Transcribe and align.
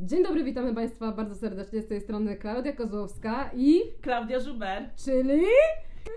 Dzień 0.00 0.22
dobry, 0.24 0.44
witamy 0.44 0.74
Państwa 0.74 1.12
bardzo 1.12 1.34
serdecznie 1.34 1.82
z 1.82 1.86
tej 1.88 2.00
strony 2.00 2.36
Klaudia 2.36 2.72
Kozłowska 2.72 3.50
i... 3.54 3.80
Klaudia 4.02 4.40
Żuber. 4.40 4.90
Czyli... 5.04 5.42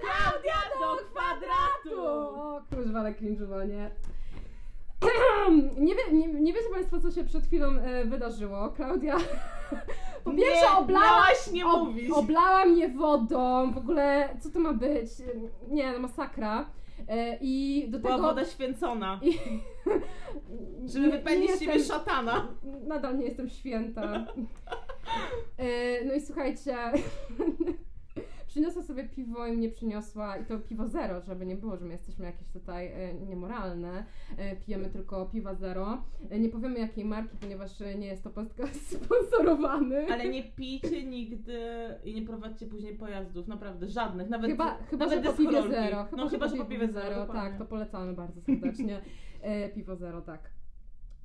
Klaudia 0.02 0.54
do 0.82 0.98
kwadratu! 1.06 2.02
O 2.08 2.62
kurwa, 2.76 3.00
ale 3.00 3.12
cringe'owanie. 3.14 3.90
Nie, 5.78 5.96
wie, 5.96 6.18
nie, 6.18 6.28
nie 6.28 6.54
wiecie 6.54 6.70
Państwo, 6.74 7.00
co 7.00 7.12
się 7.12 7.24
przed 7.24 7.44
chwilą 7.46 7.68
e, 7.68 8.06
wydarzyło. 8.06 8.70
Klaudia 8.70 9.18
po 10.24 10.32
pierwsze 10.32 10.66
Nie, 10.72 10.78
oblała, 10.78 11.26
nie 11.54 11.66
ob- 11.66 11.80
mówić. 11.88 12.12
oblała 12.12 12.66
mnie 12.66 12.90
wodą. 12.90 13.72
W 13.72 13.78
ogóle, 13.78 14.30
co 14.42 14.50
to 14.50 14.60
ma 14.60 14.74
być? 14.74 15.10
Nie, 15.68 15.92
no 15.92 16.00
masakra. 16.00 16.66
E, 17.08 17.38
I 17.42 17.86
do 17.90 18.00
Była 18.00 18.16
tego... 18.16 18.28
woda 18.28 18.46
święcona. 18.46 19.20
I... 19.24 19.34
Żeby 20.86 21.12
wypędzić 21.12 21.52
z 21.52 21.62
jestem- 21.62 21.84
szatana. 21.84 22.48
Nadal 22.88 23.18
nie 23.18 23.26
jestem 23.26 23.50
święta. 23.50 24.04
E, 25.58 26.06
No 26.06 26.14
i 26.14 26.22
słuchajcie, 26.22 26.78
przyniosła 28.52 28.84
sobie 28.84 29.04
piwo 29.04 29.48
i 29.48 29.52
mnie 29.58 29.70
przyniosła, 29.70 30.38
i 30.38 30.46
to 30.46 30.60
piwo 30.60 30.88
zero, 30.88 31.22
żeby 31.22 31.46
nie 31.46 31.56
było, 31.56 31.78
że 31.78 31.86
my 31.86 31.92
jesteśmy 31.92 32.26
jakieś 32.26 32.48
tutaj 32.48 32.88
e, 32.88 33.14
niemoralne. 33.14 34.06
E, 34.38 34.56
Pijemy 34.56 34.90
tylko 34.90 35.26
piwa 35.26 35.56
zero. 35.56 36.04
E, 36.30 36.40
Nie 36.40 36.50
powiemy 36.50 36.80
jakiej 36.80 37.06
marki, 37.06 37.38
ponieważ 37.42 37.80
nie 37.80 38.08
jest 38.08 38.24
to 38.24 38.30
podcast 38.30 38.88
sponsorowany. 39.04 40.08
Ale 40.14 40.30
nie 40.30 40.44
pijcie 40.44 41.04
nigdy 41.06 41.60
i 42.04 42.14
nie 42.16 42.22
prowadźcie 42.22 42.66
później 42.66 42.96
pojazdów, 42.96 43.48
naprawdę 43.48 43.88
żadnych, 43.88 44.30
nawet 44.30 44.52
Chyba, 44.52 44.78
chyba 44.78 45.06
nawet 45.06 45.24
że 45.26 45.32
po 45.32 45.38
piwie 45.38 45.62
zero. 45.70 46.08
no 46.18 46.30
chyba, 46.30 46.48
że 46.48 46.56
po 46.58 46.66
piwie 46.66 46.88
zero, 46.88 47.16
tak, 47.16 47.28
dokładnie. 47.28 47.60
to 47.60 47.66
polecamy 47.66 48.14
bardzo 48.14 48.42
serdecznie. 48.42 49.02
Piwo 49.76 49.96
zero, 49.96 50.22
tak. 50.22 50.50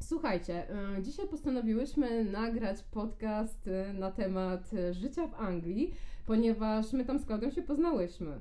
Słuchajcie, 0.00 0.66
dzisiaj 1.02 1.28
postanowiłyśmy 1.28 2.24
nagrać 2.24 2.82
podcast 2.82 3.70
na 3.94 4.10
temat 4.10 4.70
życia 4.92 5.26
w 5.26 5.34
Anglii, 5.34 5.94
ponieważ 6.26 6.92
my 6.92 7.04
tam 7.04 7.18
z 7.18 7.26
Klaudią 7.26 7.50
się 7.50 7.62
poznałyśmy. 7.62 8.40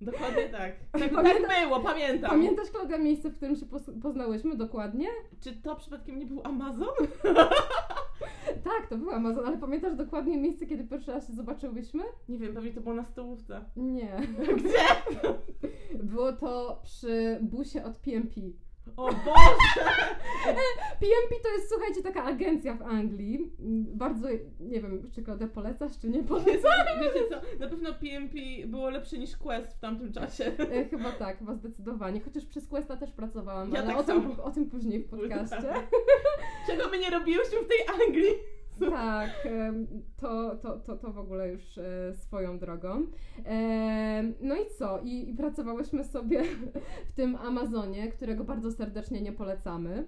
Dokładnie 0.00 0.48
tak. 0.48 0.72
Tak, 0.92 1.12
Pamiętam- 1.12 1.42
tak 1.48 1.64
było, 1.64 1.80
pamiętam. 1.80 2.30
Pamiętasz, 2.30 2.70
Klaudia, 2.70 2.98
miejsce, 2.98 3.30
w 3.30 3.36
którym 3.36 3.56
się 3.56 3.66
poznałyśmy 4.02 4.56
dokładnie? 4.56 5.08
Czy 5.40 5.52
to 5.52 5.76
przypadkiem 5.76 6.18
nie 6.18 6.26
był 6.26 6.40
Amazon? 6.44 6.88
Tak, 8.64 8.86
to 8.88 8.98
był 8.98 9.10
Amazon, 9.10 9.46
ale 9.46 9.58
pamiętasz 9.58 9.94
dokładnie 9.94 10.38
miejsce, 10.38 10.66
kiedy 10.66 10.84
pierwszy 10.84 11.12
raz 11.12 11.26
się 11.26 11.32
zobaczyłyśmy? 11.32 12.02
Nie 12.28 12.38
wiem, 12.38 12.54
pewnie 12.54 12.72
to 12.72 12.80
było 12.80 12.94
na 12.94 13.04
stołówce. 13.04 13.64
Nie. 13.76 14.16
Gdzie? 14.56 15.28
Było 16.02 16.32
to 16.32 16.80
przy 16.84 17.38
busie 17.42 17.84
od 17.84 17.96
PMP. 17.96 18.40
O 18.96 19.06
Boże! 19.06 19.90
PMP 21.00 21.42
to 21.42 21.48
jest, 21.48 21.68
słuchajcie, 21.68 22.02
taka 22.02 22.24
agencja 22.24 22.74
w 22.74 22.82
Anglii. 22.82 23.52
Bardzo, 23.94 24.28
nie 24.60 24.80
wiem, 24.80 25.10
czy 25.14 25.22
Klaudia 25.22 25.48
polecasz, 25.48 25.98
czy 25.98 26.08
nie 26.08 26.22
polecasz. 26.22 26.86
Wiecie 27.02 27.28
co, 27.28 27.40
na 27.60 27.68
pewno 27.68 27.94
PMP 27.94 28.38
było 28.66 28.90
lepsze 28.90 29.18
niż 29.18 29.36
Quest 29.36 29.76
w 29.76 29.80
tamtym 29.80 30.12
czasie. 30.12 30.44
E, 30.58 30.84
Chyba 30.84 31.12
tak, 31.12 31.38
chyba 31.38 31.54
zdecydowanie. 31.54 32.20
Chociaż 32.20 32.44
przez 32.46 32.68
Questa 32.68 32.96
też 32.96 33.12
pracowałam, 33.12 33.72
Ja 33.72 33.78
ale 33.78 33.88
tak 33.88 33.98
o, 33.98 34.02
tym, 34.02 34.40
o 34.40 34.50
tym 34.50 34.70
później 34.70 35.00
w 35.02 35.08
podcaście. 35.08 35.72
Czego 36.66 36.88
my 36.88 36.98
nie 36.98 37.10
robiłyśmy 37.10 37.58
w 37.62 37.68
tej 37.68 38.04
Anglii? 38.06 38.30
Tak, 38.80 39.48
to, 40.16 40.56
to, 40.56 40.78
to, 40.78 40.96
to 40.96 41.12
w 41.12 41.18
ogóle 41.18 41.48
już 41.48 41.78
e, 41.78 42.14
swoją 42.14 42.58
drogą. 42.58 43.06
No 44.40 44.54
i 44.54 44.66
co? 44.78 45.00
I, 45.00 45.30
I 45.30 45.34
pracowałyśmy 45.34 46.04
sobie 46.04 46.42
w 47.08 47.12
tym 47.12 47.36
Amazonie, 47.36 48.08
którego 48.08 48.44
bardzo 48.44 48.72
serdecznie 48.72 49.22
nie 49.22 49.32
polecamy. 49.32 50.04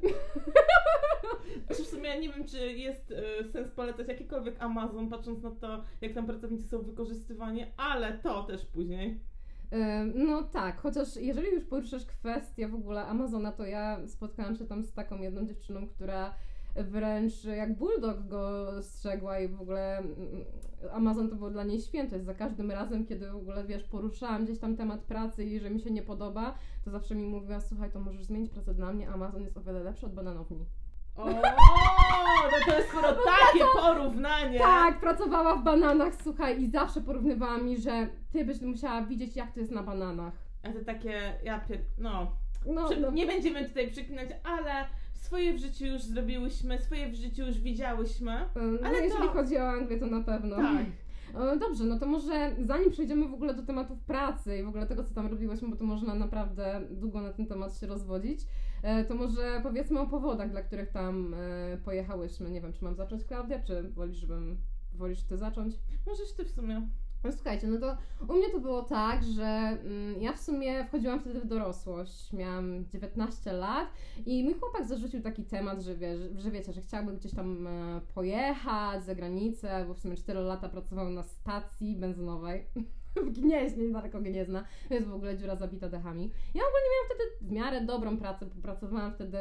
Znaczy 1.67 1.83
w 1.83 1.87
sumie 1.87 2.09
ja 2.09 2.21
nie 2.21 2.29
wiem, 2.29 2.45
czy 2.45 2.73
jest 2.73 3.13
e, 3.13 3.45
sens 3.45 3.71
polecać 3.71 4.09
jakikolwiek 4.09 4.63
Amazon, 4.63 5.09
patrząc 5.09 5.43
na 5.43 5.51
to, 5.51 5.83
jak 6.01 6.13
tam 6.13 6.27
pracownicy 6.27 6.69
są 6.69 6.83
wykorzystywani, 6.83 7.67
ale 7.77 8.19
to 8.19 8.43
też 8.43 8.67
później. 8.67 9.21
No 10.15 10.43
tak, 10.43 10.81
chociaż 10.81 11.17
jeżeli 11.17 11.51
już 11.51 11.65
poruszasz 11.65 12.07
kwestię 12.07 12.69
w 12.69 12.75
ogóle 12.75 13.07
Amazona, 13.07 13.53
to 13.53 13.67
ja 13.67 14.07
spotkałam 14.07 14.57
się 14.57 14.65
tam 14.65 14.84
z 14.84 14.93
taką 14.93 15.21
jedną 15.21 15.47
dziewczyną, 15.47 15.89
która 15.89 16.34
wręcz 16.84 17.44
jak 17.44 17.77
bulldog 17.77 18.27
go 18.27 18.72
strzegła 18.83 19.39
i 19.39 19.49
w 19.49 19.62
ogóle 19.62 19.99
mm, 19.99 20.44
Amazon 20.93 21.28
to 21.28 21.37
było 21.37 21.50
dla 21.50 21.65
niej 21.65 21.81
świętość. 21.81 22.25
Za 22.25 22.34
każdym 22.34 22.71
razem, 22.71 23.06
kiedy 23.06 23.31
w 23.31 23.37
ogóle, 23.37 23.65
wiesz, 23.65 23.84
poruszałam 23.84 24.44
gdzieś 24.44 24.59
tam 24.59 24.77
temat 24.77 25.00
pracy 25.00 25.44
i 25.44 25.61
że 25.61 25.71
mi 25.71 25.81
się 25.81 25.91
nie 25.91 26.03
podoba, 26.03 26.55
to 26.84 26.91
zawsze 26.91 27.15
mi 27.15 27.27
mówiła, 27.27 27.61
słuchaj, 27.61 27.91
to 27.91 28.00
możesz 28.00 28.25
zmienić 28.25 28.50
pracę 28.50 28.75
dla 28.75 28.93
mnie, 28.93 29.09
Amazon 29.09 29.43
jest 29.43 29.56
o 29.56 29.61
wiele 29.61 29.83
lepszy 29.83 30.06
od 30.06 30.15
bananowni. 30.15 30.66
O, 31.16 31.25
no 31.25 31.33
to 32.66 32.78
jest 32.78 32.89
skoro 32.89 33.09
takie 33.53 33.65
porównanie. 33.81 34.59
Tak, 34.59 35.00
pracowała 35.00 35.56
w 35.56 35.65
bananach, 35.65 36.15
słuchaj, 36.22 36.62
i 36.62 36.71
zawsze 36.71 37.00
porównywała 37.00 37.59
mi, 37.59 37.77
że 37.77 38.09
ty 38.33 38.45
byś 38.45 38.60
musiała 38.60 39.03
widzieć, 39.03 39.37
jak 39.37 39.53
to 39.53 39.60
jest 39.60 39.72
na 39.72 39.83
bananach. 39.83 40.34
A 40.62 40.72
to 40.72 40.84
takie, 40.84 41.39
ja 41.45 41.60
pier... 41.60 41.81
no. 41.99 42.33
No, 42.66 42.89
no. 43.00 43.10
Nie 43.10 43.27
będziemy 43.27 43.69
tutaj 43.69 43.91
przeklinać, 43.91 44.28
ale 44.45 44.71
swoje 45.19 45.55
w 45.55 45.59
życiu 45.59 45.87
już 45.87 46.03
zrobiłyśmy, 46.03 46.79
swoje 46.79 47.09
w 47.09 47.15
życiu 47.15 47.47
już 47.47 47.59
widziałyśmy. 47.59 48.33
No, 48.55 48.89
Ale 48.89 48.99
jeżeli 48.99 49.25
to- 49.25 49.33
chodzi 49.33 49.56
o 49.56 49.69
Anglię, 49.69 49.99
to 49.99 50.06
na 50.06 50.21
pewno. 50.21 50.56
Tak. 50.56 50.87
E, 51.55 51.56
Dobrze, 51.59 51.84
no 51.84 51.99
to 51.99 52.06
może 52.06 52.56
zanim 52.67 52.91
przejdziemy 52.91 53.28
w 53.28 53.34
ogóle 53.34 53.55
do 53.55 53.62
tematów 53.62 54.01
pracy 54.01 54.59
i 54.59 54.62
w 54.62 54.69
ogóle 54.69 54.87
tego, 54.87 55.05
co 55.05 55.15
tam 55.15 55.27
robiłyśmy, 55.27 55.69
bo 55.69 55.77
to 55.77 55.84
można 55.84 56.15
naprawdę 56.15 56.81
długo 56.91 57.21
na 57.21 57.33
ten 57.33 57.47
temat 57.47 57.78
się 57.78 57.87
rozwodzić, 57.87 58.41
e, 58.83 59.05
to 59.05 59.15
może 59.15 59.61
powiedzmy 59.62 60.01
o 60.01 60.07
powodach, 60.07 60.51
dla 60.51 60.62
których 60.62 60.91
tam 60.91 61.34
e, 61.34 61.77
pojechałyśmy. 61.84 62.51
Nie 62.51 62.61
wiem, 62.61 62.73
czy 62.73 62.84
mam 62.84 62.95
zacząć, 62.95 63.25
Klaudia, 63.25 63.59
czy 63.62 63.83
wolisz, 63.83 64.17
żebym... 64.17 64.57
Wolisz 64.93 65.23
ty 65.23 65.37
zacząć? 65.37 65.75
Możesz 66.07 66.33
ty 66.33 66.45
w 66.45 66.51
sumie. 66.51 66.89
No 67.25 67.33
słuchajcie, 67.33 67.67
no 67.67 67.79
to 67.79 67.97
u 68.29 68.37
mnie 68.37 68.51
to 68.51 68.61
było 68.61 68.83
tak, 68.83 69.25
że 69.25 69.45
mm, 69.45 70.23
ja 70.23 70.33
w 70.33 70.41
sumie 70.41 70.84
wchodziłam 70.84 71.21
wtedy 71.21 71.41
w 71.41 71.47
dorosłość, 71.47 72.33
miałam 72.33 72.84
19 72.93 73.53
lat 73.53 73.89
i 74.27 74.45
mój 74.45 74.55
chłopak 74.55 74.87
zarzucił 74.87 75.23
taki 75.23 75.45
temat, 75.45 75.83
że, 75.83 75.97
wie, 75.97 76.17
że, 76.17 76.41
że 76.41 76.51
wiecie, 76.51 76.73
że 76.73 76.81
chciałby 76.81 77.12
gdzieś 77.12 77.34
tam 77.34 77.67
e, 77.67 78.01
pojechać 78.15 79.05
za 79.05 79.15
granicę, 79.15 79.84
bo 79.89 79.95
w 79.95 79.99
sumie 79.99 80.17
4 80.17 80.41
lata 80.41 80.69
pracował 80.69 81.11
na 81.11 81.23
stacji 81.23 81.97
benzynowej 81.97 82.67
w 83.27 83.41
Gnieźnie, 83.41 83.87
niedaleko 83.87 84.21
Gniezna, 84.21 84.65
jest 84.91 85.07
w 85.07 85.15
ogóle 85.15 85.39
dziura 85.39 85.57
zabita 85.57 85.89
dechami. 85.89 86.31
Ja 86.55 86.62
ogólnie 86.62 86.89
miałam 86.93 87.07
wtedy 87.07 87.23
w 87.41 87.53
miarę 87.53 87.87
dobrą 87.87 88.19
pracę, 88.19 88.47
pracowałam 88.62 89.12
wtedy 89.12 89.39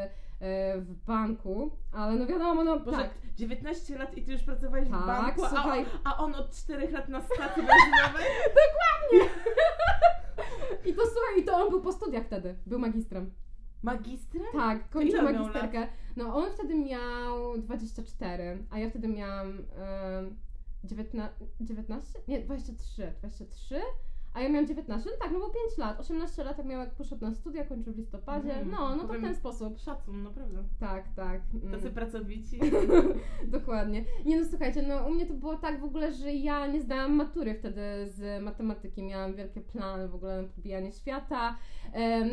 w 0.78 0.96
banku, 1.08 1.72
ale 1.92 2.16
no 2.16 2.26
wiadomo, 2.28 2.64
no 2.64 2.80
Boże, 2.80 2.98
tak, 2.98 3.10
19 3.36 3.98
lat 3.98 4.18
i 4.18 4.22
ty 4.24 4.32
już 4.32 4.44
pracowałeś 4.44 4.90
Tak, 4.90 5.02
w 5.02 5.06
banku, 5.06 5.46
a, 5.46 5.50
słuchaj. 5.50 5.86
a 6.04 6.18
on 6.18 6.36
od 6.36 6.52
4 6.52 6.92
lat 6.92 7.10
na 7.10 7.22
stacji 7.22 7.64
benzynowej? 7.64 8.26
i 10.86 10.94
to 10.94 11.02
słuchaj, 11.06 11.40
i 11.42 11.44
to 11.44 11.58
on 11.58 11.70
był 11.70 11.82
po 11.82 11.92
studiach 11.92 12.26
wtedy, 12.26 12.56
był 12.66 12.80
magistrem. 12.80 13.32
Magistrem? 13.84 14.44
Tak, 14.54 14.90
kończył 14.90 15.24
magisterkę. 15.24 15.88
No 16.16 16.36
on 16.36 16.52
wtedy 16.52 16.76
miał 16.76 17.58
24, 17.58 18.66
a 18.70 18.80
ja 18.80 18.90
wtedy 18.90 19.08
miałam 19.08 19.48
em, 19.48 20.36
19, 20.84 21.46
19? 21.62 22.20
Nie, 22.28 22.40
23. 22.40 23.14
23? 23.20 23.82
A 24.38 24.42
ja 24.42 24.50
miałam 24.50 24.68
19, 24.68 25.10
no 25.12 25.18
tak, 25.22 25.32
no 25.32 25.40
bo 25.40 25.50
5 25.50 25.78
lat. 25.78 26.00
18 26.00 26.44
lat 26.44 26.58
jak 26.58 26.68
miał 26.68 26.80
jak 26.80 26.96
poszedł 26.96 27.26
na 27.26 27.34
studia, 27.34 27.66
kończył 27.66 27.94
w 27.94 27.98
listopadzie. 27.98 28.54
Mhm, 28.54 28.72
No, 28.72 28.96
no 28.96 29.04
to 29.04 29.14
w 29.14 29.22
ten 29.22 29.36
sposób. 29.36 29.80
Szacun, 29.80 30.24
naprawdę. 30.24 30.64
Tak, 30.80 31.04
tak. 31.16 31.42
mm. 31.64 31.72
Tacy 31.72 31.92
pracowici. 31.92 32.60
Dokładnie. 33.58 34.06
Nie 34.26 34.40
no 34.40 34.46
słuchajcie, 34.50 34.82
no 34.82 35.08
u 35.08 35.12
mnie 35.12 35.26
to 35.26 35.34
było 35.34 35.58
tak 35.58 35.80
w 35.80 35.84
ogóle, 35.84 36.12
że 36.14 36.34
ja 36.34 36.68
nie 36.68 36.82
zdałam 36.82 37.16
matury 37.16 37.56
wtedy 37.56 37.82
z 38.08 38.44
matematyki. 38.44 39.04
Miałam 39.04 39.36
wielkie 39.36 39.62
plany 39.62 40.08
w 40.08 40.16
ogóle 40.16 40.42
na 40.42 40.48
pobijanie 40.48 40.92
świata, 40.92 41.58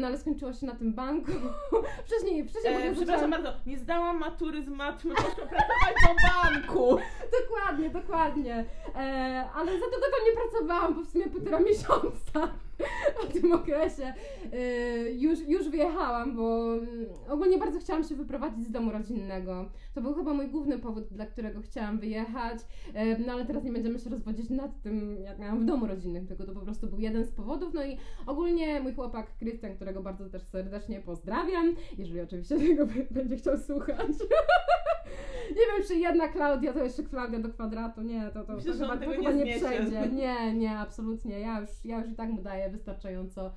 no 0.00 0.06
ale 0.06 0.18
skończyło 0.18 0.52
się 0.52 0.66
na 0.66 0.74
tym 0.74 0.94
banku. 0.94 1.32
wcześniej, 2.06 2.48
wcześniej 2.48 2.74
E, 2.74 2.94
przepraszam 2.94 3.30
bardzo, 3.30 3.52
nie 3.66 3.78
zdałam 3.78 4.18
matury 4.18 4.62
z 4.64 4.68
matmy, 4.68 5.14
poszłam 5.16 5.48
pracować 5.48 5.94
do 6.02 6.14
banku. 6.32 6.96
Dokładnie, 7.40 7.90
dokładnie. 7.90 8.64
E, 8.96 9.48
ale 9.54 9.72
za 9.72 9.86
długo 9.86 10.06
tam 10.16 10.26
nie 10.26 10.50
pracowałam, 10.50 10.94
bo 10.94 11.00
w 11.02 11.06
sumie 11.08 11.26
półtora 11.26 11.60
miesiąca 11.60 11.93
w 12.00 13.32
tym 13.40 13.52
okresie 13.52 14.14
e, 14.52 15.10
już, 15.10 15.48
już 15.48 15.68
wyjechałam, 15.68 16.36
bo 16.36 16.74
mm, 16.74 17.06
ogólnie 17.28 17.58
bardzo 17.58 17.80
chciałam 17.80 18.04
się 18.04 18.14
wyprowadzić 18.14 18.66
z 18.66 18.70
domu 18.70 18.92
rodzinnego. 18.92 19.70
To 19.94 20.00
był 20.00 20.14
chyba 20.14 20.34
mój 20.34 20.48
główny 20.48 20.78
powód, 20.78 21.04
dla 21.10 21.26
którego 21.26 21.60
chciałam 21.60 21.98
wyjechać, 21.98 22.58
e, 22.94 23.18
no 23.18 23.32
ale 23.32 23.44
teraz 23.44 23.64
nie 23.64 23.72
będziemy 23.72 23.98
się 23.98 24.10
rozwodzić 24.10 24.50
nad 24.50 24.82
tym, 24.82 25.16
jak 25.22 25.38
miałam 25.38 25.60
w 25.60 25.64
domu 25.64 25.86
rodzinnym, 25.86 26.26
tylko 26.26 26.44
to 26.44 26.52
po 26.52 26.60
prostu 26.60 26.86
był 26.86 27.00
jeden 27.00 27.24
z 27.24 27.32
powodów. 27.32 27.74
No 27.74 27.84
i 27.84 27.96
ogólnie 28.26 28.80
mój 28.80 28.94
chłopak 28.94 29.36
Krystian, 29.38 29.74
którego 29.74 30.02
bardzo 30.02 30.30
też 30.30 30.42
serdecznie 30.42 31.00
pozdrawiam, 31.00 31.74
jeżeli 31.98 32.20
oczywiście 32.20 32.58
tego 32.68 32.86
będzie 33.10 33.36
chciał 33.36 33.58
słuchać. 33.58 34.08
Nie 35.58 35.66
wiem, 35.76 35.86
czy 35.88 35.94
jedna 35.94 36.28
Klaudia 36.28 36.72
to 36.72 36.84
jeszcze 36.84 37.02
Klaudia 37.02 37.38
do 37.38 37.48
kwadratu. 37.48 38.02
Nie, 38.02 38.30
to, 38.34 38.44
to, 38.44 38.56
Myślę, 38.56 38.72
to 38.72 38.78
chyba, 38.78 38.96
to 38.96 39.12
chyba 39.12 39.32
nie 39.32 39.44
nie 39.44 39.56
przejdzie. 39.56 40.08
Nie, 40.12 40.54
nie, 40.54 40.78
absolutnie. 40.78 41.40
Ja 41.40 41.60
już, 41.60 41.70
ja 41.84 41.98
już 41.98 42.08
i 42.08 42.14
tak 42.14 42.30
mu 42.30 42.42
daję 42.42 42.70
wystarczająco 42.70 43.52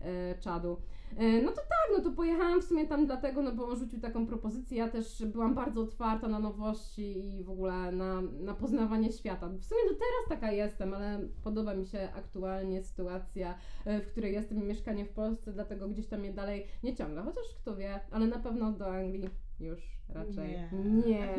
e, 0.00 0.34
czadu. 0.40 0.76
E, 1.16 1.42
No 1.42 1.50
to 1.50 1.56
tak, 1.56 1.96
no 1.96 2.04
to 2.04 2.10
pojechałam 2.10 2.60
w 2.60 2.64
sumie 2.64 2.86
tam 2.86 3.06
dlatego, 3.06 3.42
no 3.42 3.52
bo 3.52 3.68
on 3.68 3.76
rzucił 3.78 4.00
taką 4.00 4.26
propozycję. 4.26 4.78
Ja 4.78 4.88
też 4.88 5.24
byłam 5.24 5.54
bardzo 5.54 5.80
otwarta 5.80 6.28
na 6.28 6.38
nowości 6.38 7.36
i 7.38 7.44
w 7.44 7.50
ogóle 7.50 7.92
na, 7.92 8.20
na 8.20 8.54
poznawanie 8.54 9.12
świata. 9.12 9.48
W 9.48 9.64
sumie 9.64 9.80
do 9.88 9.94
teraz 9.94 10.28
taka 10.28 10.52
jestem, 10.52 10.94
ale 10.94 11.20
podoba 11.44 11.74
mi 11.74 11.86
się 11.86 12.08
aktualnie 12.16 12.82
sytuacja, 12.82 13.54
e, 13.84 14.00
w 14.00 14.06
której 14.06 14.32
jestem 14.32 14.62
i 14.62 14.66
mieszkanie 14.66 15.04
w 15.04 15.12
Polsce, 15.12 15.52
dlatego 15.52 15.88
gdzieś 15.88 16.06
tam 16.06 16.20
mnie 16.20 16.32
dalej 16.32 16.66
nie 16.82 16.96
ciągle. 16.96 17.22
Chociaż 17.22 17.44
kto 17.62 17.76
wie, 17.76 18.00
ale 18.10 18.26
na 18.26 18.38
pewno 18.38 18.72
do 18.72 18.86
Anglii 18.94 19.30
już 19.62 19.80
raczej 20.08 20.48
Nie. 20.48 20.68
nie. 20.84 21.24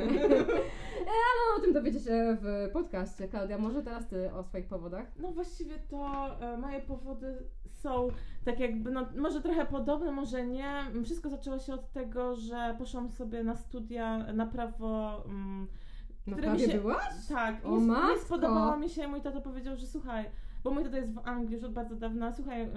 E, 1.03 1.05
ale 1.05 1.57
o 1.57 1.61
tym 1.61 1.73
dowiecie 1.73 1.99
się 1.99 2.37
w 2.41 2.69
podcaście. 2.73 3.27
Klaudia, 3.27 3.57
może 3.57 3.83
teraz 3.83 4.07
ty 4.07 4.33
o 4.33 4.43
swoich 4.43 4.67
powodach? 4.67 5.07
No 5.19 5.31
właściwie 5.31 5.77
to 5.79 6.27
e, 6.41 6.57
moje 6.57 6.81
powody 6.81 7.37
są 7.65 8.07
tak 8.45 8.59
jakby, 8.59 8.91
no 8.91 9.05
może 9.17 9.41
trochę 9.41 9.65
podobne, 9.65 10.11
może 10.11 10.45
nie. 10.47 10.73
Wszystko 11.05 11.29
zaczęło 11.29 11.59
się 11.59 11.73
od 11.73 11.91
tego, 11.91 12.35
że 12.35 12.75
poszłam 12.77 13.09
sobie 13.09 13.43
na 13.43 13.55
studia 13.55 14.17
na 14.33 14.45
prawo. 14.45 15.23
Mm, 15.25 15.67
No 16.27 16.35
mi 16.35 16.41
prawie 16.41 16.67
się- 16.71 16.77
byłaś? 16.79 17.27
tak, 17.29 17.65
O, 17.65 17.69
i, 17.77 17.79
nie 17.81 17.87
matko! 17.87 18.19
spodobało 18.25 18.77
mi 18.77 18.89
się. 18.89 19.07
Mój 19.07 19.21
tato 19.21 19.41
powiedział, 19.41 19.75
że 19.75 19.87
słuchaj, 19.87 20.25
bo 20.63 20.71
mój 20.71 20.83
tata 20.83 20.97
jest 20.97 21.13
w 21.13 21.27
Anglii 21.27 21.53
już 21.53 21.63
od 21.63 21.73
bardzo 21.73 21.95
dawna. 21.95 22.31
Słuchaj, 22.31 22.61
ym, 22.61 22.73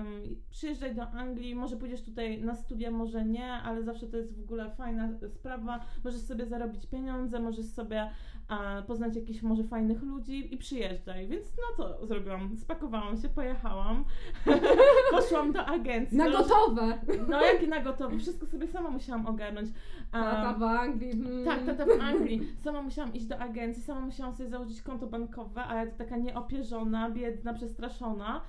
przyjeżdżaj 0.51 0.95
do 0.95 1.11
Anglii, 1.11 1.55
może 1.55 1.77
pójdziesz 1.77 2.03
tutaj 2.03 2.43
na 2.43 2.55
studia, 2.55 2.91
może 2.91 3.25
nie, 3.25 3.53
ale 3.53 3.83
zawsze 3.83 4.07
to 4.07 4.17
jest 4.17 4.37
w 4.37 4.45
ogóle 4.45 4.71
fajna 4.71 5.09
sprawa. 5.29 5.81
Możesz 6.05 6.21
sobie 6.21 6.47
zarobić 6.47 6.87
pieniądze, 6.87 7.41
możesz 7.41 7.67
sobie 7.67 8.11
a, 8.49 8.83
poznać 8.83 9.17
jakichś 9.17 9.43
może 9.43 9.65
fajnych 9.65 10.03
ludzi 10.03 10.55
i 10.55 10.57
przyjeżdżaj. 10.57 11.29
Więc 11.29 11.47
no 11.57 11.77
co 11.77 12.07
zrobiłam? 12.07 12.57
Spakowałam 12.57 13.17
się, 13.17 13.29
pojechałam, 13.29 14.05
poszłam 15.11 15.53
do 15.53 15.67
agencji. 15.67 16.19
Na 16.19 16.25
No, 16.25 16.39
gotowe! 16.39 16.99
No 17.29 17.41
jak 17.41 17.63
i 17.63 17.69
na 17.69 17.81
gotowe, 17.81 18.19
wszystko 18.19 18.47
sobie 18.47 18.67
sama 18.67 18.91
musiałam 18.91 19.27
ogarnąć. 19.27 19.69
Tata 20.13 20.55
w 20.59 20.63
Anglii. 20.63 21.13
hmm. 21.13 21.45
tak, 21.45 21.77
tata 21.77 21.97
w 21.97 22.01
Anglii. 22.01 22.49
Sama 22.59 22.83
musiałam 22.83 23.15
iść 23.15 23.27
do 23.27 23.39
agencji, 23.39 23.83
sama 23.83 24.01
musiałam 24.01 24.35
sobie 24.35 24.49
założyć 24.49 24.83
konto 24.83 25.07
bankowe, 25.07 25.65
a 25.65 25.75
ja 25.75 25.87
to 25.87 25.99
taka 25.99 26.17
nieopierzona, 26.17 27.11
biedna, 27.11 27.55
przestraszona. 27.55 28.41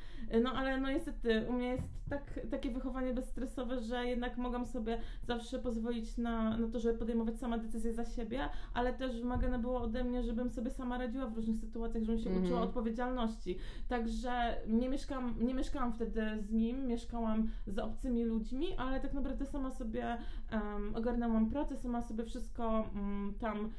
No 0.43 0.51
ale 0.53 0.79
no 0.79 0.91
niestety 0.91 1.45
u 1.49 1.53
mnie 1.53 1.67
jest 1.67 1.83
tak, 2.09 2.39
takie 2.51 2.71
wychowanie 2.71 3.13
bezstresowe, 3.13 3.79
że 3.79 4.05
jednak 4.05 4.37
mogłam 4.37 4.65
sobie 4.65 4.99
zawsze 5.23 5.59
pozwolić 5.59 6.17
na, 6.17 6.57
na 6.57 6.67
to, 6.67 6.79
żeby 6.79 6.99
podejmować 6.99 7.39
sama 7.39 7.57
decyzje 7.57 7.93
za 7.93 8.05
siebie, 8.05 8.49
ale 8.73 8.93
też 8.93 9.21
wymagane 9.21 9.59
było 9.59 9.81
ode 9.81 10.03
mnie, 10.03 10.23
żebym 10.23 10.49
sobie 10.49 10.71
sama 10.71 10.97
radziła 10.97 11.27
w 11.27 11.35
różnych 11.35 11.57
sytuacjach, 11.57 12.03
żebym 12.03 12.19
się 12.21 12.29
Mhm. 12.29 12.45
uczyła 12.45 12.61
odpowiedzialności. 12.61 13.57
Także 13.87 14.55
nie 14.67 14.89
mieszkałam, 14.89 15.35
nie 15.39 15.53
mieszkałam 15.53 15.93
wtedy 15.93 16.21
z 16.39 16.51
nim, 16.51 16.87
mieszkałam 16.87 17.47
z 17.67 17.79
obcymi 17.79 18.23
ludźmi, 18.25 18.67
ale 18.77 18.99
tak 18.99 19.13
naprawdę 19.13 19.45
sama 19.45 19.71
sobie 19.71 20.17
um, 20.51 20.95
ogarnęłam 20.95 21.49
pracę, 21.49 21.77
sama 21.77 22.01
sobie 22.01 22.23
wszystko 22.23 22.89
um, 22.95 23.33
tam 23.39 23.69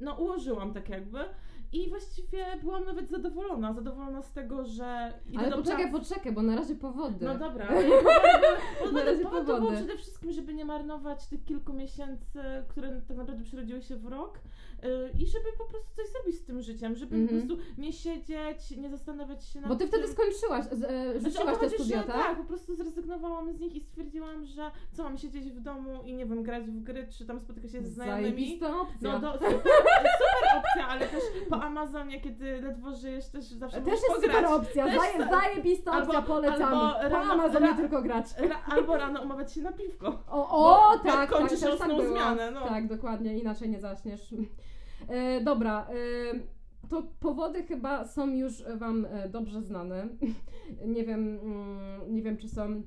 no, 0.00 0.14
ułożyłam 0.14 0.72
tak 0.74 0.88
jakby. 0.88 1.18
I 1.72 1.88
właściwie 1.88 2.46
byłam 2.62 2.84
nawet 2.84 3.08
zadowolona. 3.08 3.72
Zadowolona 3.72 4.22
z 4.22 4.32
tego, 4.32 4.66
że 4.66 5.12
Ale 5.38 5.50
poczekaj, 5.50 5.92
poczekaj, 5.92 6.32
bo 6.32 6.42
na 6.42 6.56
razie 6.56 6.74
powody. 6.74 7.24
No 7.26 7.38
dobra, 7.38 7.66
powody, 7.68 7.88
Na 7.88 8.84
powody, 8.84 9.04
razie 9.04 9.22
powody 9.22 9.40
to 9.40 9.44
było 9.44 9.58
powody. 9.58 9.76
przede 9.76 9.96
wszystkim, 9.96 10.32
żeby 10.32 10.54
nie 10.54 10.64
marnować 10.64 11.26
tych 11.26 11.44
kilku 11.44 11.72
miesięcy, 11.72 12.40
które 12.68 13.00
tak 13.08 13.16
naprawdę 13.16 13.44
przerodziły 13.44 13.82
się 13.82 13.96
w 13.96 14.06
rok 14.06 14.38
i 15.18 15.26
żeby 15.26 15.44
po 15.58 15.64
prostu 15.64 15.94
coś 15.96 16.06
zrobić 16.08 16.34
z 16.36 16.44
tym 16.44 16.62
życiem, 16.62 16.94
żeby 16.94 17.16
Mhm. 17.16 17.40
po 17.40 17.46
prostu 17.46 17.64
nie 17.78 17.92
siedzieć, 17.92 18.70
nie 18.76 18.90
zastanawiać 18.90 19.44
się 19.44 19.60
nad 19.60 19.68
Bo 19.68 19.74
ty 19.74 19.78
tym. 19.78 19.88
wtedy 19.88 20.08
skończyłaś, 20.12 20.64
z, 20.64 20.72
e, 20.84 21.20
Znaczy, 21.20 21.34
rzuciłaś 21.36 21.54
to 21.58 21.60
te 21.60 21.70
studia, 21.70 22.02
tak? 22.02 22.16
Tak, 22.16 22.36
po 22.38 22.44
prostu 22.44 22.74
zrezygnowałam 22.74 23.52
z 23.52 23.60
nich 23.60 23.76
i 23.76 23.80
stwierdziłam, 23.80 24.44
że 24.44 24.70
co 24.92 25.04
mam 25.04 25.18
siedzieć 25.18 25.50
w 25.50 25.60
domu 25.60 26.02
i 26.04 26.14
nie 26.14 26.26
wiem, 26.26 26.42
grać 26.42 26.64
w 26.64 26.82
gry, 26.82 27.06
czy 27.18 27.26
tam 27.26 27.40
spotykać 27.40 27.72
się 27.72 27.82
ze 27.82 27.88
znajomymi. 27.88 28.60
Opcja. 28.80 29.12
No 29.12 29.18
do, 29.20 29.32
super, 29.32 29.50
super 30.18 30.58
opcja, 30.58 30.88
ale 30.88 31.06
też 31.06 31.22
po 31.50 31.62
Amazonie, 31.62 32.20
kiedy 32.20 32.60
ledwo 32.60 32.96
żyjesz, 32.96 33.28
też 33.28 33.44
zawsze 33.44 33.80
Też 33.80 33.92
jest 33.92 34.06
pograć. 34.06 34.24
super 34.24 34.44
opcja, 34.46 34.84
Też 34.86 34.96
zaje, 34.96 35.18
tak. 35.18 35.30
zajebista 35.30 35.92
Albo- 35.92 36.06
opcja, 36.06 36.22
polecamy. 36.22 36.64
albo 36.76 36.94
po 37.10 37.16
rano- 37.16 37.32
Amazonie 37.32 37.66
ra- 37.66 37.74
tylko 37.76 38.02
grać. 38.02 38.26
Ra, 38.38 38.62
albo 38.66 38.96
rano 38.96 39.22
umawiać 39.22 39.52
się 39.52 39.60
na 39.62 39.72
piwko. 39.72 40.22
O, 40.30 40.48
o 40.92 40.98
tak, 40.98 41.04
jak 41.06 41.30
kończysz 41.30 41.60
tak, 41.60 41.78
tak 41.78 41.90
zmianę, 42.10 42.50
no. 42.50 42.68
Tak, 42.68 42.86
dokładnie, 42.88 43.38
inaczej 43.38 43.68
nie 43.70 43.80
zaśniesz. 43.80 44.34
E, 45.08 45.40
dobra, 45.40 45.86
e, 45.90 45.94
to 46.88 47.02
powody 47.20 47.62
chyba 47.62 48.04
są 48.04 48.34
już 48.34 48.64
Wam 48.76 49.06
e, 49.10 49.28
dobrze 49.28 49.62
znane. 49.62 50.08
nie 50.94 51.04
wiem, 51.04 51.38
mm, 51.42 52.14
nie 52.14 52.22
wiem, 52.22 52.36
czy 52.36 52.48
są 52.48 52.82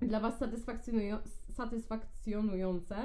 dla 0.00 0.20
Was 0.20 0.38
satysfakcjonują, 0.38 1.18
satysfakcjonujące. 1.50 2.96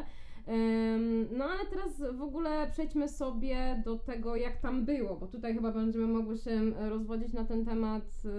No 1.37 1.45
ale 1.45 1.65
teraz 1.69 2.17
w 2.17 2.21
ogóle 2.21 2.67
przejdźmy 2.71 3.09
sobie 3.09 3.81
do 3.85 3.97
tego, 3.97 4.35
jak 4.35 4.57
tam 4.57 4.85
było, 4.85 5.15
bo 5.15 5.27
tutaj 5.27 5.53
chyba 5.53 5.71
będziemy 5.71 6.07
mogły 6.07 6.37
się 6.37 6.71
rozwodzić 6.89 7.33
na 7.33 7.45
ten 7.45 7.65
temat 7.65 8.03
e, 8.25 8.29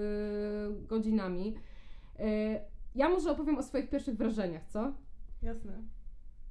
godzinami. 0.87 1.55
E, 2.19 2.61
Ja 2.95 3.09
może 3.09 3.31
opowiem 3.31 3.59
o 3.59 3.63
swoich 3.63 3.91
pierwszych 3.91 4.17
wrażeniach, 4.17 4.67
co? 4.67 4.93
Jasne. 5.43 5.73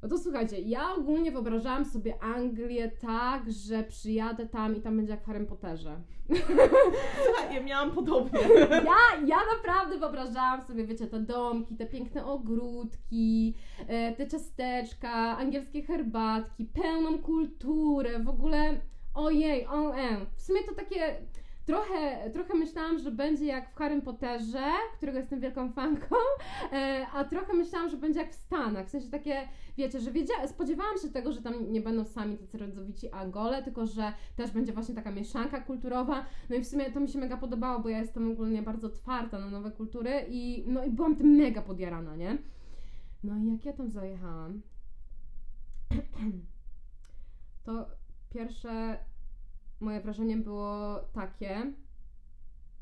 No 0.07 0.18
to 0.18 0.24
słuchajcie, 0.24 0.59
ja 0.59 0.95
ogólnie 0.95 1.31
wyobrażałam 1.31 1.86
sobie 1.86 2.24
Anglię 2.24 2.92
tak, 3.01 3.51
że 3.51 3.83
przyjadę 3.83 4.45
tam 4.45 4.75
i 4.75 4.81
tam 4.81 4.98
będzie 4.98 5.12
jak 5.12 5.24
w 5.24 5.25
Harry 5.25 5.45
Potterze. 5.45 6.01
Słuchaj, 7.25 7.56
ja 7.56 7.63
miałam 7.63 7.92
podobnie. 7.92 8.39
Ja, 8.69 9.21
ja 9.25 9.38
naprawdę 9.57 9.98
wyobrażałam 10.00 10.62
sobie, 10.62 10.86
wiecie, 10.86 11.07
te 11.07 11.19
domki, 11.19 11.75
te 11.75 11.86
piękne 11.86 12.25
ogródki, 12.25 13.56
e, 13.88 14.15
te 14.15 14.27
ciasteczka, 14.27 15.38
angielskie 15.38 15.81
herbatki, 15.81 16.65
pełną 16.65 17.19
kulturę, 17.19 18.19
w 18.19 18.30
ogóle 18.30 18.80
ojej, 19.13 19.68
OM. 19.68 20.25
W 20.36 20.42
sumie 20.42 20.63
to 20.63 20.75
takie 20.75 21.15
trochę, 21.68 22.30
trochę 22.34 22.56
myślałam, 22.56 23.00
że 23.00 23.12
będzie 23.12 23.46
jak 23.46 23.72
w 23.72 23.75
Harry 23.75 24.02
Potterze, 24.02 24.72
którego 24.98 25.18
jestem 25.18 25.40
wielką 25.40 25.72
fanką, 25.72 26.16
e, 26.72 27.06
a 27.14 27.24
trochę 27.24 27.54
myślałam, 27.54 27.90
że 27.90 27.98
będzie 27.98 28.19
jak 28.19 28.31
w 28.31 28.36
Stanach, 28.36 28.88
w 28.88 28.90
sensie 28.90 29.10
takie, 29.10 29.48
wiecie, 29.78 30.00
że 30.00 30.12
spodziewałam 30.48 30.98
się 30.98 31.10
tego, 31.10 31.31
że 31.31 31.42
tam 31.42 31.72
nie 31.72 31.81
będą 31.81 32.06
sami 32.06 32.38
tacy 32.38 32.58
rodzowici 32.58 33.12
Angole, 33.12 33.64
tylko 33.64 33.88
że 33.88 34.14
też 34.36 34.52
będzie 34.52 34.74
właśnie 34.74 34.96
taka 34.96 35.12
mieszanka 35.12 35.62
kulturowa, 35.62 36.25
no 36.50 36.56
i 36.56 36.62
w 36.62 36.68
sumie 36.68 36.92
to 36.92 37.00
mi 37.00 37.10
się 37.10 37.19
mega 37.19 37.38
podobało, 37.38 37.80
bo 37.80 37.90
ja 37.90 38.00
jestem 38.00 38.31
ogólnie 38.31 38.62
bardzo 38.62 38.88
otwarta 38.88 39.40
na 39.40 39.50
nowe 39.50 39.72
kultury 39.72 40.25
i 40.30 40.64
no 40.68 40.86
i 40.86 40.90
byłam 40.92 41.16
tym 41.16 41.28
mega 41.28 41.62
podjarana, 41.62 42.16
nie? 42.16 42.38
No 43.24 43.38
i 43.38 43.52
jak 43.52 43.66
ja 43.66 43.74
tam 43.74 43.90
zajechałam, 43.90 44.62
to 47.66 47.88
pierwsze 48.30 49.00
moje 49.79 50.01
wrażenie 50.01 50.37
było 50.37 50.99
takie, 51.13 51.73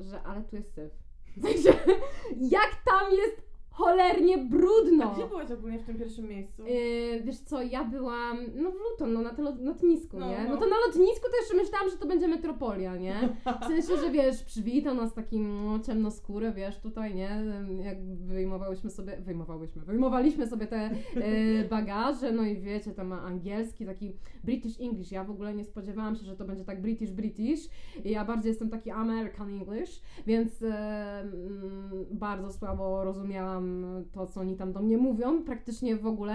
że 0.00 0.22
ale 0.22 0.42
tu 0.42 0.56
jest 0.56 0.74
syf. 0.74 0.92
W 1.36 1.42
sensie, 1.42 1.78
jak 2.56 2.82
tam 2.84 3.12
jest 3.12 3.42
cholernie 3.76 4.38
brudno! 4.38 5.10
A 5.10 5.14
gdzie 5.14 5.26
byłaś 5.26 5.50
ogólnie 5.50 5.78
w 5.78 5.84
tym 5.84 5.98
pierwszym 5.98 6.28
miejscu? 6.28 6.62
Yy, 6.66 7.22
wiesz 7.24 7.38
co, 7.38 7.62
ja 7.62 7.84
byłam, 7.84 8.38
no 8.54 8.70
w 8.70 8.74
Luton, 8.74 9.12
no 9.12 9.22
na 9.22 9.32
lot- 9.32 9.60
lotnisku, 9.64 10.18
No, 10.18 10.28
nie? 10.30 10.44
no. 10.44 10.54
No 10.54 10.56
to 10.56 10.66
na 10.66 10.76
lotnisku 10.86 11.26
jeszcze 11.40 11.56
myślałam, 11.56 11.90
że 11.90 11.96
to 11.96 12.06
będzie 12.06 12.28
metropolia, 12.28 12.96
nie? 12.96 13.28
W 13.62 13.64
sensie, 13.64 13.96
że 14.04 14.10
wiesz, 14.10 14.42
przywitał 14.42 14.94
nas 14.94 15.14
taki 15.14 15.40
no, 15.40 15.78
ciemnoskóry, 15.78 16.52
wiesz, 16.52 16.78
tutaj, 16.78 17.14
nie? 17.14 17.42
Jak 17.84 18.04
wyjmowałyśmy 18.04 18.90
sobie, 18.90 19.16
wyjmowałyśmy, 19.20 19.82
wyjmowaliśmy 19.82 20.46
sobie 20.46 20.66
te 20.66 20.90
yy, 21.16 21.68
bagaże, 21.70 22.32
no 22.32 22.42
i 22.42 22.60
wiecie, 22.60 22.92
tam 22.92 23.12
angielski, 23.12 23.86
taki 23.86 24.12
British 24.44 24.80
English. 24.80 25.12
Ja 25.12 25.24
w 25.24 25.30
ogóle 25.30 25.54
nie 25.54 25.64
spodziewałam 25.64 26.16
się, 26.16 26.24
że 26.24 26.36
to 26.36 26.44
będzie 26.44 26.64
tak 26.64 26.82
British 26.82 27.10
British. 27.10 27.60
Ja 28.04 28.24
bardziej 28.24 28.48
jestem 28.50 28.70
taki 28.70 28.90
American 28.90 29.48
English, 29.48 30.00
więc 30.26 30.60
yy, 30.60 30.68
mm, 30.74 32.06
bardzo 32.10 32.52
słabo 32.52 33.04
rozumiałam 33.04 33.65
to, 34.12 34.26
co 34.26 34.40
oni 34.40 34.56
tam 34.56 34.72
do 34.72 34.82
mnie 34.82 34.98
mówią, 34.98 35.44
praktycznie 35.44 35.96
w 35.96 36.06
ogóle. 36.06 36.34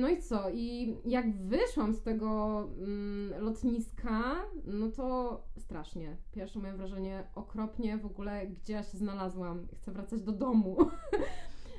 No 0.00 0.08
i 0.08 0.22
co? 0.22 0.50
I 0.50 0.96
jak 1.04 1.36
wyszłam 1.36 1.94
z 1.94 2.02
tego 2.02 2.60
mm, 2.78 3.44
lotniska, 3.44 4.34
no 4.64 4.88
to 4.88 5.40
strasznie. 5.58 6.16
Pierwsze 6.32 6.58
moje 6.58 6.72
wrażenie 6.72 7.24
okropnie 7.34 7.98
w 7.98 8.06
ogóle, 8.06 8.46
gdzie 8.46 8.72
ja 8.72 8.82
się 8.82 8.98
znalazłam. 8.98 9.66
Chcę 9.80 9.92
wracać 9.92 10.22
do 10.22 10.32
domu. 10.32 10.76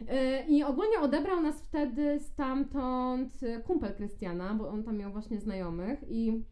E, 0.08 0.48
I 0.48 0.64
ogólnie 0.64 1.00
odebrał 1.00 1.42
nas 1.42 1.62
wtedy 1.62 2.20
stamtąd 2.20 3.44
e, 3.44 3.60
kumpel 3.60 3.96
Krystiana, 3.96 4.54
bo 4.54 4.70
on 4.70 4.84
tam 4.84 4.98
miał 4.98 5.12
właśnie 5.12 5.40
znajomych 5.40 6.00
i 6.10 6.44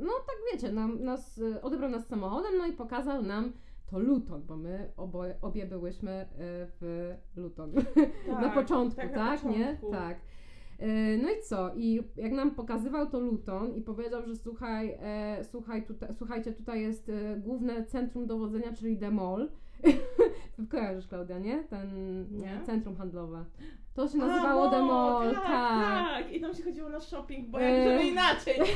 no 0.00 0.12
tak 0.26 0.36
wiecie, 0.52 0.72
nam, 0.72 1.04
nas, 1.04 1.38
e, 1.38 1.62
odebrał 1.62 1.90
nas 1.90 2.06
samochodem, 2.06 2.58
no 2.58 2.66
i 2.66 2.72
pokazał 2.72 3.22
nam 3.22 3.52
to 3.90 3.98
Luton, 3.98 4.42
bo 4.46 4.56
my 4.56 4.92
oboje, 4.96 5.34
obie 5.42 5.66
byłyśmy 5.66 6.10
e, 6.10 6.26
w 6.80 7.14
Luton 7.36 7.72
na 8.28 8.40
Tak, 8.40 8.54
początku, 8.54 9.00
tak, 9.00 9.14
tak? 9.14 9.44
na 9.44 9.50
Nie? 9.50 9.64
początku. 9.64 9.90
Tak. 9.90 10.20
No 11.22 11.30
i 11.30 11.42
co? 11.42 11.74
I 11.74 12.02
jak 12.16 12.32
nam 12.32 12.50
pokazywał 12.54 13.06
to 13.10 13.20
Luton 13.20 13.74
i 13.74 13.82
powiedział, 13.82 14.26
że 14.26 14.36
słuchaj, 14.36 14.96
e, 15.00 15.44
słuchaj 15.44 15.86
tutaj, 15.86 16.08
słuchajcie, 16.14 16.52
tutaj 16.52 16.80
jest 16.80 17.08
e, 17.08 17.36
główne 17.36 17.84
centrum 17.84 18.26
dowodzenia, 18.26 18.72
czyli 18.72 18.98
Mall. 19.12 19.48
Kojarzysz, 20.70 21.06
Klaudia, 21.06 21.38
nie? 21.38 21.64
Ten 21.64 21.90
Nie. 22.30 22.60
centrum 22.66 22.96
handlowe. 22.96 23.44
To 23.94 24.08
się 24.08 24.22
A, 24.22 24.26
nazywało 24.26 24.64
no, 24.64 24.70
The 24.70 24.82
Mall, 24.82 25.34
tak, 25.34 25.44
tak. 25.44 26.08
tak. 26.14 26.32
I 26.32 26.40
tam 26.40 26.54
się 26.54 26.62
chodziło 26.62 26.88
na 26.88 27.00
shopping, 27.00 27.48
bo 27.48 27.60
E. 27.60 27.62
jak 27.62 27.88
żeby 27.92 28.04
inaczej. 28.08 28.58
Jakie, 28.58 28.72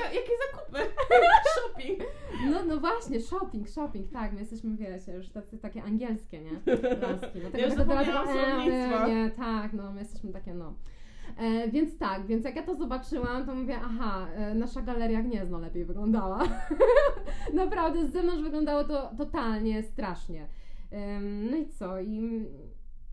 za, 0.00 0.04
jakie 0.04 0.32
zakupy? 0.52 0.78
shopping. 1.54 2.00
No, 2.50 2.64
no 2.64 2.80
właśnie, 2.80 3.20
shopping, 3.20 3.68
shopping, 3.68 4.12
tak, 4.12 4.32
my 4.32 4.40
jesteśmy, 4.40 4.76
wiecie, 4.76 5.12
już 5.12 5.28
tacy, 5.28 5.58
takie 5.58 5.82
angielskie, 5.82 6.40
nie? 6.40 6.50
Laski. 7.00 7.40
Dlatego 7.40 7.58
Ja 7.58 7.66
już 7.66 7.74
zapomniałam 7.74 8.28
e, 8.28 9.08
nie, 9.08 9.30
tak, 9.30 9.72
no, 9.72 9.92
my 9.92 9.98
jesteśmy 10.00 10.32
takie, 10.32 10.54
no. 10.54 10.74
E, 11.38 11.68
więc 11.68 11.98
tak, 11.98 12.26
więc 12.26 12.44
jak 12.44 12.56
ja 12.56 12.62
to 12.62 12.74
zobaczyłam, 12.74 13.46
to 13.46 13.54
mówię, 13.54 13.80
aha, 13.84 14.26
e, 14.34 14.54
nasza 14.54 14.82
galeria 14.82 15.22
Gniezno 15.22 15.58
lepiej 15.58 15.84
wyglądała. 15.84 16.40
Naprawdę, 17.54 18.06
z 18.06 18.12
zewnątrz 18.12 18.42
wyglądało 18.42 18.84
to 18.84 19.10
totalnie 19.18 19.82
strasznie. 19.82 20.48
No 21.50 21.56
i 21.56 21.68
co? 21.68 22.00
I, 22.00 22.46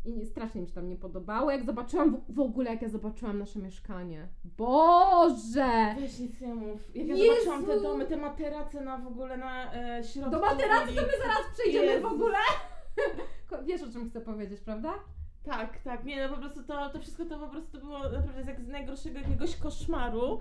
I 0.05 0.25
strasznie 0.25 0.61
mi 0.61 0.67
się 0.67 0.73
tam 0.73 0.89
nie 0.89 0.95
podobało. 0.95 1.51
Jak 1.51 1.65
zobaczyłam, 1.65 2.15
w, 2.15 2.33
w 2.33 2.39
ogóle 2.39 2.71
jak 2.71 2.81
ja 2.81 2.89
zobaczyłam 2.89 3.39
nasze 3.39 3.59
mieszkanie. 3.59 4.27
Boże! 4.43 5.95
Weź 5.99 6.19
nic 6.19 6.41
nie 6.41 6.55
mów. 6.55 6.95
Jak 6.95 7.07
ja 7.07 7.15
Jezu! 7.15 7.29
zobaczyłam 7.45 7.65
te 7.65 7.81
domy, 7.81 8.05
te 8.05 8.17
materace 8.17 8.81
na 8.81 8.97
w 8.97 9.07
ogóle 9.07 9.37
na 9.37 9.73
e, 9.73 10.03
środku 10.03 10.31
Do 10.31 10.39
materacy 10.39 10.95
to 10.95 11.01
my 11.01 11.11
zaraz 11.21 11.43
przejdziemy 11.53 11.85
w 11.87 11.89
Jezus. 11.89 12.11
ogóle. 12.11 12.37
Wiesz 13.67 13.81
o 13.83 13.91
czym 13.91 14.09
chcę 14.09 14.21
powiedzieć, 14.21 14.61
prawda? 14.61 14.93
Tak, 15.45 15.79
tak. 15.79 16.05
Nie, 16.05 16.27
no 16.27 16.35
po 16.35 16.41
prostu 16.41 16.63
to, 16.63 16.89
to 16.89 16.99
wszystko 16.99 17.25
to 17.25 17.39
po 17.39 17.47
prostu 17.47 17.79
było 17.79 17.99
naprawdę 17.99 18.51
jak 18.51 18.61
z 18.61 18.67
najgorszego 18.67 19.19
jakiegoś 19.19 19.55
koszmaru 19.55 20.39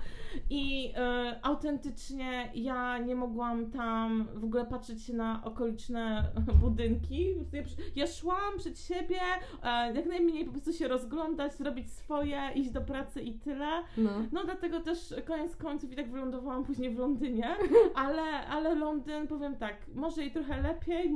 i 0.51 0.93
e, 0.97 1.39
autentycznie 1.43 2.51
ja 2.55 2.99
nie 2.99 3.15
mogłam 3.15 3.71
tam 3.71 4.29
w 4.35 4.45
ogóle 4.45 4.67
patrzeć 4.67 5.03
się 5.03 5.13
na 5.13 5.41
okoliczne 5.45 6.31
budynki. 6.61 7.35
Ja, 7.53 7.63
ja 7.97 8.07
szłam 8.07 8.59
przed 8.59 8.81
siebie, 8.81 9.21
e, 9.63 9.95
jak 9.95 10.07
najmniej 10.07 10.45
po 10.45 10.53
prostu 10.53 10.73
się 10.73 10.89
rozglądać, 10.89 11.55
zrobić 11.55 11.93
swoje, 11.93 12.51
iść 12.55 12.71
do 12.71 12.81
pracy 12.81 13.23
i 13.23 13.35
tyle. 13.39 13.83
No. 13.97 14.11
No 14.33 14.45
dlatego 14.45 14.81
też 14.81 15.15
koniec 15.25 15.57
końców 15.57 15.93
i 15.93 15.97
tak 15.97 16.11
wylądowałam 16.11 16.65
później 16.65 16.91
w 16.91 16.99
Londynie, 16.99 17.57
ale, 17.95 18.47
ale 18.47 18.75
Londyn, 18.75 19.27
powiem 19.27 19.57
tak, 19.57 19.77
może 19.95 20.25
i 20.25 20.31
trochę 20.31 20.63
lepiej, 20.63 21.15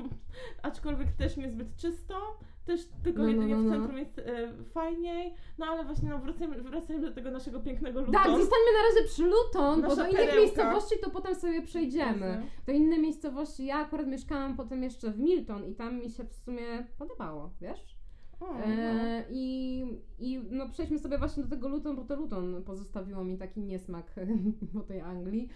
aczkolwiek 0.63 1.13
też 1.13 1.37
niezbyt 1.37 1.77
czysto, 1.77 2.39
też 2.69 2.89
tylko 3.03 3.19
No, 3.19 3.25
no, 3.25 3.31
jedynie 3.33 3.55
no, 3.57 3.63
w 3.63 3.65
no. 3.65 3.71
centrum 3.71 3.99
jest 3.99 4.19
e, 4.19 4.53
fajniej, 4.65 5.35
no 5.59 5.67
ale 5.67 5.85
właśnie 5.85 6.09
no, 6.09 6.19
wracajmy, 6.19 6.63
wracajmy 6.63 7.03
do 7.03 7.15
tego 7.15 7.31
naszego 7.31 7.61
pięknego 7.61 8.01
Luton. 8.01 8.15
Tak, 8.15 8.27
zostańmy 8.27 8.73
na 8.73 8.89
razie 8.89 9.09
przy 9.09 9.25
Luton, 9.25 9.83
bo 9.83 9.89
Nasza 9.89 10.03
do 10.03 10.09
innych 10.09 10.17
perełka. 10.17 10.41
miejscowości 10.41 10.95
to 11.03 11.11
potem 11.11 11.35
sobie 11.35 11.63
przejdziemy. 11.63 12.27
Jasne. 12.27 12.43
Do 12.67 12.73
innej 12.73 12.99
miejscowości, 12.99 13.67
ja 13.67 13.77
akurat 13.77 14.07
mieszkałam 14.07 14.57
potem 14.57 14.83
jeszcze 14.83 15.11
w 15.11 15.19
Milton 15.19 15.65
i 15.65 15.75
tam 15.75 15.99
mi 16.01 16.11
się 16.11 16.25
w 16.25 16.35
sumie 16.35 16.87
podobało, 16.99 17.51
wiesz? 17.61 17.99
O, 18.41 18.47
no. 18.55 18.65
E, 18.65 19.25
I, 19.31 19.85
I 20.19 20.41
no 20.51 20.69
przejdźmy 20.69 20.99
sobie 20.99 21.19
właśnie 21.19 21.43
do 21.43 21.49
tego 21.49 21.69
Luton, 21.69 21.97
bo 21.97 22.05
to 22.05 22.17
Luton 22.17 22.63
pozostawiło 22.65 23.25
mi 23.25 23.39
taki 23.39 23.61
niesmak 23.61 24.15
po 24.75 24.81
tej 24.81 25.01
Anglii. 25.01 25.49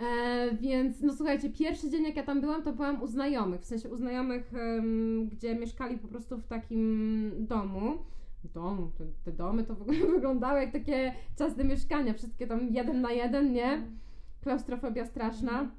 E, 0.00 0.50
więc 0.60 1.00
no 1.00 1.16
słuchajcie, 1.16 1.50
pierwszy 1.50 1.90
dzień 1.90 2.04
jak 2.04 2.16
ja 2.16 2.22
tam 2.22 2.40
byłam, 2.40 2.62
to 2.62 2.72
byłam 2.72 3.02
u 3.02 3.06
znajomych, 3.06 3.60
w 3.60 3.64
sensie 3.64 3.88
u 3.88 3.96
znajomych, 3.96 4.54
em, 4.54 5.28
gdzie 5.28 5.54
mieszkali 5.54 5.98
po 5.98 6.08
prostu 6.08 6.38
w 6.38 6.46
takim 6.46 7.32
domu. 7.38 7.98
Domu, 8.54 8.90
te, 8.98 9.04
te 9.24 9.32
domy 9.32 9.64
to 9.64 9.74
w 9.74 9.82
ogóle 9.82 9.98
wyglądały 10.14 10.60
jak 10.60 10.72
takie 10.72 11.14
ciasne 11.38 11.64
mieszkania, 11.64 12.14
wszystkie 12.14 12.46
tam 12.46 12.68
jeden 12.68 13.00
na 13.00 13.12
jeden, 13.12 13.52
nie? 13.52 13.82
Klaustrofobia 14.42 15.06
straszna. 15.06 15.70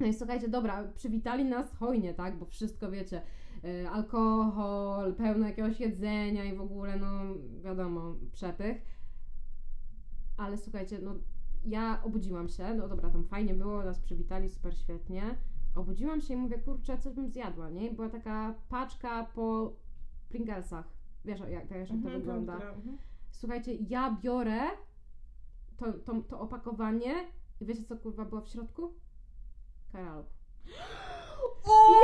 No 0.00 0.06
i 0.06 0.14
słuchajcie, 0.14 0.48
dobra, 0.48 0.84
przywitali 0.94 1.44
nas 1.44 1.76
hojnie, 1.76 2.14
tak? 2.14 2.38
Bo 2.38 2.46
wszystko 2.46 2.90
wiecie, 2.90 3.22
y, 3.64 3.88
alkohol, 3.88 5.14
pełno 5.14 5.46
jakiegoś 5.46 5.80
jedzenia 5.80 6.44
i 6.44 6.56
w 6.56 6.60
ogóle, 6.60 6.96
no 6.96 7.08
wiadomo, 7.64 8.14
przepych. 8.32 8.76
Ale 10.36 10.58
słuchajcie, 10.58 10.98
no 11.02 11.14
ja 11.64 12.00
obudziłam 12.02 12.48
się, 12.48 12.74
no 12.74 12.88
dobra, 12.88 13.10
tam 13.10 13.24
fajnie 13.24 13.54
było, 13.54 13.84
nas 13.84 13.98
przywitali 13.98 14.48
super 14.48 14.76
świetnie. 14.76 15.22
Obudziłam 15.76 16.20
się 16.20 16.34
i 16.34 16.36
mówię, 16.36 16.58
kurczę, 16.58 16.98
coś 16.98 17.14
bym 17.14 17.28
zjadła, 17.28 17.70
nie? 17.70 17.86
I 17.88 17.94
była 17.94 18.08
taka 18.08 18.54
paczka 18.68 19.24
po 19.34 19.72
Pringlesach. 20.28 20.84
Wiesz, 21.24 21.40
jak, 21.40 21.66
wiesz, 21.68 21.78
jak 21.78 21.88
to 21.88 21.94
Mhm, 21.94 22.18
wygląda. 22.20 22.52
dobra, 22.52 22.68
mhm. 22.72 22.98
Słuchajcie, 23.30 23.74
ja 23.74 24.16
biorę 24.22 24.60
to, 25.76 25.92
to, 25.92 26.22
to 26.22 26.40
opakowanie 26.40 27.14
i 27.60 27.66
wiecie 27.66 27.84
co 27.84 27.96
kurwa 27.96 28.24
było 28.24 28.40
w 28.40 28.48
środku? 28.48 28.92
Karaluch. 29.92 30.26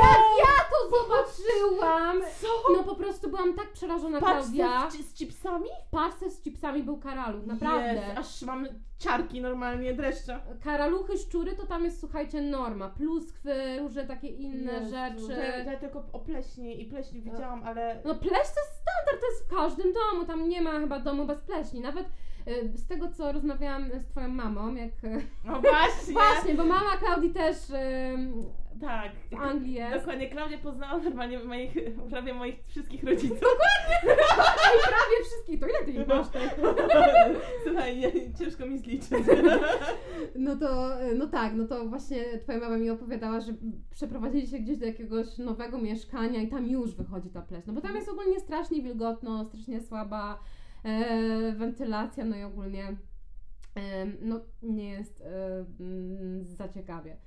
ja 0.39 0.63
to 0.71 0.97
zobaczyłam! 0.97 2.21
Co? 2.41 2.73
No 2.77 2.83
po 2.83 2.95
prostu 2.95 3.29
byłam 3.29 3.53
tak 3.53 3.71
przerażona, 3.71 4.19
Paczce 4.19 4.53
Klaudia. 4.53 4.89
z, 4.91 4.93
z 4.93 5.13
chipsami? 5.13 5.69
W 5.87 5.89
parce 5.91 6.29
z 6.29 6.41
chipsami 6.41 6.83
był 6.83 6.97
karaluch, 6.97 7.45
naprawdę. 7.45 7.93
Jezu, 7.93 8.19
aż 8.19 8.41
mam 8.41 8.67
ciarki 8.97 9.41
normalnie, 9.41 9.93
dreszcze. 9.93 10.39
Karaluchy, 10.63 11.17
szczury 11.17 11.55
to 11.55 11.65
tam 11.65 11.83
jest, 11.85 11.99
słuchajcie, 11.99 12.41
norma. 12.41 12.89
Pluskwy, 12.89 13.79
różne 13.79 14.07
takie 14.07 14.27
inne 14.27 14.73
Jezu, 14.73 14.89
rzeczy. 14.89 15.39
Ja, 15.39 15.71
ja 15.71 15.79
tylko 15.79 16.03
o 16.13 16.19
pleśni 16.19 16.81
i 16.81 16.85
pleśni 16.85 17.21
widziałam, 17.21 17.63
ale... 17.63 18.01
No 18.05 18.15
pleść 18.15 18.31
to 18.31 18.37
jest 18.61 18.81
standard, 18.81 19.21
to 19.21 19.25
jest 19.31 19.45
w 19.45 19.55
każdym 19.55 19.93
domu, 19.93 20.25
tam 20.25 20.49
nie 20.49 20.61
ma 20.61 20.71
chyba 20.79 20.99
domu 20.99 21.25
bez 21.25 21.41
pleśni. 21.41 21.81
Nawet 21.81 22.07
y, 22.47 22.71
z 22.77 22.87
tego, 22.87 23.11
co 23.11 23.31
rozmawiałam 23.31 23.89
z 23.99 24.07
twoją 24.07 24.27
mamą, 24.27 24.75
jak... 24.75 24.91
No 25.45 25.61
właśnie! 25.61 26.13
Właśnie, 26.21 26.53
bo 26.55 26.63
mama 26.65 26.97
Klaudii 26.97 27.33
też 27.33 27.57
Tak. 28.81 29.11
w 29.31 29.41
Anglii 29.41 29.73
jest. 29.73 29.97
Dokładnie, 29.97 30.29
Klaudia 30.29 30.57
poznała 30.57 30.97
normalnie 30.97 31.39
moich, 31.39 31.73
prawie 32.09 32.33
moich 32.33 32.55
wszystkich 32.67 33.03
rodziców. 33.03 33.55
I 34.03 34.87
prawie 34.87 35.25
wszystkich, 35.25 35.59
to 35.59 35.67
ile 35.67 35.85
ty 35.85 35.91
ich 35.91 36.07
masz 36.07 36.29
tak? 36.29 36.55
Słuchaj, 37.63 37.97
nie, 37.97 38.11
ciężko 38.39 38.65
mi 38.65 38.79
zliczyć. 38.79 39.09
No 40.35 40.55
to, 40.55 40.89
no 41.15 41.27
tak, 41.27 41.53
no 41.55 41.67
to 41.67 41.85
właśnie 41.85 42.39
twoja 42.39 42.59
mama 42.59 42.77
mi 42.77 42.89
opowiadała, 42.89 43.39
że 43.39 43.53
przeprowadzili 43.89 44.47
się 44.47 44.59
gdzieś 44.59 44.77
do 44.77 44.85
jakiegoś 44.85 45.37
nowego 45.37 45.77
mieszkania 45.77 46.41
i 46.41 46.47
tam 46.47 46.67
już 46.67 46.95
wychodzi 46.95 47.29
ta 47.29 47.41
pleśń. 47.41 47.67
No 47.67 47.73
bo 47.73 47.81
tam 47.81 47.95
jest 47.95 48.09
ogólnie 48.09 48.39
strasznie 48.39 48.81
wilgotno, 48.81 49.45
strasznie 49.45 49.81
słaba 49.81 50.39
e, 50.83 51.51
wentylacja, 51.51 52.25
no 52.25 52.35
i 52.35 52.43
ogólnie 52.43 52.97
e, 53.75 54.05
no 54.21 54.39
nie 54.63 54.89
jest 54.89 55.21
e, 55.21 55.65
mm, 55.79 56.45
za 56.45 56.69
ciekawie. 56.69 57.17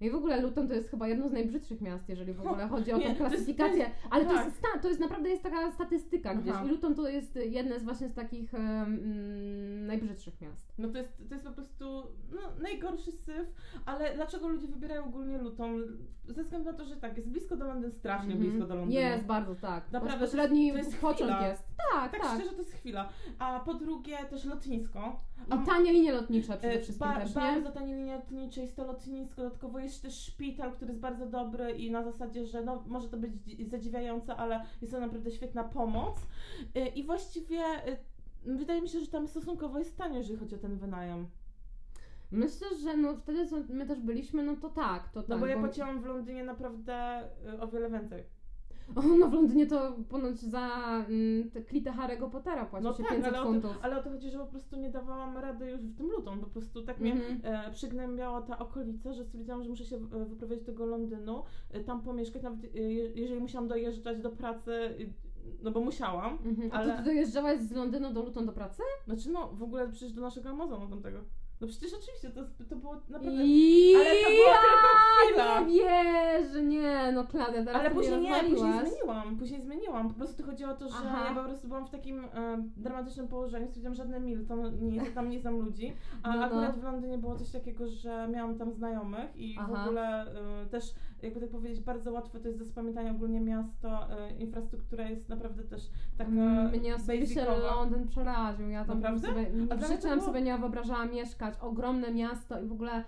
I 0.00 0.10
w 0.10 0.14
ogóle 0.14 0.40
Luton 0.40 0.68
to 0.68 0.74
jest 0.74 0.90
chyba 0.90 1.08
jedno 1.08 1.28
z 1.28 1.32
najbrzydszych 1.32 1.80
miast, 1.80 2.08
jeżeli 2.08 2.32
w 2.32 2.40
ogóle 2.46 2.68
chodzi 2.72 2.92
o 2.92 2.96
tą 2.98 3.02
jest- 3.04 3.16
klasyfikację. 3.16 3.90
ale 4.10 4.24
to 4.24 4.34
tak. 4.34 4.44
jest, 4.44 4.56
sta, 4.56 4.68
to 4.82 4.88
jest 4.88 5.00
naprawdę 5.00 5.28
jest 5.28 5.42
taka 5.42 5.72
statystyka 5.72 6.34
gdzieś. 6.34 6.52
Aha. 6.54 6.64
I 6.64 6.68
Luton 6.68 6.94
to 6.94 7.08
jest 7.08 7.36
jedne 7.50 7.80
z 7.80 7.84
właśnie 7.84 8.08
z 8.08 8.14
takich 8.14 8.54
mm, 8.54 9.86
najbrzydszych 9.86 10.40
miast. 10.40 10.72
No 10.78 10.88
to 10.88 10.98
jest, 10.98 11.28
to 11.28 11.34
jest 11.34 11.46
po 11.46 11.52
prostu 11.52 11.84
no, 12.32 12.40
najgorszy 12.62 13.12
syf, 13.12 13.46
ale 13.86 14.14
dlaczego 14.14 14.48
ludzie 14.48 14.66
wybierają 14.66 15.04
ogólnie 15.04 15.38
Luton? 15.38 15.82
Ze 16.28 16.42
względu 16.44 16.70
na 16.72 16.76
to, 16.78 16.84
że 16.84 16.96
tak, 16.96 17.16
jest 17.16 17.28
blisko 17.28 17.56
do 17.56 17.66
Londynu, 17.66 17.92
strasznie 17.92 18.32
Mhm. 18.32 18.40
blisko 18.50 18.68
do 18.68 18.74
Londynu. 18.74 19.00
Jest 19.00 19.24
bardzo, 19.24 19.54
tak. 19.54 19.92
Naprawdę, 19.92 20.20
Bezpośredni 20.20 20.72
to 20.72 20.78
jest 20.78 20.96
pociąg 20.98 21.30
chwila. 21.30 21.48
jest. 21.48 21.62
Tak, 21.92 22.12
Tak, 22.12 22.20
tak. 22.20 22.34
szczerze 22.34 22.50
to 22.52 22.58
jest 22.62 22.72
chwila. 22.74 23.08
A 23.38 23.60
po 23.60 23.74
drugie 23.74 24.16
też 24.30 24.44
lotnisko. 24.44 25.20
A 25.50 25.56
I 25.62 25.66
tanie 25.66 25.92
linie 25.92 26.12
lotnicze 26.12 26.56
przede 26.58 26.74
E, 26.74 26.80
wszystkim 26.80 27.08
ba- 27.08 27.20
też, 27.20 27.28
nie? 27.28 27.34
Bardzo 27.40 27.70
tanie 27.70 27.96
linie 27.96 28.14
lotnicze, 28.16 28.60
jest 28.60 28.76
to 28.76 28.84
lotnisko, 28.86 29.42
dodatkowo 29.42 29.78
jest 29.86 30.02
też 30.02 30.14
szpital, 30.20 30.72
który 30.72 30.88
jest 30.90 31.00
bardzo 31.00 31.26
dobry 31.26 31.72
i 31.72 31.90
na 31.90 32.02
zasadzie, 32.04 32.46
że 32.46 32.62
no, 32.62 32.84
może 32.86 33.08
to 33.08 33.16
być 33.16 33.32
dzi- 33.32 33.64
zadziwiające, 33.68 34.36
ale 34.36 34.64
jest 34.82 34.92
to 34.94 35.00
naprawdę 35.00 35.30
świetna 35.30 35.64
pomoc. 35.64 36.16
E, 36.74 36.88
I 36.88 37.04
właściwie 37.04 37.58
e, 37.58 37.96
wydaje 38.46 38.82
mi 38.82 38.88
się, 38.88 39.00
że 39.00 39.06
tam 39.06 39.28
stosunkowo 39.28 39.78
jest 39.78 39.96
tanio, 39.96 40.16
jeżeli 40.18 40.38
chodzi 40.38 40.54
o 40.54 40.58
ten 40.58 40.76
wynajem. 40.78 41.26
Myślę, 42.30 42.66
że 42.82 42.96
no 42.96 43.16
wtedy 43.16 43.46
co 43.46 43.56
my 43.68 43.86
też 43.86 44.00
byliśmy, 44.00 44.42
no 44.42 44.56
to 44.56 44.68
tak, 44.70 45.08
to 45.08 45.20
No 45.20 45.26
tak. 45.28 45.38
bo 45.40 45.46
ja 45.46 45.58
płaciłam 45.58 46.00
w 46.00 46.04
Londynie 46.04 46.44
naprawdę 46.44 46.94
e, 46.94 47.60
o 47.60 47.68
wiele 47.68 47.90
więcej. 47.90 48.24
O, 48.96 49.02
no 49.18 49.28
w 49.28 49.32
Londynie 49.32 49.66
to 49.66 49.96
ponoć 50.08 50.38
za 50.38 50.68
mm, 51.08 51.50
te 51.50 51.62
klitę 51.62 51.90
Harry'ego 51.90 52.30
Pottera 52.30 52.64
płaci 52.66 52.84
No 52.84 52.92
się 52.94 53.02
tak, 53.02 53.12
500 53.12 53.26
ale 53.34 53.40
o, 53.40 53.44
to, 53.44 53.50
funtów. 53.52 53.78
ale 53.82 53.98
o 53.98 54.02
to 54.02 54.10
chodzi, 54.10 54.30
że 54.30 54.38
po 54.38 54.46
prostu 54.46 54.76
nie 54.76 54.90
dawałam 54.90 55.38
rady 55.38 55.70
już 55.70 55.80
w 55.80 55.96
tym 55.96 56.06
Luton, 56.06 56.40
po 56.40 56.46
prostu 56.46 56.82
tak 56.82 57.00
mnie 57.00 57.12
Mhm. 57.12 57.40
e, 57.42 57.70
przygnębiała 57.70 58.42
ta 58.42 58.58
okolica, 58.58 59.12
że 59.12 59.24
stwierdziłam, 59.24 59.62
że 59.62 59.70
muszę 59.70 59.84
się 59.84 59.96
e, 59.96 60.24
wyprowadzić 60.24 60.64
do 60.64 60.72
tego 60.72 60.86
Londynu, 60.86 61.42
e, 61.70 61.80
tam 61.80 62.02
pomieszkać, 62.02 62.42
nawet 62.42 62.64
e, 62.74 62.78
je- 62.78 63.10
jeżeli 63.14 63.40
musiałam 63.40 63.68
dojeżdżać 63.68 64.20
do 64.20 64.30
pracy, 64.30 64.72
no 65.62 65.70
bo 65.70 65.80
musiałam. 65.80 66.38
Mhm. 66.44 66.70
A 66.72 66.74
ale- 66.74 66.96
ty 66.96 67.02
dojeżdżałaś 67.02 67.58
z 67.60 67.72
Londynu 67.72 68.12
do 68.12 68.22
Luton 68.22 68.46
do 68.46 68.52
pracy? 68.52 68.82
Znaczy 69.06 69.30
no, 69.30 69.48
w 69.52 69.62
ogóle 69.62 69.88
przecież 69.88 70.12
do 70.12 70.22
naszego 70.22 70.48
Amazonu 70.48 70.88
tamtego. 70.88 71.18
No 71.60 71.66
przecież 71.66 71.94
oczywiście, 71.94 72.30
to, 72.30 72.40
to 72.68 72.76
było 72.76 72.94
naprawdę... 72.94 73.42
I... 73.44 73.94
Ale 73.96 74.04
to 74.04 74.30
była 74.30 74.58
tylko 74.58 75.42
chwila. 75.44 75.60
Nie 75.60 75.82
wierzę, 75.82 76.62
nie, 76.62 77.12
no 77.14 77.24
Klaudia, 77.24 77.64
teraz 77.64 77.80
Ale 77.80 77.90
później 77.90 78.20
nie, 78.20 78.34
później 78.40 78.72
zmieniłam, 78.80 79.36
później 79.38 79.60
zmieniłam. 79.60 80.08
Po 80.08 80.14
prostu 80.14 80.42
chodziło 80.42 80.70
o 80.70 80.74
to, 80.74 80.88
że 80.88 80.94
Aha. 80.98 81.26
ja 81.28 81.34
po 81.34 81.44
prostu 81.44 81.68
byłam 81.68 81.86
w 81.86 81.90
takim 81.90 82.24
e, 82.24 82.28
dramatycznym 82.76 83.28
położeniu, 83.28 83.66
stwierdziłam, 83.66 83.94
że 83.94 84.02
żadne 84.02 84.20
Milton, 84.20 84.88
nie, 84.88 85.00
tam 85.06 85.30
nie 85.30 85.40
znam 85.40 85.58
ludzi, 85.60 85.92
a 86.22 86.28
No, 86.30 86.36
no. 86.36 86.44
akurat 86.44 86.80
w 86.80 86.82
Londynie 86.82 87.18
było 87.18 87.36
coś 87.36 87.50
takiego, 87.50 87.88
że 87.88 88.28
miałam 88.32 88.58
tam 88.58 88.72
znajomych 88.72 89.36
i 89.36 89.54
w 89.54 89.58
Aha. 89.58 89.84
ogóle 89.84 90.26
e, 90.62 90.66
też 90.66 90.94
jakby 91.22 91.40
tak 91.40 91.50
powiedzieć, 91.50 91.80
bardzo 91.80 92.12
łatwe 92.12 92.40
to 92.40 92.46
jest 92.48 92.58
do 92.58 92.64
zapamiętania 92.64 93.10
ogólnie 93.10 93.40
miasto, 93.40 94.10
e, 94.10 94.36
infrastruktura 94.36 95.10
jest 95.10 95.28
naprawdę 95.28 95.62
też 95.64 95.90
taka 96.18 96.30
Mm, 96.30 96.70
Mnie 96.80 96.94
osobiście 96.94 97.44
basicowa. 97.44 97.74
Londyn 97.74 98.08
przeraził. 98.08 98.68
Ja 98.68 98.84
tam 98.84 98.96
Naprawdę? 99.00 99.28
sobie, 99.28 99.46
w 99.76 99.86
życiu 99.88 100.08
było- 100.08 100.20
sobie 100.20 100.42
nie 100.42 100.58
wyobrażałam 100.58 101.10
mieszkać. 101.10 101.54
Ogromne 101.60 102.10
miasto 102.12 102.60
i 102.60 102.66
w 102.66 102.72
ogóle 102.72 103.04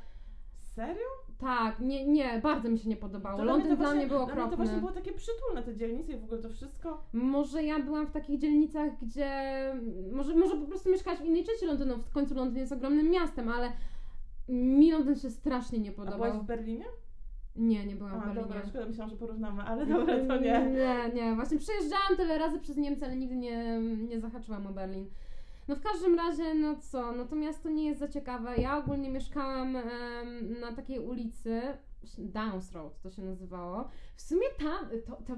Serio? 0.58 1.04
tak, 1.38 1.80
nie, 1.80 2.06
nie, 2.06 2.40
bardzo 2.42 2.68
mi 2.70 2.78
się 2.78 2.88
nie 2.88 2.96
podobało. 2.96 3.38
To 3.38 3.44
Londyn 3.44 3.70
to 3.70 3.76
dla 3.76 3.94
mnie 3.94 4.06
był 4.06 4.16
Dla 4.16 4.26
mnie 4.26 4.26
to 4.26 4.32
okropny. 4.42 4.56
właśnie 4.56 4.78
było 4.80 4.92
takie 4.92 5.12
przytulne 5.12 5.62
te 5.62 5.76
dzielnice 5.76 6.12
i 6.12 6.18
w 6.20 6.24
ogóle 6.24 6.42
to 6.42 6.48
wszystko. 6.48 7.02
Może 7.12 7.62
ja 7.62 7.78
byłam 7.78 8.06
w 8.06 8.10
takich 8.10 8.38
dzielnicach, 8.40 8.92
gdzie. 9.02 9.30
Może, 10.12 10.34
może 10.34 10.56
po 10.56 10.66
prostu 10.66 10.90
mieszkałaś 10.90 11.20
w 11.20 11.24
innej 11.24 11.44
części 11.44 11.66
Londynu. 11.66 11.98
W 11.98 12.10
końcu 12.10 12.34
Londyn 12.34 12.58
jest 12.58 12.72
ogromnym 12.72 13.10
miastem, 13.10 13.48
ale 13.48 13.72
mi 14.48 14.92
Londyn 14.92 15.16
się 15.16 15.30
strasznie 15.30 15.78
nie 15.78 15.90
A 15.90 15.92
byłaś 15.92 16.10
podobał. 16.10 16.40
w 16.42 16.46
Berlinie? 16.46 16.84
Nie, 17.58 17.86
nie 17.86 17.96
byłam 17.96 18.12
A, 18.14 18.16
w 18.16 18.24
Berlinie. 18.24 18.42
dobra, 18.42 18.62
szkoda, 18.68 18.86
myślałam, 18.86 19.10
że 19.10 19.16
porównamy, 19.16 19.62
ale 19.62 19.86
dobra, 19.86 20.14
to 20.28 20.36
nie. 20.36 20.70
Nie, 20.70 21.10
nie. 21.14 21.34
Właśnie 21.34 21.58
przejeżdżałam 21.58 22.16
tyle 22.16 22.38
razy 22.38 22.58
przez 22.60 22.76
Niemcy, 22.76 23.04
ale 23.04 23.16
nigdy 23.16 23.36
nie, 23.36 23.80
nie 23.80 24.20
zahaczyłam 24.20 24.66
o 24.66 24.70
Berlin. 24.70 25.06
No 25.68 25.76
w 25.76 25.80
każdym 25.80 26.14
razie, 26.14 26.54
no 26.54 26.76
co, 26.76 27.12
no 27.12 27.24
to 27.24 27.36
miasto 27.36 27.68
nie 27.70 27.84
jest 27.86 28.00
za 28.00 28.08
ciekawe. 28.08 28.56
Ja 28.56 28.78
ogólnie 28.78 29.10
mieszkałam 29.10 29.76
em, 29.76 29.84
na 30.60 30.72
takiej 30.72 30.98
ulicy, 30.98 31.60
Downs 32.18 32.72
Road 32.72 33.00
to 33.00 33.10
się 33.10 33.22
nazywało. 33.22 33.88
W 34.16 34.22
sumie 34.22 34.46
tam, 34.58 34.88
to, 35.06 35.16
to, 35.16 35.34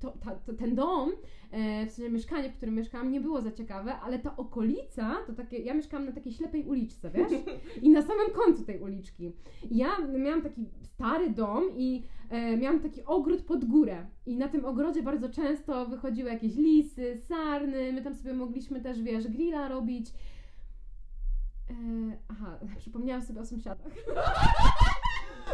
to, 0.00 0.18
ta- 0.24 0.34
to, 0.34 0.52
ten 0.52 0.74
dom, 0.74 1.12
e, 1.50 1.86
w 1.86 1.90
sensie 1.90 2.12
mieszkanie, 2.12 2.50
w 2.50 2.56
którym 2.56 2.74
mieszkałam, 2.74 3.10
nie 3.10 3.20
było 3.20 3.40
za 3.40 3.52
ciekawe, 3.52 3.94
ale 3.94 4.18
ta 4.18 4.36
okolica, 4.36 5.16
to 5.26 5.32
takie, 5.32 5.58
ja 5.58 5.74
mieszkałam 5.74 6.06
na 6.06 6.12
takiej 6.12 6.32
ślepej 6.32 6.64
uliczce, 6.64 7.10
wiesz? 7.10 7.32
I 7.82 7.90
na 7.90 8.02
samym 8.02 8.30
końcu 8.34 8.64
tej 8.64 8.80
uliczki. 8.80 9.32
Ja 9.70 9.88
miałam 10.18 10.42
taki 10.42 10.66
stary 10.82 11.30
dom 11.30 11.64
i 11.76 12.02
e, 12.30 12.56
miałam 12.56 12.80
taki 12.80 13.04
ogród 13.04 13.42
pod 13.42 13.64
górę. 13.64 14.06
I 14.26 14.36
na 14.36 14.48
tym 14.48 14.64
ogrodzie 14.64 15.02
bardzo 15.02 15.28
często 15.28 15.86
wychodziły 15.86 16.30
jakieś 16.30 16.56
lisy, 16.56 17.20
sarny, 17.28 17.92
my 17.92 18.02
tam 18.02 18.14
sobie 18.14 18.34
mogliśmy 18.34 18.80
też, 18.80 19.02
wiesz, 19.02 19.28
grilla 19.28 19.68
robić. 19.68 20.10
E, 21.70 21.74
aha, 22.28 22.58
przypomniałam 22.78 23.22
sobie 23.22 23.40
o 23.40 23.46
sąsiadach. 23.46 23.92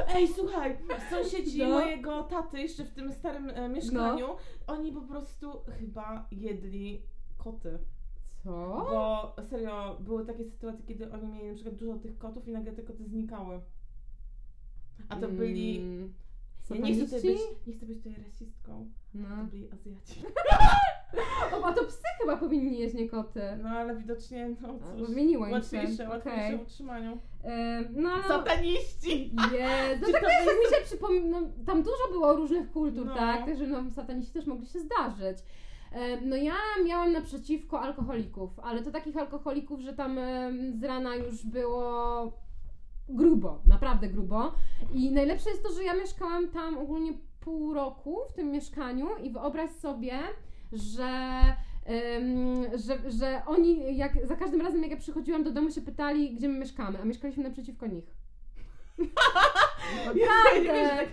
Ej, 0.09 0.29
słuchaj, 0.29 0.77
sąsiedzi 1.11 1.59
No. 1.59 1.69
mojego 1.69 2.23
taty 2.23 2.61
jeszcze 2.61 2.85
w 2.85 2.91
tym 2.91 3.13
starym 3.13 3.51
e, 3.51 3.69
mieszkaniu, 3.69 4.27
oni 4.67 4.93
po 4.93 5.01
prostu 5.01 5.63
chyba 5.79 6.27
jedli 6.31 7.03
koty. 7.39 7.79
Co? 8.45 8.51
Bo 8.91 9.35
serio, 9.51 9.97
były 10.01 10.27
takie 10.27 10.45
sytuacje, 10.45 10.85
kiedy 10.87 11.13
oni 11.13 11.29
mieli 11.29 11.49
na 11.49 11.55
przykład 11.55 11.75
dużo 11.77 11.99
tych 11.99 12.19
kotów 12.19 12.49
i 12.49 12.53
nagle 12.53 12.73
te 12.73 12.83
koty 12.83 13.05
znikały. 13.05 13.61
A 15.09 15.17
to 15.17 15.29
byli... 15.29 15.79
Mm, 15.79 16.15
Ja 16.71 16.77
nie 16.77 16.95
chcę, 16.95 17.05
tutaj 17.05 17.23
być, 17.23 17.41
nie 17.67 17.73
chcę 17.75 17.87
być 17.87 17.99
tutaj 17.99 18.15
rasistką. 18.25 18.91
No. 19.15 19.29
To 19.29 19.45
byli 19.45 19.69
Azjaci. 19.73 20.23
O, 21.63 21.65
a 21.67 21.73
to 21.73 21.85
psy 21.85 22.03
chyba 22.21 22.37
powinni 22.37 22.79
jeść, 22.79 22.95
nie 22.95 23.09
koty. 23.09 23.41
No 23.63 23.69
ale 23.69 23.97
widocznie, 23.97 24.57
no 24.61 24.69
A, 24.69 24.97
cóż, 24.99 25.09
Zmieniło 25.09 25.45
im 25.47 25.51
się. 25.51 25.55
łatwiejsze, 25.55 26.09
łatwiejsze 26.09 26.41
Okej. 26.47 26.59
w 26.59 26.63
utrzymaniu. 26.63 27.19
E, 27.45 27.81
No, 27.91 28.17
no, 28.17 28.23
Sataniści! 28.29 29.31
Jest. 29.53 30.01
No 30.01 30.07
Czy 30.07 30.13
tak 30.13 30.23
to 30.23 30.29
jak 30.29 30.45
mi 30.47 30.77
się 30.77 30.85
przypomina, 30.85 31.41
no, 31.41 31.47
tam 31.67 31.83
dużo 31.83 32.09
było 32.13 32.33
różnych 32.37 32.73
kultur, 32.73 33.07
No. 33.07 33.15
tak? 33.15 33.47
Także 33.47 33.67
no, 33.67 33.91
sataniści 33.91 34.33
też 34.33 34.47
mogli 34.47 34.67
się 34.67 34.79
zdarzyć. 34.81 35.39
No 36.25 36.37
ja 36.37 36.55
miałam 36.87 37.13
naprzeciwko 37.13 37.81
alkoholików, 37.81 38.51
ale 38.61 38.83
to 38.83 38.91
takich 38.91 39.17
alkoholików, 39.17 39.81
że 39.81 39.93
tam 39.93 40.19
z 40.81 40.85
rana 40.85 41.15
już 41.17 41.47
było 41.47 42.33
grubo, 43.09 43.61
naprawdę 43.67 44.09
grubo. 44.09 44.53
I 44.95 45.11
najlepsze 45.13 45.51
jest 45.51 45.63
to, 45.63 45.73
że 45.73 45.85
ja 45.85 45.95
mieszkałam 45.95 46.49
tam 46.49 46.79
ogólnie 46.79 47.13
pół 47.41 47.75
roku 47.75 48.19
w 48.29 48.33
tym 48.33 48.51
mieszkaniu 48.51 49.07
i 49.23 49.31
wyobraź 49.31 49.71
sobie, 49.71 50.13
że, 50.73 51.41
em, 51.85 52.79
że, 52.79 53.11
że 53.11 53.43
oni 53.47 53.97
jak 53.97 54.27
za 54.27 54.37
każdym 54.37 54.61
razem 54.61 54.83
jak 54.83 54.91
ja 54.91 54.97
przychodziłam 54.97 55.45
do 55.45 55.51
domu 55.51 55.71
się 55.71 55.81
pytali, 55.81 56.35
gdzie 56.35 56.49
my 56.49 56.59
mieszkamy, 56.59 56.99
a 57.03 57.05
mieszkaliśmy 57.05 57.45
naprzeciwko 57.45 57.87
nich. 57.87 58.15
Nie 60.15 60.27
Naprawdę! 60.27 61.07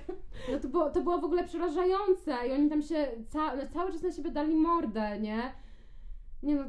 No 0.52 0.60
to 0.60 0.68
było, 0.68 0.90
to 0.90 1.02
było 1.02 1.20
w 1.20 1.24
ogóle 1.24 1.44
przerażające 1.44 2.48
i 2.48 2.52
oni 2.52 2.70
tam 2.70 2.82
się 2.82 3.08
ca, 3.30 3.56
no, 3.56 3.62
cały 3.74 3.92
czas 3.92 4.04
na 4.04 4.12
siebie 4.12 4.32
dali 4.32 4.56
mordę, 4.56 5.20
nie? 5.20 5.52
Nie 6.44 6.56
no, 6.56 6.64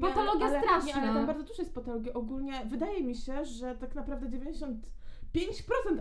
patologia 0.00 0.46
ale, 0.46 0.60
straszna. 0.60 0.86
Nie, 0.86 0.94
ale 0.94 1.14
tam 1.14 1.26
bardzo 1.26 1.42
dużo 1.42 1.62
jest 1.62 1.74
patologii. 1.74 2.12
Ogólnie 2.12 2.52
wydaje 2.66 3.04
mi 3.04 3.14
się, 3.14 3.44
że 3.44 3.74
tak 3.74 3.94
naprawdę 3.94 4.38
95% 4.38 4.76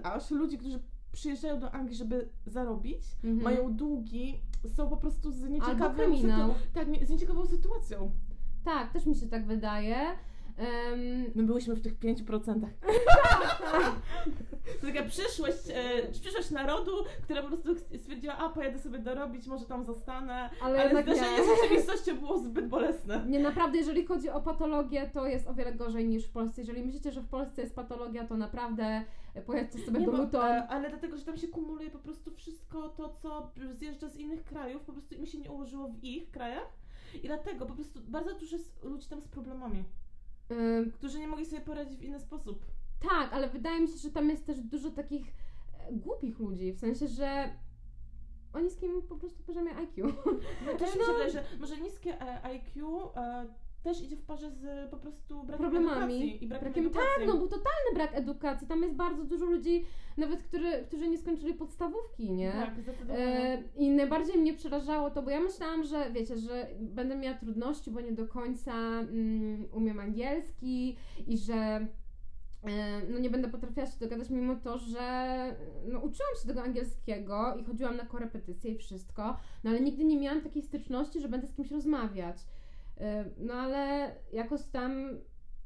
aż 0.04 0.32
ludzi, 0.32 0.58
którzy 0.58 0.80
przyjeżdżają 1.12 1.60
do 1.60 1.72
Anglii, 1.72 1.96
żeby 1.98 2.30
zarobić, 2.46 3.02
Mhm. 3.24 3.44
mają 3.44 3.74
długi, 3.76 4.42
są 4.76 4.90
po 4.90 4.98
prostu 4.98 5.32
z 5.32 5.42
nieciekawą 5.50 5.76
sytu- 6.22 6.54
tak, 6.74 6.88
z 7.06 7.10
nieciekawą 7.10 7.46
sytuacją. 7.46 8.12
Tak, 8.66 8.94
też 8.94 9.06
mi 9.06 9.16
się 9.16 9.28
tak 9.28 9.46
wydaje. 9.46 9.96
Em, 10.62 11.32
My 11.36 11.44
byliśmy 11.44 11.76
w 11.76 11.82
tych 11.82 12.00
5%. 12.00 12.68
To 14.82 14.88
taka 14.88 15.04
przyszłość, 15.04 15.58
e, 15.74 16.12
przyszłość 16.22 16.52
narodu, 16.52 16.92
która 17.24 17.42
po 17.44 17.50
prostu 17.50 17.76
stwierdziła, 17.98 18.38
a 18.38 18.50
pojadę 18.50 18.80
sobie 18.80 19.00
dorobić, 19.00 19.48
może 19.48 19.66
tam 19.66 19.86
zostanę. 19.86 20.34
ale 20.62 20.80
Ale 20.80 20.84
jednak 20.84 21.06
zdarzenie 21.06 21.38
nie. 21.38 21.44
z 21.44 21.48
rzeczywistością 21.62 22.18
było 22.18 22.38
zbyt 22.38 22.68
bolesne. 22.68 23.26
Nie, 23.28 23.40
naprawdę, 23.40 23.78
jeżeli 23.78 24.06
chodzi 24.06 24.30
o 24.30 24.42
patologię, 24.42 25.10
to 25.14 25.26
jest 25.28 25.48
o 25.48 25.54
wiele 25.54 25.74
gorzej 25.74 26.08
niż 26.08 26.26
w 26.26 26.32
Polsce. 26.32 26.62
Jeżeli 26.62 26.84
myślicie, 26.84 27.12
że 27.12 27.22
w 27.22 27.28
Polsce 27.28 27.62
jest 27.62 27.76
patologia, 27.76 28.28
to 28.28 28.38
naprawdę 28.38 29.04
pojedźcie 29.46 29.80
sobie 29.80 30.00
Nie, 30.00 30.06
do 30.06 30.12
Luton. 30.12 30.46
e, 30.46 30.68
ale 30.68 30.90
dlatego, 30.90 31.18
że 31.18 31.26
tam 31.26 31.38
się 31.38 31.48
kumuluje 31.48 31.90
po 31.90 32.00
prostu 32.00 32.32
wszystko 32.32 32.90
to, 32.90 33.10
co 33.22 33.52
zjeżdża 33.74 34.10
z 34.10 34.16
innych 34.18 34.44
krajów, 34.44 34.82
po 34.84 34.92
prostu 34.92 35.16
im 35.16 35.26
się 35.26 35.38
nie 35.38 35.52
ułożyło 35.52 35.88
w 35.88 36.04
ich 36.04 36.32
krajach. 36.32 36.70
I 37.24 37.28
dlatego 37.28 37.66
po 37.66 37.74
prostu 37.74 38.00
bardzo 38.08 38.34
dużo 38.34 38.58
jest 38.58 38.84
ludzi 38.84 39.08
tam 39.10 39.22
z 39.22 39.28
problemami, 39.28 39.84
Którzy 40.94 41.20
nie 41.20 41.28
mogli 41.28 41.46
sobie 41.46 41.62
poradzić 41.62 42.00
w 42.00 42.04
inny 42.04 42.20
sposób. 42.20 42.66
tak, 43.10 43.34
ale 43.34 43.50
wydaje 43.50 43.80
mi 43.82 43.88
się, 43.88 43.98
że 43.98 44.12
tam 44.12 44.30
jest 44.30 44.46
też 44.46 44.62
dużo 44.62 44.92
takich 44.92 45.28
e, 45.80 45.94
głupich 45.94 46.40
ludzi, 46.40 46.74
w 46.74 46.80
sensie, 46.80 47.08
że 47.08 47.50
o 48.54 48.60
niskim 48.60 49.02
po 49.02 49.16
prostu 49.16 49.44
poziomie 49.44 49.76
IQ. 49.76 50.14
No 50.66 50.74
też 50.74 50.96
mi 50.96 51.02
No. 51.02 51.06
się 51.08 51.12
wydaje, 51.14 51.32
że 51.32 51.44
może 51.60 51.78
niskie 51.78 52.22
e, 52.22 52.44
IQ 52.44 52.88
e, 53.16 53.46
też 53.84 54.02
idzie 54.04 54.16
w 54.16 54.22
parze 54.24 54.52
z 54.52 54.90
po 54.90 54.98
prostu 54.98 55.44
brakiem 55.44 55.58
Problemami. 55.70 56.16
edukacji 56.16 56.44
i 56.44 56.48
brakiem, 56.48 56.66
Brakiem, 56.66 56.86
edukacji. 56.86 57.10
tak, 57.18 57.28
no 57.28 57.38
był 57.38 57.48
totalny 57.48 57.94
brak 57.94 58.16
edukacji. 58.16 58.68
Tam 58.68 58.82
jest 58.84 58.96
bardzo 58.96 59.24
dużo 59.24 59.46
ludzi, 59.46 59.86
nawet 60.18 60.44
który, 60.44 60.72
którzy 60.88 61.08
nie 61.10 61.18
skończyli 61.18 61.54
podstawówki, 61.54 62.32
nie? 62.32 62.52
Tak, 62.52 62.82
zdecydowanie. 62.82 63.28
E, 63.28 63.64
I 63.76 63.90
najbardziej 63.90 64.38
mnie 64.38 64.54
przerażało 64.54 65.12
to, 65.12 65.22
bo 65.24 65.30
ja 65.30 65.40
myślałam, 65.40 65.84
że 65.84 66.12
wiecie, 66.12 66.38
że 66.38 66.68
będę 66.80 67.16
miała 67.16 67.38
trudności, 67.38 67.92
bo 67.92 68.02
nie 68.02 68.12
do 68.12 68.28
końca 68.28 68.74
mm, 69.00 69.68
umiem 69.74 70.00
angielski 70.00 70.98
i 71.28 71.38
że 71.38 71.88
e, 72.64 73.02
no 73.10 73.20
nie 73.20 73.30
będę 73.30 73.50
potrafiła 73.50 73.86
się 73.86 74.00
dogadać, 74.00 74.30
mimo 74.30 74.56
to, 74.56 74.78
że 74.78 75.56
no, 75.88 76.00
uczyłam 76.00 76.36
się 76.42 76.48
tego 76.48 76.64
angielskiego 76.64 77.56
i 77.56 77.64
chodziłam 77.64 77.98
na 77.98 78.06
korepetycje 78.06 78.72
i 78.72 78.78
wszystko, 78.78 79.38
no 79.64 79.70
ale 79.70 79.80
nigdy 79.80 80.04
nie 80.06 80.18
miałam 80.20 80.42
takiej 80.42 80.62
styczności, 80.62 81.22
że 81.22 81.30
będę 81.30 81.48
z 81.48 81.54
kimś 81.54 81.72
rozmawiać. 81.72 82.38
E, 83.02 83.26
No 83.38 83.54
ale 83.54 84.12
jakoś 84.34 84.64
tam 84.66 84.92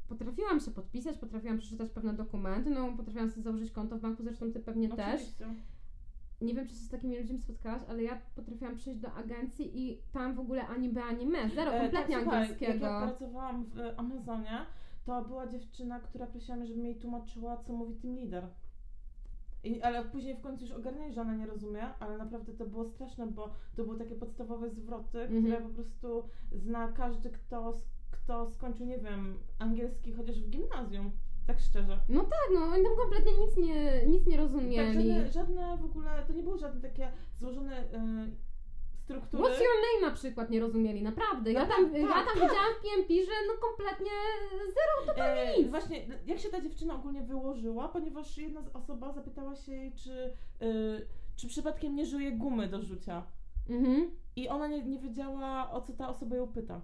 potrafiłam 0.07 0.59
się 0.59 0.71
podpisać, 0.71 1.17
potrafiłam 1.17 1.57
przeczytać 1.57 1.89
pewne 1.89 2.13
dokumenty, 2.13 2.69
no 2.69 2.93
potrafiłam 2.97 3.29
sobie 3.29 3.43
założyć 3.43 3.71
konto 3.71 3.97
w 3.97 4.01
banku, 4.01 4.23
zresztą 4.23 4.51
ty 4.51 4.59
pewnie 4.59 4.89
też. 4.89 5.15
Oczywiście. 5.21 5.45
Nie 6.41 6.53
wiem, 6.53 6.67
czy 6.67 6.73
się 6.73 6.79
z 6.79 6.89
takimi 6.89 7.17
ludźmi 7.19 7.39
spotkałaś, 7.39 7.81
ale 7.89 8.03
ja 8.03 8.21
potrafiłam 8.35 8.75
przyjść 8.75 8.99
do 8.99 9.13
agencji 9.13 9.79
i 9.81 10.01
tam 10.11 10.35
w 10.35 10.39
ogóle 10.39 10.67
ani 10.67 10.89
by, 10.89 11.01
ani 11.03 11.25
my. 11.25 11.49
Zero, 11.55 11.73
E, 11.73 11.79
kompletnie 11.81 12.15
tak, 12.15 12.23
słuchaj, 12.23 12.41
angielskiego. 12.41 12.73
Jak 12.73 12.81
ja 12.81 13.07
pracowałam 13.07 13.63
w 13.65 13.79
Amazonie, 13.97 14.65
to 15.05 15.23
była 15.25 15.47
dziewczyna, 15.47 15.99
która 15.99 16.27
prosiła 16.27 16.57
mnie, 16.57 16.67
żebym 16.67 16.85
jej 16.85 16.95
tłumaczyła, 16.95 17.57
co 17.57 17.73
mówi 17.73 17.95
team 17.95 18.15
leader. 18.15 18.47
I, 19.65 19.81
ale 19.81 20.05
później 20.05 20.35
w 20.35 20.41
końcu 20.41 20.65
już 20.65 20.73
ogarniaj, 20.73 21.13
że 21.13 21.21
ona 21.21 21.35
nie 21.35 21.45
rozumie, 21.45 21.83
ale 21.99 22.17
naprawdę 22.17 22.53
to 22.53 22.65
było 22.65 22.85
straszne, 22.85 23.27
bo 23.27 23.49
to 23.75 23.83
były 23.83 23.97
takie 23.97 24.15
podstawowe 24.15 24.69
zwroty, 24.69 25.19
Mhm. 25.21 25.43
które 25.43 25.61
po 25.61 25.69
prostu 25.69 26.23
zna 26.51 26.87
każdy, 26.87 27.29
kto, 27.29 27.81
kto 28.11 28.49
skończył, 28.49 28.85
nie 28.85 28.97
wiem, 28.97 29.37
angielski 29.59 30.13
chociaż 30.13 30.41
w 30.41 30.49
gimnazjum. 30.49 31.11
Tak 31.47 31.59
szczerze. 31.59 31.99
No 32.09 32.21
tak, 32.23 32.49
no 32.53 32.61
oni 32.61 32.83
tam 32.83 32.95
kompletnie 32.95 33.31
nic 33.45 33.57
nie, 33.57 34.05
nic 34.07 34.25
nie 34.27 34.31
Tak, 34.37 34.41
rozumieli. 34.41 34.93
żadne, 35.09 35.27
żadne 35.31 35.77
w 35.77 35.85
ogóle, 35.85 36.09
to 36.27 36.33
nie 36.33 36.43
były 36.43 36.57
żadne 36.57 36.81
takie 36.81 37.11
złożone 37.35 37.83
y, 37.83 37.85
struktury. 39.05 39.43
What's 39.43 39.61
your 39.61 39.77
name 39.85 40.09
na 40.09 40.15
przykład 40.15 40.49
nie 40.49 40.59
rozumieli, 40.59 41.03
naprawdę. 41.03 41.51
Ja 41.51 41.61
No 41.61 41.67
tam, 41.67 41.91
tak, 41.91 42.01
ja 42.01 42.07
tak, 42.07 42.25
tam 42.25 42.35
widziałam 42.35 42.73
w 42.79 42.81
PMP, 42.81 43.13
że 43.13 43.31
no 43.47 43.53
kompletnie 43.67 44.11
zero. 44.77 45.25
E, 45.25 45.57
nic. 45.57 45.69
właśnie, 45.69 46.05
jak 46.25 46.39
się 46.39 46.49
ta 46.49 46.61
dziewczyna 46.61 46.95
ogólnie 46.95 47.21
wyłożyła, 47.21 47.87
ponieważ 47.87 48.37
jedna 48.37 48.61
z 48.61 48.75
osoba 48.75 49.11
zapytała 49.11 49.55
się 49.55 49.71
jej, 49.71 49.93
czy, 49.95 50.33
y, 50.61 51.07
czy 51.35 51.47
przypadkiem 51.47 51.95
nie 51.95 52.05
żuje 52.05 52.31
gumy 52.31 52.67
do 52.67 52.81
rzucia. 52.81 53.23
Mhm. 53.69 54.11
I 54.35 54.49
ona 54.49 54.67
nie, 54.67 54.83
nie 54.83 54.99
wiedziała, 54.99 55.71
o 55.71 55.81
co 55.81 55.93
ta 55.93 56.09
osoba 56.09 56.35
ją 56.35 56.47
pyta. 56.47 56.81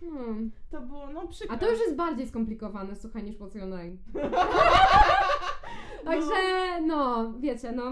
Hmm. 0.00 0.52
To 0.70 0.80
było, 0.80 1.06
no 1.06 1.28
przykre. 1.28 1.56
A 1.56 1.58
to 1.58 1.70
już 1.70 1.80
jest 1.80 1.96
bardziej 1.96 2.28
skomplikowane, 2.28 2.96
słuchaj, 2.96 3.24
niż 3.24 3.36
What's 3.36 3.56
your 3.56 3.68
name. 3.68 3.96
Także, 6.04 6.80
no, 6.86 7.32
wiecie, 7.40 7.72
no, 7.72 7.82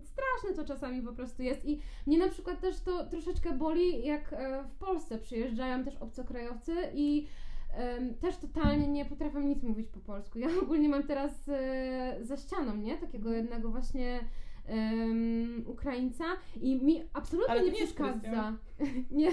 straszne 0.00 0.56
to 0.56 0.64
czasami 0.64 1.02
po 1.02 1.12
prostu 1.12 1.42
jest 1.42 1.64
i 1.64 1.80
mnie 2.06 2.18
na 2.18 2.28
przykład 2.28 2.60
też 2.60 2.80
to 2.80 3.04
troszeczkę 3.04 3.52
boli, 3.52 4.06
jak 4.06 4.32
e, 4.32 4.64
w 4.64 4.74
Polsce 4.78 5.18
przyjeżdżają 5.18 5.84
też 5.84 5.96
obcokrajowcy 5.96 6.74
i 6.94 7.26
em, 7.72 8.14
też 8.14 8.36
totalnie 8.36 8.88
nie 8.88 9.04
potrafią 9.04 9.40
nic 9.40 9.62
mówić 9.62 9.88
po 9.88 10.00
polsku. 10.00 10.38
Ja 10.38 10.48
ogólnie 10.62 10.88
mam 10.88 11.02
teraz 11.02 11.48
e, 11.48 12.18
za 12.20 12.36
ścianą, 12.36 12.76
nie? 12.76 12.98
Takiego 12.98 13.32
jednego 13.32 13.70
właśnie 13.70 14.20
em, 14.66 15.64
Ukraińca 15.66 16.24
i 16.60 16.84
mi 16.84 17.02
absolutnie 17.12 17.52
Ale 17.52 17.62
nie 17.62 17.70
nie 17.70 17.76
przeszkadza. 17.76 18.52
Nie. 19.10 19.30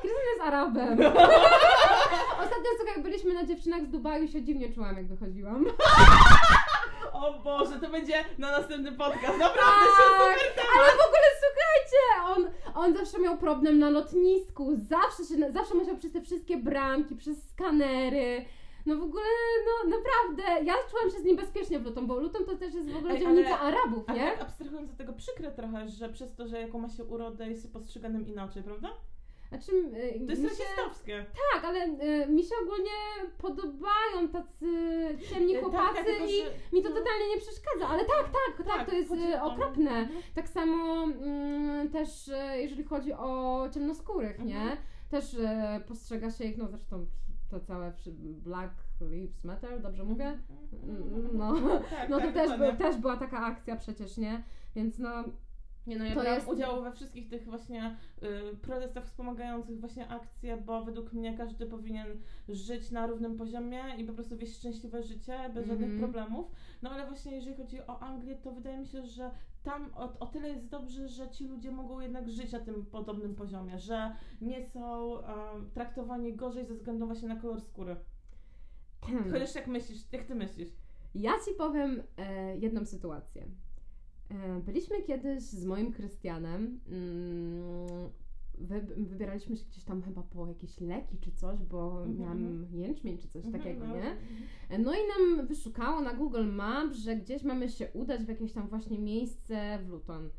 Krystian 0.00 0.26
jest 0.32 0.42
Arabem. 0.42 0.98
Ostatnio, 2.44 2.72
jak 2.94 3.02
byliśmy 3.02 3.34
na 3.34 3.46
dziewczynach 3.46 3.84
z 3.84 3.88
Dubaju, 3.90 4.28
się 4.28 4.42
dziwnie 4.42 4.72
czułam, 4.72 4.96
jak 4.96 5.06
wychodziłam. 5.06 5.64
O 7.22 7.32
Boże, 7.42 7.80
to 7.80 7.88
będzie 7.90 8.24
na 8.38 8.50
następny 8.50 8.92
podcast. 8.92 9.38
Naprawdę 9.38 9.86
się 9.86 10.02
Tak, 10.56 10.64
super 10.64 10.64
ale 10.78 10.90
w 10.92 11.06
ogóle 11.06 11.28
słuchajcie, 11.42 12.00
on, 12.34 12.50
on 12.84 12.96
zawsze 12.96 13.18
miał 13.18 13.38
problem 13.38 13.78
na 13.78 13.90
lotnisku, 13.90 14.72
zawsze, 14.76 15.24
się, 15.24 15.52
zawsze 15.52 15.74
musiał 15.74 15.96
przez 15.96 16.12
te 16.12 16.20
wszystkie 16.20 16.56
bramki, 16.56 17.16
przez 17.16 17.48
skanery. 17.50 18.44
No 18.86 18.96
w 18.96 19.02
ogóle, 19.02 19.24
no 19.66 19.90
naprawdę, 19.96 20.64
ja 20.64 20.74
czułam 20.90 21.10
się 21.10 21.18
z 21.20 21.24
nim 21.24 21.36
bezpiecznie 21.36 21.78
w 21.78 21.84
Luton, 21.84 22.06
bo 22.06 22.16
Luton 22.20 22.44
to 22.44 22.56
też 22.56 22.74
jest 22.74 22.90
w 22.90 22.96
ogóle 22.96 23.14
Ej, 23.14 23.20
dzielnica 23.20 23.60
ale- 23.60 23.76
Arabów, 23.76 24.08
nie? 24.08 24.30
tak 24.30 24.42
abstrahując 24.42 24.90
od 24.90 24.96
tego, 24.96 25.12
przykre 25.12 25.50
trochę, 25.50 25.88
że 25.88 26.08
przez 26.08 26.34
to, 26.34 26.46
że 26.48 26.60
jaką 26.60 26.78
ma 26.78 26.88
się 26.88 27.04
urodę 27.04 27.48
jest 27.48 27.72
postrzeganym 27.72 28.26
inaczej, 28.28 28.62
prawda? 28.62 28.88
Znaczy, 29.52 29.72
y, 30.16 30.26
To 30.26 30.32
jest 30.32 30.44
rasistowskie. 30.44 31.26
tak, 31.52 31.64
ale 31.64 31.84
y, 31.84 32.26
mi 32.28 32.42
się 32.44 32.54
ogólnie 32.62 32.90
podobają 33.38 34.28
tacy 34.32 34.66
ciemni 35.30 35.52
E, 35.56 35.60
tak, 35.60 35.64
chłopacy 35.64 35.94
tak, 35.94 36.04
tylko 36.06 36.24
i 36.24 36.28
że- 36.42 36.76
mi 36.76 36.82
to 36.82 36.88
no. 36.88 36.96
totalnie 36.96 37.28
nie 37.34 37.40
przeszkadza, 37.40 37.88
ale 37.88 38.04
tak, 38.04 38.30
tak, 38.56 38.66
tak, 38.66 38.90
to 38.90 38.96
jest 38.96 39.08
chodzi 39.08 39.32
y, 39.32 39.40
okropne. 39.42 39.90
Mhm. 39.90 40.22
Tak 40.34 40.48
samo 40.48 41.02
mm, 41.04 41.90
też 41.90 42.28
e, 42.28 42.62
jeżeli 42.62 42.84
chodzi 42.84 43.12
o 43.12 43.68
ciemnoskórych, 43.74 44.38
nie? 44.38 44.60
Mhm. 44.60 44.76
Też 45.10 45.34
e, 45.34 45.80
postrzega 45.88 46.30
się 46.30 46.44
ich, 46.44 46.56
no 46.58 46.68
zresztą 46.68 47.06
to 47.50 47.60
całe 47.60 47.92
Black 48.22 48.74
Lives 49.00 49.44
Matter, 49.44 49.80
dobrze 49.82 50.04
mówię? 50.04 50.38
Mm, 50.82 51.28
No, 51.32 51.54
Tak, 51.90 52.08
no 52.08 52.18
to 52.18 52.24
tak, 52.24 52.34
też, 52.34 52.58
by, 52.58 52.72
też 52.78 52.96
była 52.96 53.16
taka 53.16 53.38
akcja 53.38 53.76
przecież, 53.76 54.16
nie? 54.16 54.42
Więc 54.76 54.98
no, 54.98 55.10
Nie 55.86 55.96
no, 55.98 56.04
ja 56.04 56.14
To 56.14 56.20
brałam 56.20 56.38
jest- 56.38 56.48
udział 56.52 56.82
we 56.82 56.92
wszystkich 56.92 57.28
tych 57.28 57.44
właśnie 57.44 57.96
y, 58.52 58.56
protestach 58.56 59.04
wspomagających 59.06 59.80
właśnie 59.80 60.08
akcje, 60.08 60.56
bo 60.56 60.84
według 60.84 61.12
mnie 61.12 61.36
każdy 61.36 61.66
powinien 61.66 62.06
żyć 62.48 62.90
na 62.90 63.06
równym 63.06 63.36
poziomie 63.36 63.82
i 63.98 64.04
po 64.04 64.12
prostu 64.12 64.36
wieść 64.36 64.56
szczęśliwe 64.58 65.02
życie 65.02 65.50
bez 65.54 65.66
żadnych 65.66 65.90
Mhm. 65.90 66.00
problemów. 66.12 66.50
No 66.82 66.90
ale 66.90 67.06
właśnie 67.06 67.32
jeżeli 67.32 67.56
chodzi 67.56 67.80
o 67.86 67.98
Anglię, 68.00 68.36
to 68.36 68.52
wydaje 68.52 68.78
mi 68.78 68.86
się, 68.86 69.06
że 69.06 69.30
tam 69.62 69.90
o, 69.94 70.18
o 70.18 70.26
tyle 70.26 70.48
jest 70.48 70.68
dobrze, 70.68 71.08
że 71.08 71.30
ci 71.30 71.48
ludzie 71.48 71.70
mogą 71.70 72.00
jednak 72.00 72.28
żyć 72.28 72.52
na 72.52 72.60
tym 72.60 72.86
podobnym 72.86 73.34
poziomie, 73.34 73.78
że 73.78 74.14
nie 74.40 74.66
są 74.66 75.18
em, 75.24 75.70
traktowani 75.74 76.34
gorzej 76.36 76.66
ze 76.66 76.74
względu 76.74 77.06
właśnie 77.06 77.28
na 77.28 77.36
kolor 77.36 77.60
skóry. 77.60 77.96
Chociaż 79.32 79.54
jak 79.54 79.66
myślisz, 79.66 79.98
jak 80.12 80.24
ty 80.24 80.34
myślisz? 80.34 80.68
ja 81.14 81.32
ci 81.48 81.54
powiem 81.54 82.02
e, 82.16 82.56
jedną 82.56 82.84
sytuację. 82.86 83.46
E, 84.32 84.60
byliśmy 84.60 85.02
kiedyś 85.02 85.42
z 85.42 85.64
moim 85.64 85.92
Krystianem, 85.92 86.80
mm, 86.88 88.10
wy, 88.58 88.80
wybieraliśmy 88.96 89.56
się 89.56 89.64
gdzieś 89.64 89.84
tam 89.84 90.02
chyba 90.02 90.22
po 90.22 90.46
jakieś 90.46 90.80
leki 90.80 91.18
czy 91.18 91.32
coś, 91.32 91.62
bo 91.62 92.04
Mhm, 92.06 92.18
miałam 92.18 92.66
jęczmień 92.72 93.18
czy 93.18 93.28
coś 93.28 93.44
takiego, 93.52 93.84
Mhm, 93.84 93.90
no. 93.90 93.96
nie? 93.96 94.16
No 94.78 94.92
i 94.94 94.98
nam 95.36 95.46
wyszukało 95.46 96.00
na 96.00 96.14
Google 96.14 96.46
Maps, 96.46 96.96
że 96.98 97.16
gdzieś 97.16 97.42
mamy 97.42 97.68
się 97.68 97.88
udać 97.94 98.24
w 98.24 98.28
jakieś 98.28 98.52
tam 98.52 98.68
właśnie 98.68 98.98
miejsce 98.98 99.78
w 99.84 99.88
Luton. 99.88 100.30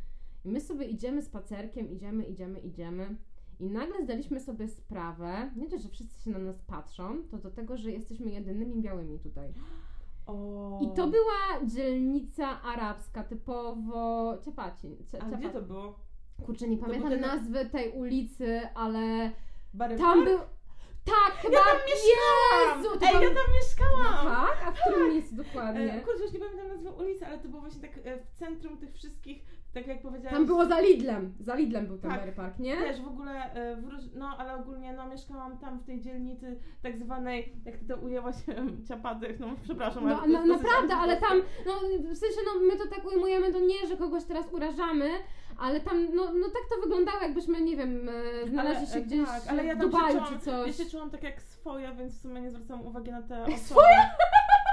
I 0.46 0.50
my 0.50 0.62
sobie 0.62 0.86
idziemy 0.86 1.22
spacerkiem, 1.22 1.92
idziemy, 1.92 2.24
idziemy, 2.24 2.60
idziemy. 2.60 3.16
I 3.60 3.70
nagle 3.70 4.04
zdaliśmy 4.04 4.40
sobie 4.40 4.68
sprawę, 4.68 5.52
nie 5.56 5.70
dość, 5.70 5.84
że 5.84 5.90
wszyscy 5.90 6.24
się 6.24 6.32
na 6.32 6.40
nas 6.40 6.62
patrzą, 6.62 7.24
to 7.32 7.38
do 7.38 7.52
tego, 7.52 7.78
że 7.78 7.92
jesteśmy 7.92 8.32
jedynymi 8.32 8.82
białymi 8.82 9.20
tutaj. 9.20 9.54
O. 10.28 10.80
I 10.82 10.96
to 10.96 11.08
była 11.08 11.66
dzielnica 11.66 12.62
arabska, 12.62 13.24
typowo 13.24 14.34
Ciapaci. 14.46 14.98
Cia- 15.12 15.20
A 15.34 15.38
gdzie 15.38 15.50
to 15.50 15.62
było? 15.62 16.00
Kurczę, 16.46 16.68
nie 16.68 16.78
pamiętam 16.78 17.10
ten- 17.10 17.22
nazwy 17.22 17.66
tej 17.70 17.92
ulicy, 17.92 18.62
ale 18.76 19.32
Bary 19.74 19.98
tam 19.98 20.06
Park? 20.24 20.26
był... 20.30 20.40
Tak, 21.06 21.34
chyba... 21.36 21.58
Ja 21.58 21.64
tam 21.64 21.78
mieszkałam! 21.88 22.78
Jezu, 22.84 22.90
Ej, 22.94 23.00
tam- 23.14 23.22
ja 23.22 23.30
tam 23.30 23.38
No 23.48 23.54
mieszkałam! 23.54 24.26
tak? 24.36 24.68
A 24.68 24.72
w 24.72 24.80
którym 24.80 25.10
miejscu 25.10 25.34
E, 25.34 25.38
dokładnie? 25.44 26.02
kurczę, 26.06 26.24
już 26.24 26.34
nie 26.34 26.40
pamiętam 26.40 26.68
nazwy 26.68 26.92
ulicy, 26.92 27.26
ale 27.28 27.38
to 27.40 27.48
było 27.50 27.62
właśnie 27.62 27.82
tak 27.82 27.98
e, 28.04 28.18
w 28.20 28.32
centrum 28.40 28.78
tych 28.78 28.94
wszystkich, 28.94 29.44
tak 29.74 29.88
jak 29.88 30.02
powiedziałam. 30.02 30.36
Tam 30.36 30.46
było 30.46 30.66
za 30.66 30.80
Lidlem. 30.80 31.34
Za 31.40 31.56
Lidlem 31.56 31.88
był 31.88 31.98
ten 31.98 32.12
Tak. 32.12 32.20
Berry 32.20 32.32
Park, 32.32 32.60
nie? 32.60 32.76
Też 32.76 33.02
w 33.02 33.08
ogóle, 33.08 33.54
e, 33.54 33.76
w 33.76 34.16
no 34.16 34.36
ale 34.38 34.56
ogólnie 34.56 34.94
no 34.94 35.08
mieszkałam 35.08 35.58
tam 35.58 35.80
w 35.80 35.86
tej 35.86 36.02
dzielnicy 36.02 36.60
tak 36.82 36.98
zwanej, 36.98 37.54
jak 37.66 37.78
ty 37.78 37.86
to 37.86 37.98
ujęłaś, 37.98 38.36
ciapadych, 38.90 39.40
no 39.40 39.48
przepraszam, 39.64 40.08
No, 40.08 40.22
ale 40.22 40.46
no 40.46 40.46
naprawdę, 40.46 40.96
ale 40.96 41.18
tam, 41.18 41.42
no 41.66 41.74
w 42.14 42.18
sensie, 42.18 42.40
no 42.46 42.62
my 42.68 42.78
to 42.78 42.96
tak 42.96 43.06
ujmujemy, 43.06 43.54
to 43.54 43.60
nie, 43.60 43.88
że 43.88 43.98
kogoś 43.98 44.24
teraz 44.24 44.54
urażamy, 44.54 45.10
ale 45.58 45.80
tam, 45.80 46.16
no, 46.16 46.24
no 46.34 46.46
tak 46.46 46.64
to 46.76 46.82
wyglądało, 46.82 47.22
jakbyśmy, 47.22 47.62
nie 47.62 47.78
wiem, 47.78 48.10
e, 48.10 48.50
znaleźli 48.50 48.88
się 48.88 49.00
e, 49.00 49.02
gdzieś 49.02 49.28
tak, 49.28 49.44
ale 49.48 49.66
ja 49.66 49.76
w 49.76 49.78
tam 49.78 49.90
Dubaju 49.90 50.20
się 50.20 50.26
czy 50.26 50.40
coś. 50.40 50.68
Ja 50.68 50.86
się 50.86 50.92
czułam 50.92 51.10
tak 51.10 51.24
jak 51.24 51.42
swoja, 51.42 51.96
więc 51.96 52.14
w 52.14 52.22
sumie 52.22 52.42
nie 52.42 52.52
zwracam 52.52 52.88
uwagi 52.88 53.12
na 53.12 53.22
te 53.22 53.42
osoby. 53.42 53.58
Swoja? 53.58 53.98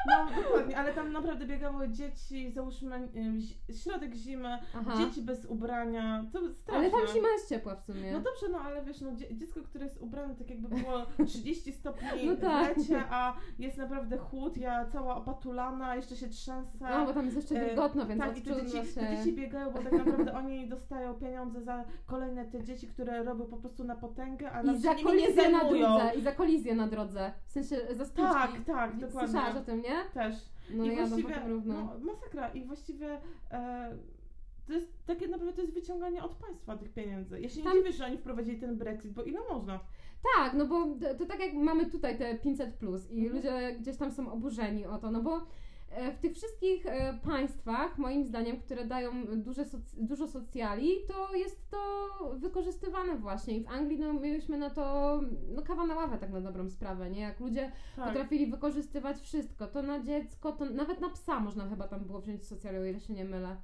No 0.06 0.42
dokładnie, 0.42 0.78
ale 0.78 0.92
tam 0.94 1.12
naprawdę 1.12 1.46
biegały 1.46 1.88
dzieci, 1.88 2.50
załóżmy 2.52 3.08
zi- 3.38 3.56
środek 3.82 4.14
zimy, 4.14 4.58
Aha. 4.74 4.92
dzieci 4.98 5.22
bez 5.22 5.44
ubrania, 5.46 6.24
to 6.32 6.38
straszne. 6.54 6.78
Ale 6.82 6.90
tam 6.90 7.14
zima 7.14 7.28
jest 7.28 7.48
ciepła 7.48 7.74
w 7.74 7.80
sumie. 7.82 8.12
No 8.12 8.20
dobrze, 8.20 8.48
no 8.50 8.58
ale 8.60 8.82
wiesz, 8.84 9.00
no 9.00 9.12
dzie- 9.14 9.36
dziecko, 9.36 9.60
które 9.62 9.84
jest 9.84 10.00
ubrane 10.00 10.34
tak 10.34 10.50
jakby 10.50 10.68
było 10.68 10.92
30 11.26 11.72
stopni 11.72 12.08
No 12.26 12.36
tak. 12.36 12.74
w 12.74 12.78
lecie, 12.78 13.02
a 13.10 13.34
jest 13.58 13.78
naprawdę 13.78 14.18
chłód, 14.18 14.56
ja 14.56 14.84
cała 14.92 15.16
opatulana, 15.16 15.96
jeszcze 15.96 16.16
się 16.16 16.28
trzęsę. 16.28 16.78
No, 16.80 17.06
bo 17.06 17.12
tam 17.12 17.24
jest 17.24 17.36
jeszcze 17.36 17.54
E, 17.62 17.66
wilgotno, 17.66 18.06
więc 18.06 18.20
tak, 18.20 18.38
i 18.38 18.42
te 18.42 18.52
odczuwa 18.52 18.70
dzieci, 18.70 18.94
te 18.94 19.00
się. 19.00 19.16
dzieci 19.16 19.32
biegają, 19.32 19.70
bo 19.72 19.78
tak 19.78 19.92
naprawdę 19.92 20.32
oni 20.34 20.68
dostają 20.68 21.14
pieniądze 21.14 21.62
za 21.62 21.84
kolejne 22.06 22.44
te 22.44 22.62
dzieci, 22.64 22.86
które 22.86 23.24
robią 23.24 23.46
po 23.46 23.56
prostu 23.56 23.84
na 23.84 23.96
potęgę, 23.96 24.52
a 24.52 24.62
I 24.62 24.78
za 24.78 24.90
się 24.90 25.04
nimi 25.04 25.12
nie 25.12 25.22
kolizję 25.26 25.50
na 25.50 25.58
zajmują. 25.60 25.88
drodze, 25.98 26.14
i 26.18 26.22
za 26.22 26.32
kolizję 26.32 26.74
na 26.74 26.86
drodze. 26.88 27.32
W 27.46 27.50
sensie 27.52 27.76
za 27.94 28.04
stłuczki. 28.04 28.34
Tak, 28.34 28.50
tak, 28.66 28.96
dokładnie. 28.98 29.28
Słyszałaś 29.28 29.56
o 29.56 29.60
tym, 29.60 29.82
nie? 29.82 29.89
Też. 30.14 30.34
No 30.70 30.84
I 30.84 30.96
właściwie, 30.96 31.34
no 31.64 31.90
masakra 32.00 32.48
i 32.48 32.64
właściwie 32.64 33.20
e, 33.50 33.96
to 34.66 34.72
jest 34.72 35.06
takie 35.06 35.28
naprawdę 35.28 35.52
to 35.52 35.60
jest 35.60 35.74
wyciąganie 35.74 36.22
od 36.22 36.34
państwa 36.34 36.76
tych 36.76 36.92
pieniędzy. 36.92 37.40
Ja 37.40 37.48
się 37.48 37.58
nie 37.58 37.64
Tam- 37.64 37.76
dziwię, 37.76 37.92
że 37.92 38.06
oni 38.06 38.18
wprowadzili 38.18 38.58
ten 38.60 38.78
Brexit, 38.78 39.12
bo 39.12 39.22
ile 39.22 39.40
można? 39.50 39.80
Tak, 40.36 40.54
no 40.54 40.66
bo 40.66 40.84
to, 40.86 41.14
to 41.14 41.26
tak 41.26 41.40
jak 41.40 41.54
mamy 41.54 41.86
tutaj 41.90 42.18
te 42.18 42.38
500 42.38 42.74
plus 42.74 43.10
i 43.10 43.18
Mhm. 43.18 43.36
ludzie 43.36 43.76
gdzieś 43.80 43.96
tam 43.96 44.10
są 44.12 44.32
oburzeni 44.32 44.86
o 44.86 44.98
to, 44.98 45.10
no 45.10 45.22
bo 45.22 45.46
w 45.90 46.18
tych 46.18 46.34
wszystkich 46.34 46.86
e, 46.86 47.18
państwach, 47.24 47.98
moim 47.98 48.24
zdaniem, 48.24 48.60
które 48.60 48.84
dają 48.84 49.10
duże 49.36 49.62
soc- 49.64 49.94
dużo 49.96 50.28
socjali, 50.28 50.88
to 51.08 51.34
jest 51.36 51.70
to 51.70 52.08
wykorzystywane 52.36 53.16
właśnie. 53.18 53.56
I 53.56 53.64
w 53.64 53.68
Anglii 53.68 53.98
no, 54.00 54.12
mieliśmy 54.12 54.58
na 54.58 54.70
to 54.70 55.20
no, 55.48 55.62
kawa 55.62 55.86
na 55.86 55.94
ławę, 55.94 56.18
tak 56.18 56.30
na 56.30 56.40
dobrą 56.40 56.70
sprawę, 56.70 57.10
nie? 57.10 57.20
Jak 57.20 57.40
ludzie 57.40 57.72
Tak. 57.96 58.04
potrafili 58.08 58.46
wykorzystywać 58.46 59.20
wszystko, 59.20 59.66
to 59.66 59.82
na 59.82 60.00
dziecko, 60.00 60.52
to 60.52 60.64
nawet 60.64 61.00
na 61.00 61.10
psa 61.10 61.40
można 61.40 61.68
chyba 61.68 61.88
tam 61.88 62.00
było 62.04 62.20
wziąć 62.20 62.46
socjali, 62.46 62.78
o 62.78 62.84
ile 62.84 63.00
się 63.00 63.12
nie 63.12 63.24
mylę. 63.24 63.56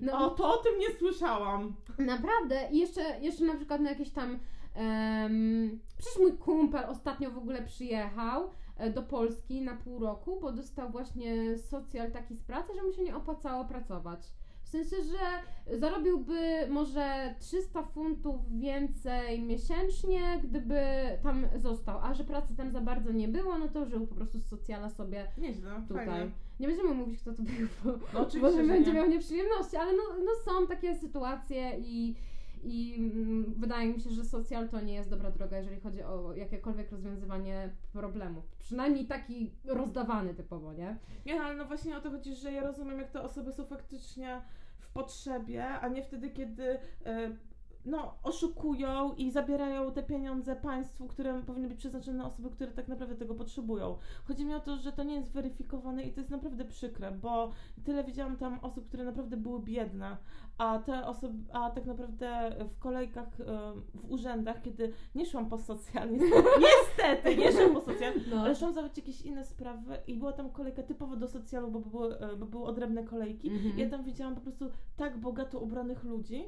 No, 0.00 0.26
O, 0.26 0.30
to 0.30 0.54
o 0.54 0.62
tym 0.62 0.78
nie 0.78 0.90
słyszałam. 0.98 1.74
Naprawdę. 1.98 2.68
I 2.72 2.78
jeszcze, 2.78 3.20
jeszcze 3.20 3.44
na 3.44 3.54
przykład 3.54 3.80
na 3.80 3.90
jakieś 3.90 4.10
tam. 4.10 4.38
Um, 4.76 5.80
przecież 5.98 6.18
mój 6.18 6.32
kumpel 6.38 6.84
ostatnio 6.84 7.30
w 7.30 7.38
ogóle 7.38 7.62
przyjechał 7.62 8.44
e, 8.44 8.50
do 8.94 9.02
Polski 9.02 9.62
na 9.62 9.76
pół 9.76 9.98
roku, 9.98 10.38
bo 10.40 10.52
dostał 10.52 10.90
właśnie 10.90 11.58
socjal 11.58 12.10
taki 12.12 12.34
z 12.34 12.42
pracy, 12.42 12.72
że 12.74 12.82
mu 12.82 12.92
się 12.92 13.02
nie 13.02 13.16
opłacało 13.16 13.64
pracować. 13.64 14.20
W 14.62 14.68
sensie, 14.68 14.96
że 15.02 15.78
zarobiłby 15.78 16.66
może 16.68 17.34
300 17.38 17.82
funtów 17.82 18.58
więcej 18.60 19.42
miesięcznie, 19.42 20.40
gdyby 20.44 20.80
tam 21.22 21.46
został, 21.56 21.98
a 22.02 22.14
że 22.14 22.24
pracy 22.24 22.56
tam 22.56 22.70
za 22.70 22.80
bardzo 22.80 23.12
nie 23.12 23.28
było, 23.28 23.58
no 23.58 23.68
to 23.68 23.84
żył 23.86 24.06
po 24.06 24.14
prostu 24.14 24.38
z 24.38 24.46
socjala 24.46 24.90
sobie 24.90 25.26
Nieźle, 25.38 25.70
tutaj. 25.88 26.06
fajnie. 26.06 26.30
Nie 26.60 26.66
będziemy 26.66 26.94
mówić, 26.94 27.20
kto 27.20 27.32
to 27.34 27.42
był, 27.42 27.68
bo, 27.84 27.90
No, 28.14 28.26
bo 28.40 28.56
będzie 28.56 28.90
nie. 28.90 28.96
miał 28.96 29.08
nieprzyjemności, 29.08 29.76
ale 29.76 29.92
no, 29.92 30.02
no 30.24 30.30
są 30.52 30.66
takie 30.66 30.94
sytuacje 30.94 31.76
i, 31.78 32.14
i 32.62 32.94
mm, 32.98 33.54
wydaje 33.56 33.94
mi 33.94 34.00
się, 34.00 34.10
że 34.10 34.24
socjal 34.24 34.68
to 34.68 34.80
nie 34.80 34.94
jest 34.94 35.10
dobra 35.10 35.30
droga, 35.30 35.56
jeżeli 35.56 35.80
chodzi 35.80 36.02
o 36.02 36.34
jakiekolwiek 36.34 36.92
rozwiązywanie 36.92 37.70
problemów. 37.92 38.44
Przynajmniej 38.58 39.06
taki 39.06 39.52
rozdawany 39.64 40.34
typowo, 40.34 40.72
nie? 40.72 40.98
Nie, 41.26 41.42
ale 41.42 41.56
no 41.56 41.64
właśnie 41.64 41.96
o 41.96 42.00
to 42.00 42.10
chodzi, 42.10 42.34
że 42.34 42.52
ja 42.52 42.62
rozumiem, 42.62 42.98
jak 42.98 43.10
te 43.10 43.22
osoby 43.22 43.52
są 43.52 43.64
faktycznie 43.64 44.42
w 44.78 44.88
potrzebie, 44.92 45.68
a 45.68 45.88
nie 45.88 46.02
wtedy, 46.02 46.30
kiedy 46.30 46.78
e, 47.04 47.36
no, 47.84 48.14
oszukują 48.22 49.14
i 49.14 49.30
zabierają 49.30 49.92
te 49.92 50.02
pieniądze 50.02 50.56
państwu, 50.56 51.06
które 51.06 51.42
powinny 51.42 51.68
być 51.68 51.78
przeznaczone 51.78 52.18
na 52.18 52.26
osoby, 52.26 52.50
które 52.50 52.72
tak 52.72 52.88
naprawdę 52.88 53.16
tego 53.16 53.34
potrzebują. 53.34 53.96
Chodzi 54.24 54.44
mi 54.44 54.54
o 54.54 54.60
to, 54.60 54.76
że 54.76 54.92
to 54.92 55.02
nie 55.02 55.14
jest 55.14 55.32
weryfikowane 55.32 56.02
i 56.02 56.12
to 56.12 56.20
jest 56.20 56.30
naprawdę 56.30 56.64
przykre, 56.64 57.12
bo 57.12 57.50
tyle 57.84 58.04
widziałam 58.04 58.36
tam 58.36 58.58
osób, 58.62 58.88
które 58.88 59.04
naprawdę 59.04 59.36
były 59.36 59.60
biedne, 59.62 60.16
a 60.58 60.78
te 60.78 61.06
osoby, 61.06 61.34
a 61.52 61.70
tak 61.70 61.86
naprawdę 61.86 62.56
w 62.74 62.78
kolejkach 62.78 63.40
em, 63.40 63.46
w 63.94 64.10
urzędach, 64.10 64.62
kiedy 64.62 64.92
nie 65.14 65.26
szłam 65.26 65.48
po 65.48 65.58
socjal, 65.58 66.10
niestety, 66.12 66.48
niestety 66.60 67.36
nie 67.36 67.52
szłam 67.52 67.74
po 67.74 67.80
socjal, 67.80 68.14
No. 68.30 68.40
ale 68.40 68.54
szłam 68.54 68.72
załatwić 68.74 68.98
jakieś 69.06 69.22
inne 69.22 69.44
sprawy 69.44 69.96
i 70.06 70.14
była 70.16 70.32
tam 70.32 70.50
kolejka 70.50 70.82
typowo 70.82 71.16
do 71.16 71.28
socjalu, 71.28 71.70
bo 71.70 71.80
były, 71.80 72.18
e, 72.18 72.36
bo 72.36 72.46
były 72.46 72.64
odrębne 72.64 73.04
kolejki. 73.04 73.50
Mhm. 73.50 73.78
Ja 73.78 73.90
tam 73.90 74.04
widziałam 74.04 74.34
po 74.34 74.40
prostu 74.40 74.70
tak 74.96 75.18
bogato 75.18 75.58
ubranych 75.60 76.04
ludzi, 76.04 76.44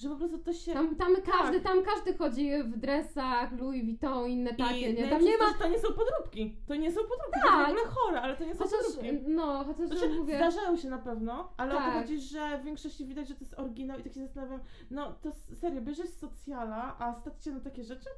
że 0.00 0.08
po 0.08 0.16
prostu 0.16 0.38
to 0.38 0.52
się... 0.52 0.72
Tam, 0.72 0.96
tam, 0.96 1.16
każdy, 1.26 1.60
tam 1.60 1.82
każdy 1.84 2.14
chodzi 2.14 2.62
w 2.62 2.76
dresach, 2.76 3.52
Louis 3.58 3.84
Vuitton, 3.84 4.28
inne 4.30 4.54
takie, 4.54 4.92
nie? 4.92 5.08
Tam 5.08 5.22
nie 5.24 5.38
ma... 5.38 5.52
to, 5.52 5.58
to 5.58 5.68
nie 5.68 5.78
są 5.78 5.88
podróbki. 5.88 6.56
To 6.66 6.74
nie 6.74 6.90
są 6.90 7.00
podróbki, 7.00 7.40
to 7.42 7.48
Tak. 7.48 7.68
jest 7.68 7.68
w 7.68 7.80
ogóle 7.80 7.94
chore, 7.94 8.20
ale 8.20 8.36
to 8.36 8.44
nie 8.44 8.54
są 8.54 8.64
Chociaż, 8.64 8.80
podróbki. 8.86 9.18
no, 9.28 9.64
chociaż 9.64 9.86
Znaczy, 9.88 10.08
mówię... 10.08 10.36
zdarzają 10.36 10.76
się 10.76 10.88
na 10.88 10.98
pewno, 10.98 11.52
ale 11.56 11.74
o 11.74 11.78
to 11.78 11.84
Tak. 11.84 11.94
chodzi, 11.94 12.20
że 12.20 12.58
w 12.58 12.64
większości 12.64 13.06
widać, 13.06 13.28
że 13.28 13.34
to 13.34 13.40
jest 13.40 13.58
oryginał 13.58 13.98
i 13.98 14.02
tak 14.02 14.12
się 14.14 14.20
zastanawiam, 14.20 14.60
no 14.90 15.12
to 15.22 15.32
serio, 15.32 15.80
bierzesz 15.80 16.08
socjala, 16.10 16.96
a 16.98 17.14
stać 17.14 17.44
się 17.44 17.50
na 17.52 17.60
takie 17.60 17.84
rzeczy? 17.84 18.08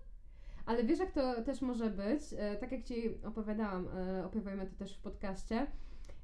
Ale 0.67 0.85
wiesz, 0.85 0.99
jak 0.99 1.13
to 1.13 1.43
też 1.43 1.63
może 1.63 1.91
być? 1.91 2.21
E, 2.39 2.57
tak 2.57 2.73
jak 2.73 2.85
Ci 2.85 3.25
opowiadałam, 3.25 3.89
e, 3.89 4.25
opowiadamy 4.27 4.67
to 4.67 4.77
też 4.77 4.97
w 4.97 5.01
podcaście. 5.03 5.67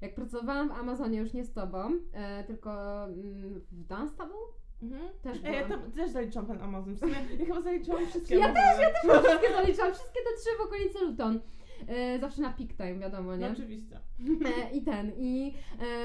Jak 0.00 0.14
pracowałam 0.14 0.68
w 0.68 0.72
Amazonie, 0.72 1.18
już 1.18 1.32
nie 1.32 1.44
z 1.44 1.52
Tobą, 1.52 1.90
e, 2.12 2.44
tylko 2.44 3.04
mm, 3.04 3.60
w 3.72 3.84
Dunstable? 3.84 4.36
Mhm. 4.82 5.08
Też 5.22 5.38
Ej, 5.44 5.54
ja 5.54 5.68
tam 5.68 5.92
też 5.92 6.10
zaliczyłam 6.10 6.46
ten 6.46 6.62
Amazon. 6.62 6.94
W 6.94 6.98
sumie 6.98 7.14
ja 7.38 7.46
chyba 7.46 7.60
zaliczyłam 7.60 8.06
wszystkie 8.06 8.36
Ja 8.36 8.46
Amazony. 8.46 8.86
też, 9.02 9.22
Wszystkie 9.24 9.52
zaliczam, 9.62 9.92
wszystkie 9.94 10.20
te 10.20 10.36
trzy 10.40 10.58
w 10.58 10.60
okolicy 10.60 10.98
Luton. 11.04 11.40
E, 11.88 12.18
zawsze 12.18 12.42
na 12.42 12.50
peak 12.50 12.68
time, 12.76 12.98
wiadomo, 12.98 13.30
No 13.30 13.36
nie? 13.36 13.50
oczywiście. 13.52 14.00
E, 14.44 14.76
I 14.76 14.82
ten, 14.82 15.12
i 15.18 15.54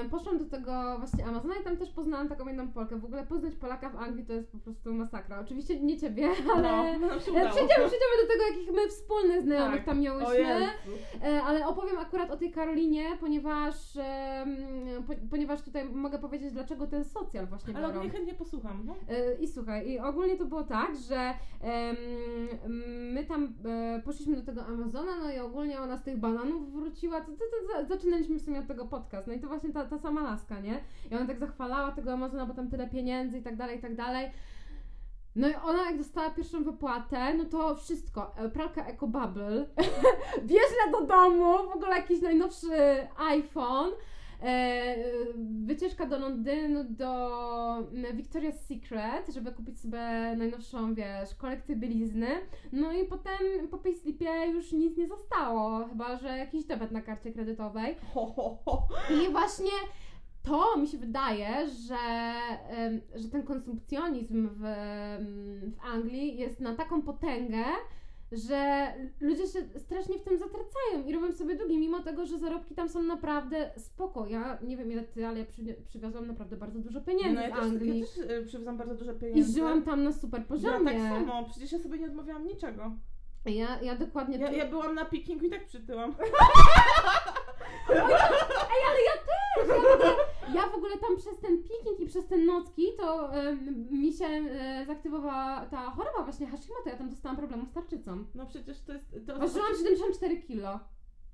e, 0.04 0.10
poszłam 0.10 0.38
do 0.38 0.46
tego 0.46 0.96
właśnie 0.98 1.26
Amazona 1.26 1.56
i 1.62 1.64
tam 1.64 1.78
też 1.78 1.90
poznałam 1.90 2.30
taką 2.30 2.48
jedną 2.48 2.72
Polkę. 2.72 3.00
W 3.00 3.06
ogóle 3.06 3.26
poznać 3.26 3.56
Polaka 3.56 3.90
w 3.90 3.96
Anglii 3.96 4.26
to 4.26 4.34
jest 4.34 4.52
po 4.52 4.58
prostu 4.58 4.94
masakra. 4.94 5.40
Oczywiście 5.40 5.80
nie 5.80 5.98
Ciebie, 6.00 6.30
ale... 6.56 7.00
No, 7.00 7.08
nam 7.08 7.20
się 7.20 7.32
E, 7.32 7.32
udało. 7.32 7.50
Przejdziemy, 7.50 7.88
przejdziemy 7.88 8.14
do 8.22 8.28
tego, 8.34 8.44
jakich 8.50 8.72
my 8.76 8.88
wspólnych 8.88 9.42
znajomych 9.42 9.76
Tak. 9.78 9.86
tam 9.86 10.00
miałyśmy. 10.02 10.68
Ale 11.46 11.68
opowiem 11.68 11.98
akurat 11.98 12.32
o 12.32 12.38
tej 12.38 12.52
Karolinie, 12.52 13.04
ponieważ, 13.20 13.76
po, 15.08 15.14
ponieważ 15.30 15.62
tutaj 15.62 15.86
mogę 15.86 16.20
powiedzieć, 16.20 16.52
dlaczego 16.54 16.88
ten 16.88 17.06
socjal 17.06 17.48
właśnie 17.48 17.78
Ale 17.78 17.88
ogólnie 17.88 18.10
chętnie 18.10 18.34
posłucham. 18.34 18.84
No. 18.86 18.96
I 19.40 19.48
słuchaj, 19.48 19.90
i 19.90 20.00
ogólnie 20.00 20.38
to 20.38 20.46
było 20.46 20.64
tak, 20.64 20.92
że 21.10 21.34
my 23.14 23.26
tam 23.28 23.54
poszliśmy 24.06 24.36
do 24.36 24.42
tego 24.44 24.66
Amazona, 24.66 25.12
no 25.24 25.32
i 25.32 25.40
ogólnie 25.40 25.63
ona 25.82 25.98
z 25.98 26.04
tych 26.04 26.18
bananów 26.18 26.74
wróciła, 26.74 27.22
to, 27.22 27.32
to 27.32 27.68
za- 27.74 27.86
zaczynaliśmy 27.86 28.40
w 28.40 28.42
sumie 28.42 28.60
od 28.60 28.68
tego 28.68 28.86
podcast, 28.86 29.28
no 29.28 29.34
i 29.34 29.40
to 29.40 29.48
właśnie 29.48 29.74
ta, 29.74 29.86
ta 29.86 29.98
sama 29.98 30.22
laska, 30.22 30.60
nie? 30.60 30.80
I 31.12 31.16
ona 31.16 31.26
tak 31.26 31.40
zachwalała 31.40 31.92
tego 31.92 32.14
Amazona, 32.14 32.46
bo 32.46 32.54
tam 32.54 32.70
tyle 32.70 32.90
pieniędzy 32.90 33.38
i 33.38 33.42
tak 33.42 33.56
dalej, 33.56 33.78
i 33.78 33.82
tak 33.82 33.96
dalej. 33.96 34.32
No 35.36 35.48
i 35.50 35.54
ona 35.56 35.86
jak 35.86 35.98
dostała 35.98 36.30
pierwszą 36.30 36.64
wypłatę, 36.64 37.34
no 37.34 37.46
to 37.46 37.76
wszystko, 37.76 38.34
e, 38.38 38.50
pralka 38.50 38.86
EcoBubble, 38.86 39.66
wieźle 40.52 40.92
do 40.92 41.06
domu, 41.06 41.54
w 41.70 41.76
ogóle 41.76 41.96
jakiś 41.96 42.22
najnowszy 42.22 43.08
iPhone, 43.18 43.92
wycieczka 45.66 46.06
do 46.06 46.20
Londynu, 46.20 46.84
do 46.84 47.78
mm, 47.78 48.18
Victoria's 48.18 48.58
Secret, 48.58 49.34
żeby 49.34 49.52
kupić 49.52 49.80
sobie 49.80 50.36
najnowszą, 50.38 50.94
wiesz, 50.94 51.36
kolekcję 51.38 51.76
bielizny. 51.76 52.28
No 52.72 52.92
i 52.92 53.06
potem 53.06 53.68
po 53.72 53.78
payslipie 53.78 54.46
już 54.52 54.72
nic 54.72 54.98
nie 54.98 55.08
zostało, 55.08 55.86
chyba 55.86 56.18
że 56.18 56.38
jakiś 56.38 56.66
debet 56.66 56.92
na 56.92 57.02
karcie 57.02 57.32
kredytowej. 57.32 57.96
Ho, 58.14 58.26
ho, 58.26 58.60
ho. 58.66 58.88
I 59.10 59.32
właśnie 59.32 59.72
to 60.44 60.78
mi 60.78 60.88
się 60.88 60.98
wydaje, 60.98 61.68
że, 61.68 62.34
że 63.16 63.30
ten 63.30 63.44
konsumpcjonizm 63.44 64.50
w, 64.50 64.66
em, 64.66 65.72
w 65.72 65.86
Anglii 65.86 66.38
jest 66.38 66.60
na 66.60 66.76
taką 66.76 67.02
potęgę, 67.02 67.64
że 68.34 68.88
ludzie 69.20 69.48
się 69.48 69.60
strasznie 69.80 70.18
w 70.20 70.24
tym 70.24 70.38
zatracają 70.38 71.04
i 71.08 71.14
robią 71.14 71.32
sobie 71.34 71.56
długi, 71.56 71.78
mimo 71.78 72.00
tego, 72.04 72.26
że 72.26 72.40
zarobki 72.40 72.76
tam 72.76 72.90
są 72.90 73.02
naprawdę 73.04 73.72
spoko. 73.78 74.28
Ja 74.28 74.58
nie 74.62 74.78
wiem 74.78 74.92
ile 74.92 75.04
ty, 75.04 75.28
ale 75.28 75.40
ja 75.40 75.46
przy, 75.46 75.62
przywiozłam 75.88 76.28
naprawdę 76.28 76.58
bardzo 76.58 76.80
dużo 76.80 77.02
pieniędzy 77.02 77.34
No, 77.36 77.42
ja 77.42 77.50
z 77.50 77.54
też, 77.54 77.64
Anglii. 77.64 78.00
ja 78.00 78.06
też 78.06 78.18
e, 78.30 78.44
przywiozłam 78.46 78.78
bardzo 78.78 78.96
dużo 78.96 79.12
I 79.12 79.16
pieniędzy. 79.16 79.54
żyłam 79.54 79.84
tam 79.84 80.04
na 80.04 80.14
super 80.14 80.40
Ja 80.42 80.46
poziomie. 80.48 80.86
tak 80.86 80.98
samo, 81.02 81.44
przecież 81.50 81.72
ja 81.72 81.80
sobie 81.80 82.00
nie 82.00 82.06
odmawiałam 82.06 82.48
niczego. 82.48 82.92
Ja, 83.46 83.82
ja 83.82 83.96
dokładnie 83.96 84.38
Ja, 84.38 84.52
ja 84.52 84.68
byłam 84.68 84.96
na 84.96 85.06
pikingu 85.06 85.46
i 85.46 85.50
tak 85.50 85.66
przytyłam. 85.66 86.16
Ej, 87.90 88.82
ale 88.90 89.00
ja 89.06 89.14
też! 89.14 89.68
Ja 89.68 90.14
ja 90.54 90.70
w 90.70 90.76
ogóle 90.76 90.98
tam 90.98 91.18
przez 91.18 91.40
ten 91.40 91.58
piknik 91.58 92.00
i 92.00 92.06
przez 92.06 92.28
te 92.28 92.38
nocki 92.38 92.84
to 92.98 93.34
em, 93.34 93.88
mi 93.92 94.14
się 94.14 94.26
e, 94.26 94.86
zaktywowała 94.88 95.66
ta 95.66 95.90
choroba 95.90 96.24
właśnie 96.24 96.48
Hashimoto. 96.48 96.90
Ja 96.90 96.96
tam 96.96 97.10
dostałam 97.10 97.38
problemu 97.38 97.66
z 97.66 97.72
tarczycą. 97.72 98.26
No 98.36 98.46
przecież 98.46 98.82
to 98.82 98.94
jest... 98.94 99.16
To, 99.28 99.40
Ważyłam 99.40 99.76
74 99.76 100.42
kilo. 100.42 100.80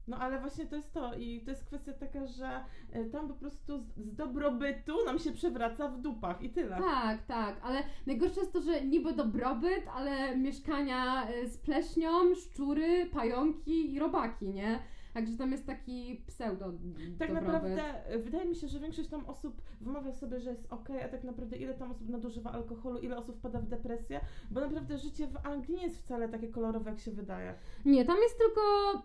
No 0.10 0.18
ale 0.18 0.40
właśnie 0.40 0.66
to 0.66 0.76
jest 0.76 0.94
to 0.94 1.14
i 1.14 1.42
to 1.42 1.52
jest 1.52 1.66
kwestia 1.66 1.94
taka, 1.94 2.26
że 2.26 2.64
e, 2.92 3.06
tam 3.06 3.28
po 3.28 3.34
prostu 3.34 3.80
z, 3.80 3.98
z 3.98 4.16
dobrobytu 4.16 5.06
nam 5.06 5.20
się 5.20 5.32
przewraca 5.32 5.88
w 5.88 6.02
dupach 6.02 6.42
i 6.42 6.50
tyle. 6.50 6.78
Tak, 6.78 7.26
tak, 7.26 7.60
ale 7.64 7.84
najgorsze 8.08 8.40
jest 8.40 8.54
to, 8.54 8.62
że 8.62 8.86
niby 8.86 9.14
dobrobyt, 9.14 9.88
ale 9.96 10.38
mieszkania 10.38 11.28
e, 11.28 11.48
z 11.48 11.58
pleśnią, 11.58 12.36
szczury, 12.36 13.06
pająki 13.06 13.94
i 13.94 14.00
robaki, 14.00 14.50
nie? 14.50 14.80
Także 15.14 15.38
tam 15.38 15.52
jest 15.52 15.66
taki 15.66 16.24
pseudo 16.28 16.74
Tak 17.20 17.32
naprawdę 17.32 18.04
wydaje 18.24 18.50
mi 18.50 18.56
się, 18.56 18.68
że 18.68 18.80
większość 18.80 19.10
tam 19.10 19.26
osób 19.26 19.62
wymawia 19.82 20.14
sobie, 20.14 20.40
że 20.40 20.50
jest 20.50 20.68
ok, 20.70 20.90
a 21.06 21.08
tak 21.10 21.24
naprawdę 21.24 21.58
ile 21.58 21.74
tam 21.74 21.92
osób 21.92 22.10
nadużywa 22.10 22.52
alkoholu, 22.52 23.00
ile 23.00 23.18
osób 23.18 23.38
wpada 23.38 23.60
w 23.60 23.68
depresję, 23.68 24.22
bo 24.52 24.62
naprawdę 24.62 24.98
życie 24.98 25.28
w 25.28 25.46
Anglii 25.46 25.76
nie 25.76 25.84
jest 25.84 25.98
wcale 25.98 26.30
takie 26.30 26.48
kolorowe, 26.48 26.90
jak 26.90 27.00
się 27.00 27.12
wydaje. 27.12 27.54
Nie, 27.86 28.06
tam 28.06 28.18
jest 28.18 28.38
tylko 28.38 28.62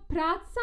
praca 0.08 0.60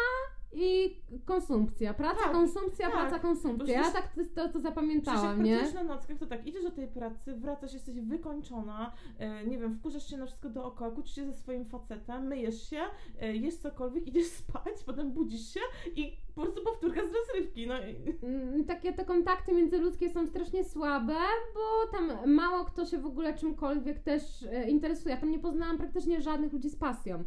i 0.52 0.96
konsumpcja. 1.24 1.94
Praca, 1.94 2.22
Tak, 2.22 2.32
konsumpcja, 2.32 2.90
tak. 2.90 3.00
praca, 3.00 3.18
konsumpcja. 3.18 3.80
Ja 3.80 3.90
tak 3.90 4.14
to, 4.14 4.20
to, 4.20 4.24
Przecież 4.24 4.54
jak 4.54 4.62
zapamiętałam, 4.62 5.42
nie? 5.42 5.56
pracujesz 5.56 5.74
na 5.74 5.94
nockach, 5.94 6.18
to 6.18 6.26
tak, 6.26 6.46
idziesz 6.46 6.62
do 6.62 6.70
tej 6.70 6.88
pracy, 6.88 7.34
wracasz, 7.36 7.72
jesteś 7.74 8.00
wykończona, 8.00 8.92
e, 9.18 9.46
nie 9.46 9.58
wiem, 9.58 9.74
wkurzasz 9.74 10.10
się 10.10 10.16
na 10.16 10.26
wszystko 10.26 10.50
dookoła, 10.50 10.90
kłócisz 10.90 11.14
się 11.14 11.26
ze 11.26 11.32
swoim 11.32 11.64
facetem, 11.64 12.26
myjesz 12.26 12.70
się, 12.70 12.80
e, 13.20 13.36
jesz 13.36 13.56
cokolwiek, 13.56 14.06
idziesz 14.06 14.26
spać, 14.42 14.84
potem 14.86 15.12
budzisz 15.12 15.54
się 15.54 15.60
i 15.96 16.16
po 16.34 16.42
prostu 16.42 16.64
powtórka 16.64 17.00
z 17.00 17.12
rozrywki, 17.12 17.66
no 17.66 17.74
i... 17.78 17.96
Mm, 18.26 18.64
Takie 18.64 18.92
te 18.92 19.04
kontakty 19.04 19.52
międzyludzkie 19.52 20.10
są 20.10 20.26
strasznie 20.26 20.64
słabe, 20.64 21.16
bo 21.54 21.98
tam 21.98 22.34
mało 22.34 22.64
kto 22.64 22.86
się 22.86 22.98
w 22.98 23.06
ogóle 23.06 23.34
czymkolwiek 23.34 23.98
też 23.98 24.22
e, 24.42 24.70
interesuje. 24.70 25.14
Ja 25.14 25.20
tam 25.20 25.30
nie 25.30 25.38
poznałam 25.38 25.78
praktycznie 25.78 26.20
żadnych 26.20 26.52
ludzi 26.52 26.70
z 26.70 26.76
pasją. 26.76 27.24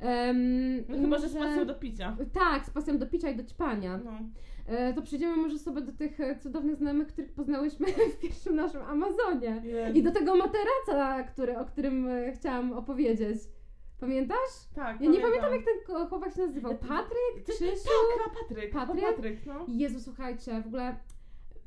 Em, 0.00 0.84
No 0.88 0.98
chyba, 1.00 1.18
że 1.18 1.28
z 1.28 1.34
pasją 1.34 1.66
do 1.66 1.74
picia. 1.74 2.16
Tak, 2.32 2.66
z 2.66 2.70
pasją 2.70 2.98
do 2.98 3.06
picia 3.06 3.30
i 3.30 3.36
do 3.36 3.44
ćpania. 3.44 4.00
No. 4.04 4.12
E, 4.66 4.94
to 4.94 5.02
przejdziemy 5.02 5.36
może 5.36 5.58
sobie 5.58 5.80
do 5.80 5.92
tych 5.92 6.20
e, 6.20 6.38
cudownych 6.38 6.76
znajomych, 6.76 7.08
których 7.08 7.32
poznałyśmy 7.32 7.86
w 8.16 8.18
pierwszym 8.18 8.56
naszym 8.56 8.82
Amazonie. 8.82 9.62
I 9.94 10.02
do 10.02 10.10
tego 10.12 10.36
materaca, 10.36 11.22
który, 11.22 11.58
o 11.58 11.64
którym 11.64 12.08
e, 12.08 12.32
chciałam 12.32 12.72
opowiedzieć. 12.72 13.38
Pamiętasz? 14.00 14.68
Tak, 14.74 15.00
Ja 15.00 15.10
nie 15.10 15.20
pamiętam 15.20 15.52
jak 15.52 15.62
ten 15.64 16.06
chłopak 16.08 16.34
się 16.34 16.40
nazywał. 16.40 16.78
Patryk? 16.78 17.44
Krzysiu? 17.48 17.88
Tak, 18.24 18.34
Patryk. 18.48 18.72
Patryk? 18.72 19.04
Patryk, 19.04 19.46
no. 19.46 19.66
Jezu, 19.68 20.00
słuchajcie, 20.00 20.62
w 20.62 20.66
ogóle... 20.66 20.96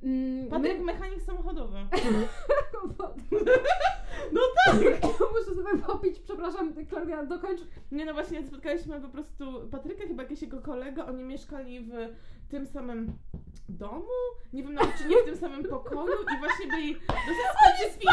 Mm, 0.04 0.48
Patryk, 0.48 0.80
mechanik 0.82 1.22
samochodowy. 1.22 1.78
No 4.34 4.42
tak! 4.66 4.78
Muszę 5.32 5.56
sobie 5.56 5.78
popić, 5.88 6.20
przepraszam, 6.20 6.74
Klaudia, 6.90 7.24
dokończ. 7.26 7.62
Nie 7.92 8.06
no 8.06 8.14
właśnie, 8.14 8.44
spotkaliśmy 8.48 9.02
po 9.02 9.10
prostu 9.10 9.70
Patryka, 9.72 10.08
chyba 10.08 10.24
jakiegoś 10.24 10.42
jego 10.42 10.62
kolega, 10.62 11.06
oni 11.06 11.24
mieszkali 11.24 11.80
w 11.80 11.92
tym 12.50 12.68
samym 12.68 13.14
domu, 13.70 14.14
nie 14.54 14.64
wiem 14.64 14.74
nawet 14.74 14.98
czy 14.98 15.08
nie 15.08 15.18
w 15.22 15.26
tym 15.26 15.38
samym 15.38 15.64
pokoju 15.64 16.14
i 16.36 16.40
właśnie 16.40 16.68
byli 16.68 16.94
dosyć 16.94 17.46
specyficzni. 17.56 18.12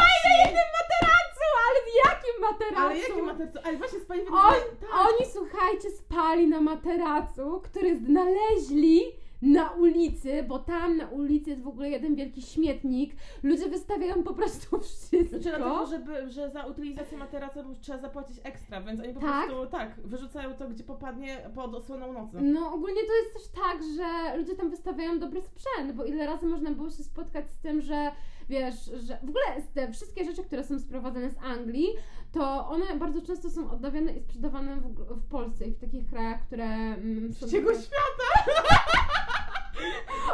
materacu, 0.79 1.43
ale 1.67 1.79
w 1.85 1.91
jakim 2.05 2.41
materacu? 2.41 2.81
Ale 2.81 2.99
jaki 2.99 3.21
materacu? 3.21 3.59
Ale 3.63 3.77
właśnie 3.77 3.99
spali 3.99 4.21
w 4.21 4.33
Oj, 4.33 4.59
tak. 4.81 4.89
Oni, 4.93 5.31
słuchajcie, 5.31 5.91
spali 5.91 6.47
na 6.47 6.61
materacu, 6.61 7.61
który 7.63 7.97
znaleźli 7.97 9.20
na 9.41 9.69
ulicy, 9.69 10.43
bo 10.43 10.59
tam 10.59 10.97
na 10.97 11.07
ulicy 11.07 11.49
jest 11.49 11.61
w 11.61 11.67
ogóle 11.67 11.89
jeden 11.89 12.15
wielki 12.15 12.41
śmietnik. 12.41 13.15
Ludzie 13.43 13.69
wystawiają 13.69 14.23
po 14.23 14.33
prostu 14.33 14.79
wszystko. 14.79 15.17
Znaczy 15.29 15.43
dlatego, 15.43 15.85
żeby, 15.85 16.29
że 16.29 16.49
za 16.49 16.65
utylizację 16.65 17.17
materaca 17.17 17.63
trzeba 17.81 17.97
zapłacić 17.99 18.37
ekstra, 18.43 18.81
więc 18.81 18.99
oni 18.99 19.13
po 19.13 19.19
Tak. 19.19 19.49
prostu 19.49 19.71
tak, 19.71 19.99
wyrzucają 20.03 20.53
to 20.53 20.67
gdzie 20.67 20.83
popadnie 20.83 21.37
pod 21.55 21.75
osłoną 21.75 22.13
nocy. 22.13 22.37
No 22.41 22.73
ogólnie 22.73 23.01
to 23.01 23.13
jest 23.13 23.33
też 23.33 23.61
tak, 23.63 23.83
że 23.97 24.37
ludzie 24.37 24.55
tam 24.55 24.69
wystawiają 24.69 25.19
dobry 25.19 25.41
sprzęt, 25.41 25.91
bo 25.95 26.05
ile 26.05 26.25
razy 26.25 26.45
można 26.45 26.71
było 26.71 26.89
się 26.89 27.03
spotkać 27.03 27.51
z 27.51 27.57
tym, 27.57 27.81
że 27.81 28.11
wiesz, 28.49 28.85
że 28.85 29.17
w 29.23 29.29
ogóle 29.29 29.61
te 29.73 29.91
wszystkie 29.91 30.25
rzeczy, 30.25 30.43
które 30.43 30.63
są 30.63 30.79
sprowadzane 30.79 31.29
z 31.29 31.37
Anglii, 31.43 31.87
to 32.31 32.69
one 32.69 32.95
bardzo 32.95 33.21
często 33.21 33.49
są 33.49 33.71
odnawiane 33.71 34.13
i 34.13 34.19
sprzedawane 34.19 34.75
w, 34.75 35.15
w 35.19 35.27
Polsce 35.29 35.67
i 35.67 35.71
w 35.71 35.79
takich 35.79 36.09
krajach, 36.09 36.41
które 36.47 36.65
mm, 36.65 37.33
są... 37.33 37.45
Trzeciego 37.47 37.73
świata! 37.73 38.51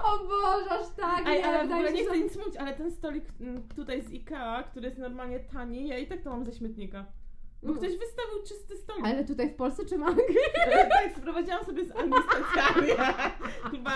O 0.03 0.17
Boże, 0.17 0.69
aż 0.69 0.95
tak, 0.95 1.27
Ej, 1.27 1.39
nie, 1.39 1.45
ale 1.45 1.67
w 1.67 1.71
ogóle 1.71 1.93
nie 1.93 2.05
chcę 2.05 2.19
nic 2.19 2.37
mówić, 2.37 2.57
ale 2.57 2.73
ten 2.73 2.91
stolik 2.91 3.23
mm, 3.41 3.67
tutaj 3.75 4.01
z 4.01 4.11
Ikea, 4.11 4.63
który 4.63 4.85
jest 4.85 4.97
normalnie 4.97 5.39
tani, 5.39 5.87
ja 5.87 5.97
i 5.97 6.07
tak 6.07 6.21
to 6.21 6.29
mam 6.29 6.45
ze 6.45 6.53
śmietnika. 6.53 7.05
Bo 7.63 7.73
ktoś 7.73 7.89
wystawił 7.97 8.43
czysty 8.47 8.75
stolik. 8.77 9.05
Ale 9.05 9.25
tutaj 9.25 9.49
w 9.49 9.55
Polsce 9.55 9.85
czy 9.85 9.97
w 9.97 10.03
Anglii? 10.03 10.25
tak, 10.89 11.11
sprowadziłam 11.17 11.65
sobie 11.65 11.85
z 11.85 11.91
Anglii 11.91 12.23
specjalnie. 12.31 12.93
Chyba 13.71 13.91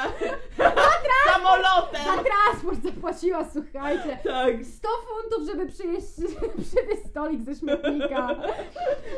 samolotem. 1.34 2.02
Za 2.06 2.24
transport 2.24 2.84
zapłaciła, 2.84 3.50
słuchajcie. 3.54 4.18
Tak. 4.24 4.66
100 4.66 4.88
funtów, 4.90 5.48
żeby 5.52 5.66
przyjeść, 5.72 6.08
przywieźć 6.70 7.06
stolik 7.10 7.42
ze 7.42 7.56
śmietnika. 7.56 8.28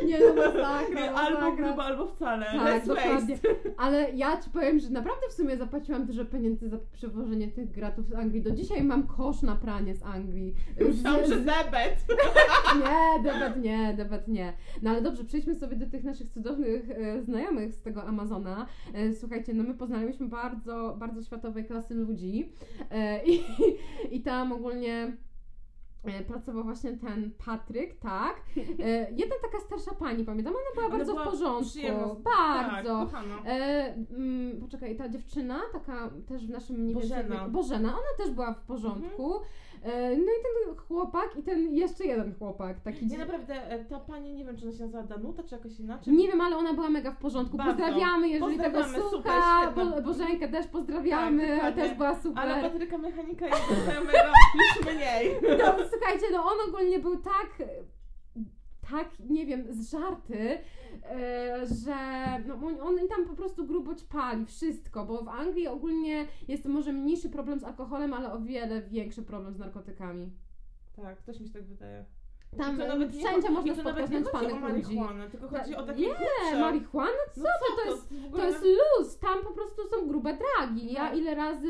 Nie 0.06 0.19
no, 0.19 0.36
masakra, 0.36 1.12
Albo 1.15 1.39
masakra. 1.39 1.51
grubo, 1.65 1.84
albo 1.84 2.08
wcale. 2.08 2.45
Tak, 2.45 2.62
Less 2.65 2.88
dokładnie. 2.88 3.36
waste. 3.36 3.49
Ale 3.77 4.12
ja 4.12 4.38
ci 4.41 4.49
powiem, 4.49 4.79
że 4.79 4.89
naprawdę 4.89 5.27
w 5.29 5.34
sumie 5.34 5.58
zapłaciłam 5.58 6.06
dużo 6.06 6.25
pieniędzy 6.25 6.69
za 6.69 6.77
przewożenie 6.93 7.47
tych 7.47 7.71
gratów 7.71 8.08
z 8.08 8.13
Anglii. 8.13 8.41
Do 8.41 8.51
dzisiaj 8.51 8.84
mam 8.84 9.08
kosz 9.08 9.41
na 9.41 9.56
pranie 9.56 9.95
z 9.95 10.03
Anglii. 10.03 10.56
Myślałam, 10.79 11.25
że 11.25 11.36
debet. 11.36 11.95
Nie, 12.79 13.23
debet 13.32 13.58
nie, 13.58 13.93
debet 13.93 14.27
nie. 14.27 14.33
No 14.82 14.89
ale 14.89 15.02
dobrze, 15.02 15.24
przejdźmy 15.24 15.56
sobie 15.56 15.76
do 15.76 15.86
tych 15.89 16.04
naszych 16.04 16.30
cudownych 16.30 16.89
e, 16.89 17.22
znajomych 17.24 17.74
z 17.74 17.82
tego 17.82 18.04
Amazona. 18.04 18.67
E, 18.93 19.13
słuchajcie, 19.13 19.54
no 19.54 19.63
my 19.63 19.74
poznaliśmy 19.74 20.28
bardzo, 20.28 20.96
bardzo 21.00 21.24
światowej 21.24 21.65
klasy 21.65 21.96
ludzi 21.96 22.50
e, 22.91 23.26
i, 23.32 23.41
i 24.12 24.22
tam 24.22 24.52
ogólnie 24.52 25.17
e, 26.04 26.24
pracował 26.24 26.63
właśnie 26.63 26.98
ten 26.98 27.32
Patryk, 27.46 28.00
tak. 28.00 28.41
E, 28.80 29.12
jedna 29.12 29.36
taka 29.41 29.60
starsza 29.65 29.91
pani, 30.00 30.24
pamiętam, 30.24 30.54
ona 30.54 30.76
była 30.76 30.86
Ona 30.86 30.98
bardzo 30.98 31.13
była 31.13 31.26
w 31.26 31.30
porządku. 31.30 31.69
przyjemna. 31.69 32.15
Bardzo. 32.24 33.10
Tak. 33.12 33.24
E, 33.46 33.93
mm, 34.12 34.62
poczekaj, 34.62 34.96
ta 34.96 35.10
dziewczyna, 35.10 35.60
taka 35.74 36.10
też 36.28 36.48
w 36.48 36.50
naszym 36.50 36.76
więcej 36.88 36.93
Bożena. 37.10 37.50
Bożena, 37.50 37.89
ona 37.89 38.26
też 38.26 38.32
była 38.32 38.54
w 38.54 38.62
porządku. 38.62 39.36
E, 39.36 39.39
no 40.17 40.32
i 40.34 40.43
ten 40.43 40.76
chłopak 40.76 41.38
i 41.39 41.43
ten 41.43 41.74
jeszcze 41.74 42.06
jeden 42.06 42.36
chłopak, 42.36 42.82
taki 42.82 43.08
Nie, 43.08 43.17
naprawdę, 43.17 43.54
e, 43.72 43.86
ta 43.86 44.00
pani, 44.00 44.34
nie 44.34 44.46
wiem, 44.46 44.58
czy 44.58 44.63
ona 44.65 44.78
się 44.78 44.82
nazywa 44.82 45.04
Danuta, 45.04 45.43
czy 45.43 45.56
jakoś 45.56 45.80
inaczej. 45.80 46.13
Nie 46.13 46.28
wiem, 46.28 46.41
ale 46.41 46.58
ona 46.58 46.74
była 46.74 46.89
mega 46.89 47.12
w 47.12 47.17
porządku. 47.17 47.58
Bardzo. 47.58 47.72
Pozdrawiamy, 47.74 48.30
jeżeli 48.30 48.58
tego 48.58 48.84
słucha. 48.84 49.72
Bo, 49.76 50.02
Bożenkę 50.02 50.48
też 50.48 50.67
pozdrawiamy, 50.67 51.48
Tak, 51.48 51.56
dokładnie. 51.56 51.84
też 51.84 51.93
była 51.98 52.15
super. 52.22 52.43
Ale 52.43 52.69
Patryka 52.69 52.98
Mechanika 52.98 53.48
jest 53.48 53.84
znajomego 53.84 54.17
już 54.56 54.86
mniej. 54.96 55.36
No, 55.60 55.76
słuchajcie, 55.91 56.26
no 56.32 56.43
on 56.43 56.69
ogólnie 56.69 57.00
był 57.00 57.17
tak, 57.17 57.63
tak, 58.91 59.08
nie 59.30 59.46
wiem, 59.46 59.65
z 59.69 59.91
żarty, 59.91 60.39
e, 60.39 60.60
że 61.86 61.95
no, 62.47 62.56
on, 62.82 63.08
tam 63.10 63.25
po 63.27 63.36
prostu 63.36 63.67
grubo 63.67 63.95
ćpali 63.95 64.45
wszystko, 64.45 65.06
bo 65.06 65.23
w 65.23 65.27
Anglii 65.27 65.67
ogólnie 65.67 66.25
jest 66.47 66.65
może 66.65 66.93
mniejszy 66.93 67.29
problem 67.29 67.60
z 67.60 67.63
alkoholem, 67.63 68.13
ale 68.13 68.34
o 68.34 68.41
wiele 68.41 68.82
większy 68.82 69.23
problem 69.23 69.56
z 69.56 69.60
narkotykami. 69.60 70.32
Tak, 70.95 71.21
też 71.21 71.39
mi 71.39 71.47
się 71.47 71.53
tak 71.53 71.63
wydaje. 71.65 72.06
Tam 72.58 72.78
to 72.78 72.86
e, 72.86 72.88
nawet 72.88 73.13
nie 73.16 73.24
chodzi- 73.32 73.50
można 73.50 73.74
to 73.76 73.82
spotkać 73.82 74.10
naćpanych 74.12 74.62
ludzi. 74.76 74.98
tylko 75.32 75.48
chodzi 75.48 75.76
o 75.76 75.84
takie 75.84 76.02
Nie, 76.02 76.08
kurcze. 76.08 76.60
marihuana? 76.60 77.12
Co 77.36 77.42
No 77.42 77.48
to? 77.60 77.76
To 77.76 77.82
to 77.84 77.89
jest 77.92 78.12
ogóle... 78.28 78.42
To 78.42 78.48
jest 78.50 78.63
luz, 78.63 79.18
tam 79.20 79.39
po 79.44 79.52
prostu 79.52 79.82
są 79.88 80.08
grube 80.08 80.38
dragi. 80.38 80.94
Ja 80.94 81.10
No. 81.12 81.18
ile 81.18 81.36
razy 81.36 81.70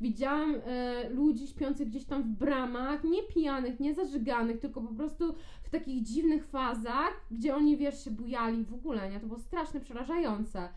widziałam 0.00 0.54
e, 0.66 1.08
ludzi 1.10 1.46
śpiących 1.48 1.88
gdzieś 1.88 2.04
tam 2.04 2.22
w 2.22 2.26
bramach, 2.26 3.04
nie 3.04 3.22
pijanych, 3.22 3.80
nie 3.80 3.94
zażyganych, 3.94 4.58
tylko 4.60 4.80
po 4.80 4.94
prostu 4.94 5.34
w 5.62 5.70
takich 5.70 6.02
dziwnych 6.02 6.46
fazach, 6.46 7.20
gdzie 7.30 7.54
oni, 7.56 7.76
wiesz, 7.76 8.04
się 8.04 8.10
bujali 8.10 8.64
w 8.64 8.74
ogóle, 8.74 9.10
nie? 9.10 9.20
To 9.20 9.26
było 9.26 9.38
strasznie 9.38 9.80
przerażające. 9.80 10.68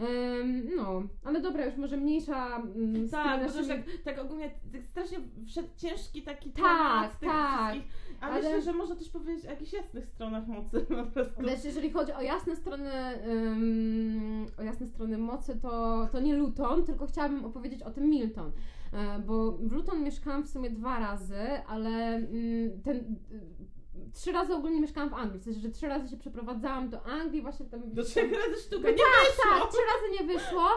Ym, 0.00 0.70
no, 0.76 1.02
ale 1.24 1.40
dobra, 1.40 1.66
już 1.66 1.76
może 1.76 1.96
mniejsza 1.96 2.56
mm, 2.56 3.06
z 3.06 3.10
Tak, 3.10 3.40
bo 3.40 3.46
naszymi- 3.46 3.68
tak, 3.68 3.82
tak 4.04 4.18
ogólnie 4.24 4.50
tak 4.72 4.86
strasznie 4.86 5.18
wszedł 5.46 5.68
ciężki 5.76 6.22
taki 6.22 6.50
Tak, 6.50 6.62
temat 6.64 7.18
tych 7.20 7.28
tak. 7.28 7.70
wszystkich. 7.72 7.92
A 8.20 8.26
Ale- 8.26 8.34
myślę, 8.34 8.62
że 8.62 8.72
można 8.72 8.96
też 8.96 9.08
powiedzieć 9.10 9.46
o 9.46 9.50
jakichś 9.50 9.72
jasnych 9.72 10.06
stronach 10.06 10.46
mocy 10.46 10.80
po 11.04 11.04
prostu. 11.06 11.42
Lecz 11.42 11.64
jeżeli 11.64 11.90
chodzi 11.90 12.12
o 12.12 12.20
jasne 12.22 12.56
strony, 12.56 12.90
ym, 13.28 14.46
o 14.58 14.62
jasne 14.62 14.86
strony 14.86 15.18
mocy, 15.18 15.56
to, 15.62 16.08
to 16.12 16.20
nie 16.20 16.36
Luton, 16.36 16.84
tylko 16.84 17.06
chciałabym 17.06 17.44
opowiedzieć 17.44 17.82
o 17.82 17.90
tym 17.90 18.10
Milton. 18.10 18.52
E, 18.92 19.18
Bo 19.18 19.52
w 19.52 19.72
Luton 19.72 20.02
mieszkałam 20.04 20.42
w 20.42 20.48
sumie 20.48 20.70
dwa 20.70 20.98
razy, 20.98 21.38
ale 21.68 21.90
mm, 22.14 22.82
ten. 22.82 22.96
y, 22.96 23.71
Trzy 24.12 24.32
razy 24.32 24.54
ogólnie 24.54 24.80
mieszkałam 24.80 25.10
w 25.10 25.14
Anglii, 25.14 25.40
w 25.40 25.44
sensie, 25.44 25.60
że 25.60 25.70
trzy 25.70 25.88
razy 25.88 26.08
się 26.08 26.16
przeprowadzałam 26.16 26.88
do 26.88 27.06
Anglii, 27.06 27.42
właśnie 27.42 27.66
tam. 27.66 27.80
Do 27.94 28.04
trzech 28.04 28.32
razy 28.32 28.62
sztuka, 28.62 28.90
nie 28.90 28.96
tak, 28.96 29.06
wyszło! 29.26 29.60
tak, 29.60 29.70
trzy 29.70 29.80
razy 29.94 30.22
nie 30.22 30.34
wyszło, 30.34 30.68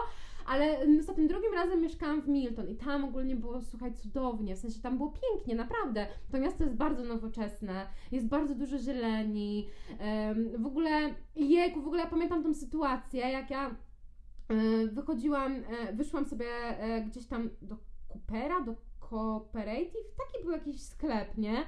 ale 0.46 0.78
za 1.02 1.14
tym 1.14 1.28
drugim 1.28 1.54
razem 1.54 1.80
mieszkałam 1.80 2.22
w 2.22 2.28
Milton 2.28 2.68
i 2.68 2.76
tam 2.76 3.04
ogólnie 3.04 3.36
było, 3.36 3.60
słuchaj, 3.60 3.94
cudownie, 3.94 4.56
w 4.56 4.58
sensie 4.58 4.80
tam 4.80 4.96
było 4.96 5.12
pięknie, 5.22 5.54
naprawdę. 5.54 6.06
To 6.32 6.38
miasto 6.38 6.64
jest 6.64 6.76
bardzo 6.76 7.04
nowoczesne, 7.04 7.86
jest 8.12 8.26
bardzo 8.26 8.54
dużo 8.54 8.78
zieleni, 8.78 9.68
em, 9.98 10.62
w 10.62 10.66
ogóle, 10.66 11.14
jejku, 11.36 11.82
w 11.82 11.86
ogóle 11.86 12.02
ja 12.02 12.10
pamiętam 12.10 12.42
tą 12.42 12.54
sytuację, 12.54 13.20
jak 13.20 13.50
ja 13.50 13.70
e, 14.48 14.86
wychodziłam, 14.86 15.52
e, 15.52 15.92
wyszłam 15.92 16.24
sobie 16.24 16.46
e, 16.48 17.00
gdzieś 17.00 17.26
tam 17.26 17.50
do 17.62 17.76
Coopera, 18.08 18.60
do 18.60 18.74
Cooperative, 19.10 20.14
taki 20.18 20.44
był 20.44 20.52
jakiś 20.52 20.82
sklep, 20.82 21.38
nie? 21.38 21.66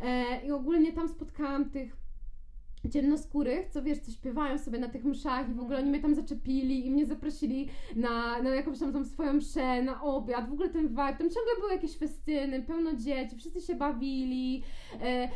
E, 0.00 0.40
I 0.46 0.52
ogólnie 0.52 0.92
tam 0.92 1.08
spotkałam 1.08 1.70
tych 1.70 1.99
ciemnoskórych, 2.88 3.68
co 3.68 3.82
wiesz, 3.82 3.98
co 3.98 4.12
śpiewają 4.12 4.58
sobie 4.58 4.78
na 4.78 4.88
tych 4.88 5.04
mszach 5.04 5.48
i 5.48 5.54
w 5.54 5.60
ogóle 5.60 5.78
oni 5.78 5.90
mnie 5.90 6.00
tam 6.00 6.14
zaczepili 6.14 6.86
i 6.86 6.90
mnie 6.90 7.06
zaprosili 7.06 7.68
na, 7.96 8.42
na 8.42 8.50
jakąś 8.50 8.78
tam 8.78 8.92
tą 8.92 9.04
swoją 9.04 9.32
mszę, 9.32 9.82
na 9.82 10.02
obiad, 10.02 10.50
w 10.50 10.52
ogóle 10.52 10.68
ten 10.68 10.88
vibe, 10.88 11.16
tam 11.18 11.30
ciągle 11.30 11.52
były 11.60 11.72
jakieś 11.72 11.96
festyny, 11.96 12.62
pełno 12.62 12.92
dzieci, 12.96 13.36
wszyscy 13.36 13.60
się 13.60 13.74
bawili, 13.74 14.62
e, 15.02 15.28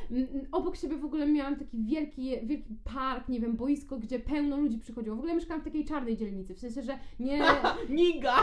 obok 0.52 0.76
siebie 0.76 0.96
w 0.96 1.04
ogóle 1.04 1.26
miałam 1.26 1.56
taki 1.56 1.84
wielki, 1.84 2.30
wielki 2.42 2.74
park, 2.84 3.28
nie 3.28 3.40
wiem, 3.40 3.56
boisko, 3.56 3.98
gdzie 3.98 4.18
pełno 4.18 4.56
ludzi 4.56 4.78
przychodziło, 4.78 5.16
w 5.16 5.18
ogóle 5.18 5.34
mieszkałam 5.34 5.60
w 5.60 5.64
takiej 5.64 5.84
czarnej 5.84 6.16
dzielnicy, 6.16 6.54
w 6.54 6.58
sensie, 6.58 6.82
że 6.82 6.98
nie... 7.20 7.42
Niga! 7.88 8.34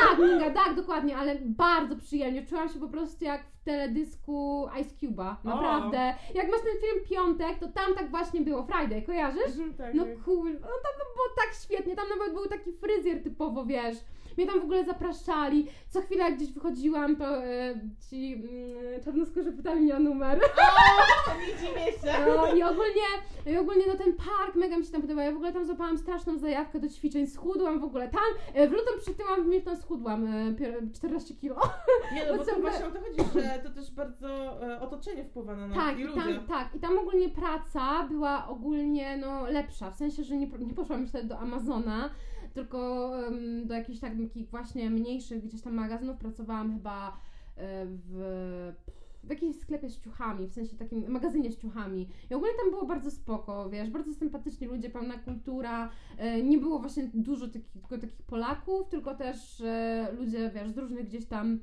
Tak, 0.00 0.18
Minga, 0.18 0.50
tak, 0.50 0.76
dokładnie, 0.76 1.16
ale 1.16 1.38
bardzo 1.44 1.96
przyjemnie. 1.96 2.46
Czułam 2.46 2.68
się 2.68 2.78
po 2.78 2.88
prostu 2.88 3.24
jak 3.24 3.44
w 3.46 3.64
teledysku 3.64 4.68
Ice 4.80 4.94
Cube'a. 4.94 5.36
Naprawdę. 5.44 6.14
Jak 6.34 6.50
masz 6.50 6.60
ten 6.60 6.80
film 6.80 7.04
Piątek, 7.10 7.58
to 7.58 7.68
tam 7.68 7.94
tak 7.94 8.10
właśnie 8.10 8.37
było. 8.44 8.66
Friday, 8.66 9.02
kojarzysz? 9.02 9.52
Tak, 9.78 9.94
No 9.94 10.04
cool, 10.24 10.52
no 10.52 10.60
tam 10.60 10.92
było 11.14 11.28
tak 11.36 11.54
świetnie, 11.64 11.96
tam 11.96 12.08
nawet 12.08 12.32
był 12.34 12.46
taki 12.46 12.72
fryzjer 12.72 13.22
typowo, 13.22 13.64
wiesz. 13.66 13.96
Mnie 14.38 14.46
tam 14.46 14.60
w 14.60 14.64
ogóle 14.64 14.84
zapraszali. 14.84 15.66
Co 15.88 16.00
chwilę 16.00 16.24
jak 16.24 16.36
gdzieś 16.36 16.52
wychodziłam, 16.52 17.16
to 17.16 17.44
e, 17.44 17.74
ci 18.10 18.32
mm, 18.34 19.02
czarnoskórzy 19.04 19.52
pytali 19.52 19.80
mnie 19.80 19.96
o 19.96 19.98
numer. 19.98 20.40
O, 21.28 21.40
nie 21.40 21.46
dziwię 21.46 21.92
się! 21.92 22.18
No, 22.26 22.54
I 22.54 22.62
ogólnie, 22.62 23.08
i 23.46 23.56
ogólnie 23.56 23.84
no 23.88 23.94
ten 23.94 24.12
park 24.12 24.54
mega 24.54 24.76
mi 24.78 24.84
się 24.84 24.92
tam 24.92 25.02
podoba. 25.02 25.22
Ja 25.22 25.32
w 25.32 25.36
ogóle 25.36 25.52
tam 25.52 25.66
złapałam 25.66 25.98
straszną 25.98 26.38
zajawkę 26.38 26.80
do 26.80 26.88
ćwiczeń, 26.88 27.26
schudłam 27.26 27.80
w 27.80 27.84
ogóle. 27.84 28.08
Tam 28.08 28.20
e, 28.54 28.68
w 28.68 28.72
lutym 28.72 29.00
przytyłam, 29.00 29.44
w 29.44 29.46
Milton 29.46 29.76
schudłam 29.76 30.26
e, 30.26 30.52
pier- 30.52 30.92
14 30.94 31.34
kilo. 31.34 31.56
Nie 32.14 32.26
no, 32.32 32.38
bo 32.38 32.44
to 32.54 32.60
właśnie 32.60 32.86
o 32.86 32.90
to 32.90 32.98
chodzi, 33.00 33.32
że 33.34 33.60
to 33.64 33.70
też 33.70 33.90
bardzo 33.90 34.28
e, 34.62 34.80
otoczenie 34.80 35.24
wpływa 35.24 35.56
na 35.56 35.66
nas 35.66 35.76
Tak, 35.76 35.98
i 35.98 36.00
i 36.00 36.04
ludzie. 36.04 36.20
tam, 36.20 36.46
tak, 36.46 36.74
i 36.74 36.80
tam 36.80 36.98
ogólnie 36.98 37.28
praca 37.28 38.06
była 38.10 38.48
ogólnie 38.48 39.16
no, 39.16 39.46
lepsza, 39.46 39.90
w 39.90 39.96
sensie, 39.96 40.24
że 40.24 40.36
nie, 40.36 40.46
nie 40.46 40.74
poszłam 40.74 41.00
już 41.00 41.10
wtedy 41.10 41.28
do 41.28 41.38
Amazona, 41.38 42.10
tylko 42.54 43.10
do 43.64 43.74
jakichś 43.74 44.00
tak, 44.00 44.12
takich 44.22 44.50
właśnie 44.50 44.90
mniejszych 44.90 45.44
gdzieś 45.44 45.62
tam 45.62 45.74
magazynów 45.74 46.16
pracowałam 46.16 46.72
chyba 46.72 47.08
e, 47.56 47.86
w, 47.86 48.72
w 49.24 49.30
jakimś 49.30 49.56
sklepie 49.56 49.88
z 49.88 50.00
ciuchami, 50.00 50.46
w 50.46 50.52
sensie 50.52 50.76
takim 50.76 51.10
magazynie 51.10 51.52
z 51.52 51.58
ciuchami. 51.58 52.08
I 52.30 52.34
ogólnie 52.34 52.54
tam 52.62 52.70
było 52.70 52.86
bardzo 52.86 53.10
spoko, 53.10 53.70
wiesz, 53.70 53.90
bardzo 53.90 54.14
sympatyczni 54.14 54.66
ludzie, 54.66 54.90
pełna 54.90 55.18
kultura, 55.18 55.90
e, 56.18 56.42
nie 56.42 56.58
było 56.58 56.78
właśnie 56.78 57.10
dużo 57.14 57.46
takich, 57.46 57.72
tylko 57.72 57.98
takich 57.98 58.22
Polaków, 58.22 58.88
tylko 58.88 59.14
też 59.14 59.60
e, 59.60 60.08
ludzie, 60.18 60.50
wiesz, 60.54 60.70
z 60.70 60.78
różnych 60.78 61.06
gdzieś 61.06 61.26
tam 61.26 61.58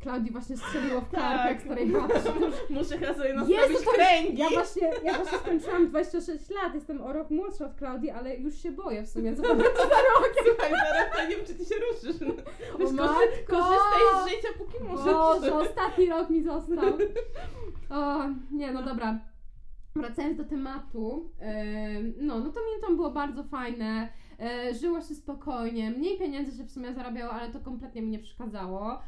Klaudii 0.00 0.32
właśnie 0.32 0.56
strzeliło 0.56 1.00
w 1.00 1.10
Tak. 1.10 1.20
kark, 1.20 1.44
jak 1.50 1.62
starej 1.62 1.86
babci. 1.86 2.28
Muszę 2.70 2.98
chyba 2.98 3.14
sobie 3.14 3.34
nastawić 3.34 3.78
to 3.84 3.90
kręgi. 3.92 4.38
Ja 4.38 4.48
właśnie, 4.50 4.90
ja 5.04 5.14
właśnie 5.14 5.38
skończyłam 5.38 5.88
26 5.88 6.50
lat, 6.50 6.74
jestem 6.74 7.00
o 7.02 7.12
rok 7.12 7.30
młodsza 7.30 7.66
od 7.66 7.74
Klaudii, 7.74 8.10
ale 8.10 8.36
już 8.36 8.54
się 8.54 8.72
boję 8.72 9.02
w 9.02 9.08
sumie, 9.08 9.36
co 9.36 9.42
to 9.42 9.48
będzie 9.48 9.76
za 9.76 9.82
rok. 9.82 10.34
Słuchaj, 10.48 10.72
to 11.16 11.22
nie 11.28 11.36
wiem, 11.36 11.46
czy 11.46 11.54
ty 11.54 11.64
się 11.64 11.74
ruszysz. 11.92 12.16
Weź, 12.78 12.92
matko! 12.92 13.14
korzy- 13.14 13.44
korzystaj 13.46 14.02
z 14.24 14.28
życia, 14.30 14.48
póki 14.58 14.84
możesz. 14.84 15.04
Boże, 15.04 15.54
ostatni 15.54 16.06
rok 16.06 16.30
mi 16.30 16.42
został. 16.42 16.78
O, 17.90 18.18
nie, 18.50 18.72
no 18.72 18.82
dobra. 18.82 19.18
Wracając 19.96 20.36
do 20.36 20.44
tematu, 20.44 21.32
em, 21.40 22.14
no, 22.20 22.38
no 22.40 22.52
to 22.52 22.60
Milton 22.72 22.96
było 22.96 23.10
bardzo 23.10 23.44
fajne, 23.44 24.08
e, 24.40 24.74
żyło 24.74 25.00
się 25.00 25.14
spokojnie, 25.14 25.90
mniej 25.90 26.18
pieniędzy 26.18 26.56
się 26.58 26.64
w 26.64 26.70
sumie 26.70 26.94
zarabiało, 26.94 27.32
ale 27.32 27.52
to 27.52 27.60
kompletnie 27.60 28.02
mi 28.02 28.08
nie 28.08 28.18
przeszkadzało. 28.18 28.98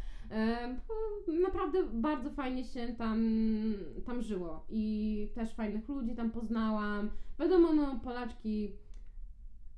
Naprawdę 1.43 1.83
bardzo 1.93 2.31
fajnie 2.31 2.65
się 2.65 2.95
tam, 2.99 3.25
tam 4.07 4.23
żyło 4.23 4.65
i 4.69 5.29
też 5.35 5.55
fajnych 5.55 5.89
ludzi 5.89 6.15
tam 6.15 6.31
poznałam. 6.31 7.11
Wiadomo, 7.41 7.73
no, 7.73 8.01
Polaczki 8.05 8.73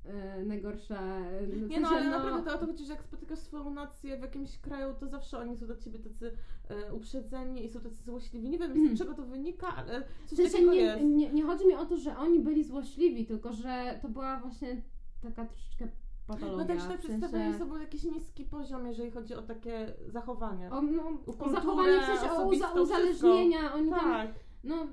e, 0.04 0.44
najgorsze. 0.44 0.98
e, 0.98 1.46
w 1.46 1.68
Nie 1.68 1.80
no, 1.80 1.88
sensie, 1.88 2.06
ale 2.06 2.10
naprawdę 2.18 2.50
to 2.50 2.56
o 2.56 2.58
to 2.60 2.66
chodzi, 2.66 2.84
że 2.84 2.92
jak 2.92 3.02
spotykasz 3.02 3.38
swoją 3.38 3.70
nację 3.70 4.16
w 4.18 4.22
jakimś 4.22 4.58
kraju, 4.58 4.94
to 5.00 5.06
zawsze 5.08 5.38
oni 5.38 5.56
są 5.56 5.66
dla 5.66 5.76
ciebie 5.76 5.98
tacy 5.98 6.32
e, 6.68 6.92
uprzedzeni 6.92 7.64
i 7.64 7.68
są 7.68 7.80
tacy 7.80 8.02
złośliwi. 8.04 8.48
Nie 8.48 8.58
wiem 8.58 8.72
Mhm. 8.72 8.96
z 8.96 8.98
czego 8.98 9.14
to 9.14 9.22
wynika, 9.22 9.76
ale 9.76 10.04
W 10.26 10.28
coś 10.30 10.38
sensie 10.38 10.52
takiego 10.52 10.72
nie, 10.72 10.80
jest. 10.80 11.02
nie, 11.04 11.32
nie 11.32 11.42
chodzi 11.42 11.66
mi 11.66 11.74
o 11.74 11.86
to, 11.86 11.96
że 11.96 12.16
oni 12.18 12.40
byli 12.40 12.64
złośliwi, 12.64 13.26
tylko 13.26 13.52
że 13.52 13.98
to 14.02 14.08
była 14.08 14.40
właśnie 14.40 14.82
taka 15.22 15.44
troszeczkę 15.46 15.88
patologia. 16.36 16.74
No 16.74 16.80
tak, 16.80 16.80
że 16.80 16.88
tak 16.88 17.00
w 17.00 17.06
sensie- 17.06 17.58
sobie 17.58 17.80
jakiś 17.80 18.04
niski 18.04 18.44
poziom, 18.44 18.86
jeżeli 18.86 19.10
chodzi 19.10 19.34
o 19.34 19.42
takie 19.42 19.92
zachowanie. 20.08 20.70
O, 20.70 20.82
no, 20.82 21.08
o 21.08 21.14
kulturę, 21.16 21.50
zachowanie 21.50 22.00
w 22.00 22.04
sensie 22.04 22.32
o 22.32 22.48
uza, 22.48 22.72
uzależnienia, 22.72 23.74
oni 23.74 23.90
tam, 23.90 24.00
tak. 24.00 24.34
no 24.64 24.86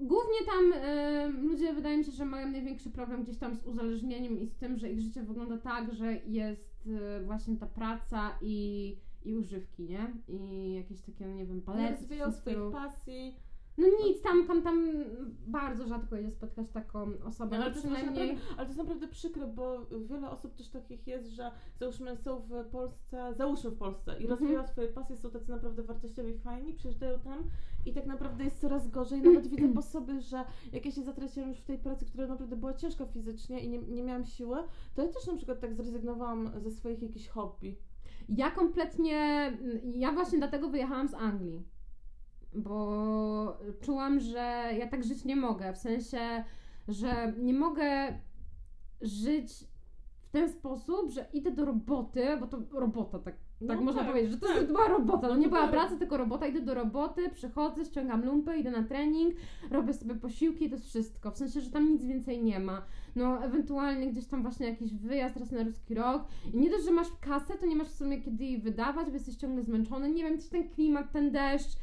głównie 0.00 0.38
tam 0.46 0.72
e, 0.74 1.28
ludzie 1.28 1.72
wydaje 1.72 1.98
mi 1.98 2.04
się, 2.04 2.12
że 2.12 2.24
mają 2.24 2.48
największy 2.48 2.90
problem 2.90 3.22
gdzieś 3.22 3.36
tam 3.36 3.54
z 3.54 3.66
uzależnieniem 3.66 4.38
i 4.38 4.46
z 4.46 4.56
tym, 4.56 4.78
że 4.78 4.90
ich 4.90 5.00
życie 5.00 5.22
wygląda 5.22 5.58
tak, 5.58 5.94
że 5.94 6.14
jest 6.14 6.88
e, 6.88 7.22
właśnie 7.22 7.56
ta 7.56 7.66
praca 7.66 8.38
i, 8.40 8.96
i 9.24 9.34
używki, 9.34 9.82
nie? 9.82 10.12
I 10.28 10.72
jakieś 10.74 11.00
takie, 11.00 11.26
no 11.26 11.34
nie 11.34 11.46
wiem, 11.46 11.62
palety. 11.62 12.04
stylu. 12.32 12.32
swoich 12.32 12.72
pasji. 12.72 13.36
No 13.80 13.86
nic, 14.06 14.22
tam, 14.22 14.46
tam, 14.46 14.62
tam 14.62 15.04
bardzo 15.46 15.86
rzadko 15.86 16.16
jest 16.16 16.36
spotkać 16.36 16.70
taką 16.70 17.12
osobę, 17.24 17.58
No, 17.58 17.64
ale, 17.64 17.74
to 17.74 17.80
przynajmniej... 17.80 18.28
naprawdę, 18.28 18.54
ale 18.56 18.66
to 18.66 18.72
jest 18.72 18.78
naprawdę 18.78 19.08
przykre, 19.08 19.46
bo 19.46 19.86
wiele 20.08 20.30
osób 20.30 20.54
też 20.54 20.68
takich 20.68 21.06
jest, 21.06 21.28
że 21.30 21.50
załóżmy 21.78 22.16
są 22.16 22.40
w 22.40 22.64
Polsce, 22.70 23.34
załóżmy 23.34 23.70
w 23.70 23.76
Polsce 23.78 24.12
i 24.12 24.22
Mhm. 24.22 24.30
rozwijają 24.30 24.66
swoje 24.66 24.88
pasje, 24.88 25.16
są 25.16 25.30
tacy 25.30 25.50
naprawdę 25.50 25.82
wartościowi 25.82 26.38
fajni, 26.38 26.74
przyjeżdżają 26.74 27.18
tam 27.18 27.44
i 27.86 27.92
tak 27.92 28.06
naprawdę 28.06 28.44
jest 28.44 28.60
coraz 28.60 28.90
gorzej. 28.90 29.22
Nawet 29.22 29.46
widzę 29.46 29.68
po 29.74 29.82
sobie, 29.82 30.20
że 30.20 30.44
jak 30.72 30.84
ja 30.86 30.90
się 30.92 31.02
zatraciłam 31.02 31.48
już 31.48 31.58
w 31.58 31.64
tej 31.64 31.78
pracy, 31.78 32.06
która 32.06 32.26
naprawdę 32.26 32.56
była 32.56 32.74
ciężka 32.74 33.06
fizycznie 33.06 33.60
i 33.60 33.68
nie, 33.68 33.78
nie 33.78 34.02
miałam 34.02 34.24
siły, 34.24 34.56
to 34.94 35.02
ja 35.02 35.08
też 35.08 35.26
na 35.26 35.36
przykład 35.36 35.60
tak 35.60 35.74
zrezygnowałam 35.74 36.50
ze 36.56 36.70
swoich 36.70 37.02
jakichś 37.02 37.28
hobby. 37.28 37.76
Ja 38.28 38.50
kompletnie, 38.50 39.52
ja 39.94 40.12
właśnie 40.12 40.38
dlatego 40.38 40.68
wyjechałam 40.68 41.08
z 41.08 41.14
Anglii, 41.14 41.64
bo 42.54 43.58
czułam, 43.80 44.20
że 44.20 44.70
ja 44.78 44.86
tak 44.86 45.04
żyć 45.04 45.24
nie 45.24 45.36
mogę, 45.36 45.72
w 45.72 45.78
sensie, 45.78 46.44
że 46.88 47.32
nie 47.38 47.54
mogę 47.54 48.18
żyć 49.00 49.70
w 50.30 50.32
ten 50.32 50.48
sposób, 50.48 51.10
że 51.10 51.26
idę 51.32 51.50
do 51.50 51.64
roboty, 51.64 52.24
bo 52.40 52.46
to 52.46 52.58
robota, 52.72 53.18
tak, 53.18 53.34
tak 53.68 53.78
No 53.78 53.84
można 53.84 54.00
tak, 54.00 54.10
powiedzieć, 54.10 54.30
że 54.30 54.38
to, 54.38 54.46
tak. 54.46 54.66
była 54.66 54.88
robota, 54.88 55.28
no 55.28 55.36
nie 55.36 55.48
była 55.48 55.68
praca, 55.68 55.96
tylko 55.96 56.16
robota, 56.16 56.46
idę 56.46 56.60
do 56.60 56.74
roboty, 56.74 57.28
przychodzę, 57.28 57.84
ściągam 57.84 58.24
lumpy, 58.24 58.56
idę 58.56 58.70
na 58.70 58.82
trening, 58.82 59.34
robię 59.70 59.92
sobie 59.94 60.14
posiłki 60.14 60.64
i 60.64 60.68
to 60.68 60.74
jest 60.74 60.86
wszystko, 60.86 61.30
w 61.30 61.38
sensie, 61.38 61.60
że 61.60 61.70
tam 61.70 61.92
nic 61.92 62.04
więcej 62.04 62.42
nie 62.42 62.60
ma. 62.60 62.82
No 63.16 63.44
ewentualnie 63.44 64.12
gdzieś 64.12 64.26
tam 64.26 64.42
właśnie 64.42 64.68
jakiś 64.68 64.94
wyjazd 64.94 65.36
raz 65.36 65.50
na 65.50 65.62
ruski 65.62 65.94
rok, 65.94 66.24
i 66.54 66.58
nie 66.58 66.70
dość, 66.70 66.84
że 66.84 66.90
masz 66.90 67.08
kasę, 67.20 67.58
to 67.58 67.66
nie 67.66 67.76
masz 67.76 67.88
w 67.88 67.94
sumie 67.94 68.20
kiedy 68.20 68.44
jej 68.44 68.58
wydawać, 68.58 69.06
bo 69.06 69.12
jesteś 69.12 69.36
ciągle 69.36 69.62
zmęczony. 69.62 70.10
Nie 70.10 70.22
wiem, 70.22 70.38
czy 70.38 70.50
ten 70.50 70.68
klimat, 70.68 71.12
ten 71.12 71.30
deszcz, 71.30 71.76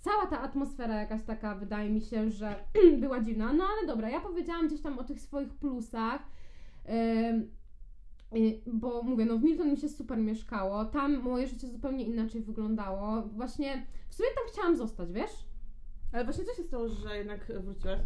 cała 0.00 0.26
ta 0.26 0.40
atmosfera 0.40 0.94
jakaś 1.00 1.22
taka, 1.22 1.54
wydaje 1.54 1.90
mi 1.90 2.00
się, 2.00 2.30
że 2.30 2.54
była 3.00 3.20
dziwna. 3.20 3.52
No 3.52 3.64
ale 3.64 3.86
dobra, 3.86 4.10
ja 4.10 4.20
powiedziałam 4.20 4.66
gdzieś 4.66 4.80
tam 4.80 4.98
o 4.98 5.04
tych 5.04 5.20
swoich 5.20 5.54
plusach. 5.54 6.22
Ym, 7.30 7.50
y, 8.38 8.60
bo 8.66 9.02
mówię, 9.02 9.24
no 9.26 9.38
w 9.38 9.42
Milton 9.42 9.70
mi 9.70 9.76
się 9.76 9.88
super 9.88 10.18
mieszkało, 10.18 10.84
tam 10.84 11.20
moje 11.22 11.46
życie 11.46 11.68
zupełnie 11.68 12.04
inaczej 12.04 12.42
wyglądało. 12.42 13.22
Właśnie 13.22 13.86
w 14.08 14.14
sumie 14.14 14.28
tam 14.34 14.44
chciałam 14.52 14.76
zostać, 14.76 15.12
wiesz? 15.12 15.30
Ale 16.12 16.24
właśnie 16.24 16.44
co 16.44 16.54
się 16.54 16.62
stało, 16.62 16.88
że 16.88 17.16
jednak 17.18 17.52
wróciłaś? 17.60 18.00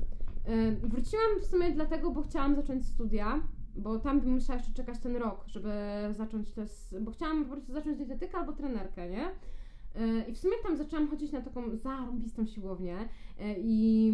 Y, 0.49 0.89
Wróciłam 0.89 1.41
w 1.41 1.45
sumie 1.45 1.71
dlatego, 1.73 2.11
bo 2.11 2.23
chciałam 2.23 2.55
zacząć 2.57 2.87
studia, 2.87 3.43
bo 3.77 3.99
tam 3.99 4.21
bym 4.21 4.31
musiała 4.33 4.57
jeszcze 4.59 4.73
czekać 4.73 4.99
ten 4.99 5.17
rok, 5.17 5.45
żeby 5.47 5.73
zacząć 6.11 6.51
te, 6.51 6.63
s- 6.63 6.95
bo 7.01 7.11
chciałam 7.11 7.45
po 7.45 7.51
prostu 7.53 7.73
zacząć 7.73 7.99
dietetykę 7.99 8.39
albo 8.39 8.53
trenerkę, 8.53 9.11
nie? 9.11 9.31
Y, 9.97 10.31
I 10.31 10.33
w 10.33 10.39
sumie 10.39 10.55
tam 10.63 10.77
zaczęłam 10.77 11.09
chodzić 11.09 11.33
na 11.33 11.41
taką 11.41 11.77
zarąbistą 11.77 12.47
siłownię 12.47 12.97
y, 13.01 13.09
i, 13.59 14.13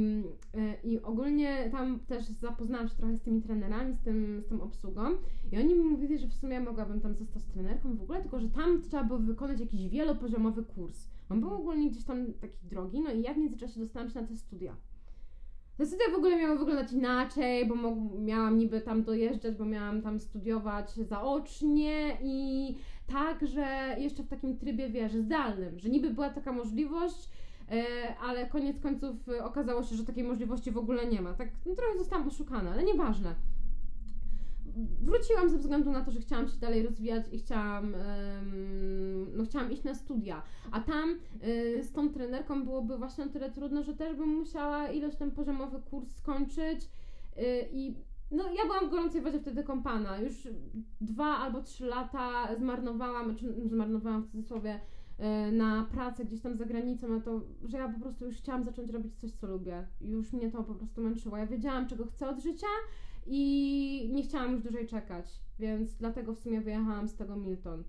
y, 0.54 0.88
i 0.88 1.02
ogólnie 1.02 1.68
tam 1.72 2.00
też 2.00 2.24
zapoznałam 2.24 2.88
się 2.88 2.94
trochę 2.94 3.16
z 3.16 3.22
tymi 3.22 3.42
trenerami, 3.42 3.94
z, 3.94 4.00
tym, 4.00 4.42
z 4.46 4.48
tą 4.48 4.62
obsługą 4.62 5.02
i 5.52 5.58
oni 5.58 5.74
mi 5.74 5.84
mówili, 5.84 6.18
że 6.18 6.28
w 6.28 6.34
sumie 6.34 6.60
mogłabym 6.60 7.00
tam 7.00 7.14
zostać 7.14 7.44
trenerką 7.44 7.96
w 7.96 8.02
ogóle, 8.02 8.20
tylko 8.20 8.40
że 8.40 8.48
tam 8.48 8.82
trzeba 8.82 9.04
było 9.04 9.18
wykonać 9.18 9.60
jakiś 9.60 9.88
wielopoziomowy 9.88 10.64
kurs. 10.64 11.08
On 11.30 11.40
był 11.40 11.54
ogólnie 11.54 11.90
gdzieś 11.90 12.04
tam 12.04 12.32
taki 12.40 12.58
drogi, 12.62 13.00
no 13.00 13.12
i 13.12 13.22
ja 13.22 13.34
w 13.34 13.38
międzyczasie 13.38 13.80
dostałam 13.80 14.10
się 14.10 14.20
na 14.20 14.26
te 14.26 14.36
studia. 14.36 14.76
Te 15.76 15.86
studia 15.86 16.04
w 16.12 16.18
ogóle 16.18 16.36
miały 16.36 16.58
wyglądać 16.58 16.92
inaczej, 16.92 17.66
bo 17.66 17.74
miałam 18.18 18.58
niby 18.58 18.80
tam 18.80 19.02
dojeżdżać, 19.02 19.56
bo 19.56 19.64
miałam 19.64 20.02
tam 20.02 20.20
studiować 20.20 20.90
zaocznie 20.90 22.18
i 22.22 22.74
tak, 23.12 23.46
że 23.46 23.96
jeszcze 23.98 24.22
w 24.22 24.28
takim 24.28 24.58
trybie, 24.58 24.88
wiesz, 24.88 25.12
zdalnym, 25.12 25.78
że 25.78 25.88
niby 25.88 26.10
była 26.10 26.30
taka 26.30 26.52
możliwość, 26.52 27.28
e, 27.70 27.84
ale 28.18 28.46
koniec 28.46 28.80
końców 28.80 29.28
e, 29.28 29.44
okazało 29.44 29.82
się, 29.82 29.96
że 29.96 30.04
takiej 30.04 30.24
możliwości 30.24 30.70
w 30.70 30.78
ogóle 30.78 31.06
nie 31.06 31.22
ma. 31.22 31.34
Tak 31.34 31.48
no, 31.66 31.74
trochę 31.74 31.98
zostałam 31.98 32.28
oszukana, 32.28 32.70
ale 32.70 32.84
nieważne. 32.84 33.34
Wróciłam 35.02 35.50
ze 35.50 35.58
względu 35.58 35.90
na 35.90 36.04
to, 36.04 36.10
że 36.10 36.20
chciałam 36.20 36.48
się 36.48 36.56
dalej 36.56 36.82
rozwijać 36.82 37.26
i 37.32 37.38
chciałam, 37.38 37.94
no, 39.34 39.44
chciałam 39.44 39.72
iść 39.72 39.84
na 39.84 39.94
studia. 39.94 40.42
A 40.70 40.80
tam 40.80 41.18
y, 41.44 41.84
z 41.84 41.92
tą 41.92 42.10
trenerką 42.12 42.64
byłoby 42.64 42.98
właśnie 42.98 43.28
tyle 43.28 43.50
trudno, 43.50 43.82
że 43.82 43.94
też 43.94 44.16
bym 44.16 44.28
musiała 44.28 44.88
ileś 44.88 45.16
tam 45.16 45.30
poziomowy 45.30 45.80
kurs 45.90 46.16
skończyć 46.16 46.88
i 47.72 47.94
no 48.30 48.44
ja 48.52 48.62
byłam 48.62 48.86
w 48.86 48.90
gorącej 48.90 49.20
wodzie 49.20 49.40
wtedy 49.40 49.64
kąpana. 49.64 50.18
Już 50.18 50.48
dwa 51.00 51.24
albo 51.24 51.62
trzy 51.62 51.86
lata 51.86 52.56
zmarnowałam, 52.56 53.36
czy 53.36 53.68
zmarnowałam 53.68 54.22
w 54.22 54.30
cudzysłowie 54.30 54.80
y, 55.48 55.52
na 55.52 55.86
pracę 55.92 56.24
gdzieś 56.24 56.40
tam 56.40 56.56
za 56.56 56.64
granicą, 56.64 57.08
na 57.08 57.20
to, 57.20 57.40
że 57.64 57.78
ja 57.78 57.88
po 57.88 58.00
prostu 58.00 58.24
już 58.24 58.36
chciałam 58.36 58.64
zacząć 58.64 58.90
robić 58.90 59.16
coś, 59.16 59.32
co 59.32 59.46
lubię. 59.46 59.86
Już 60.00 60.32
mnie 60.32 60.50
to 60.50 60.64
po 60.64 60.74
prostu 60.74 61.02
męczyło. 61.02 61.36
Ja 61.36 61.46
wiedziałam, 61.46 61.88
czego 61.88 62.06
chcę 62.06 62.28
od 62.28 62.40
życia 62.40 62.66
i 63.26 64.10
nie 64.12 64.22
chciałam 64.22 64.52
już 64.52 64.62
dłużej 64.62 64.86
czekać, 64.86 65.40
więc 65.58 65.96
dlatego 65.96 66.34
w 66.34 66.38
sumie 66.38 66.60
wyjechałam 66.60 67.08
z 67.08 67.16
tego 67.16 67.36
Milton. 67.36 67.84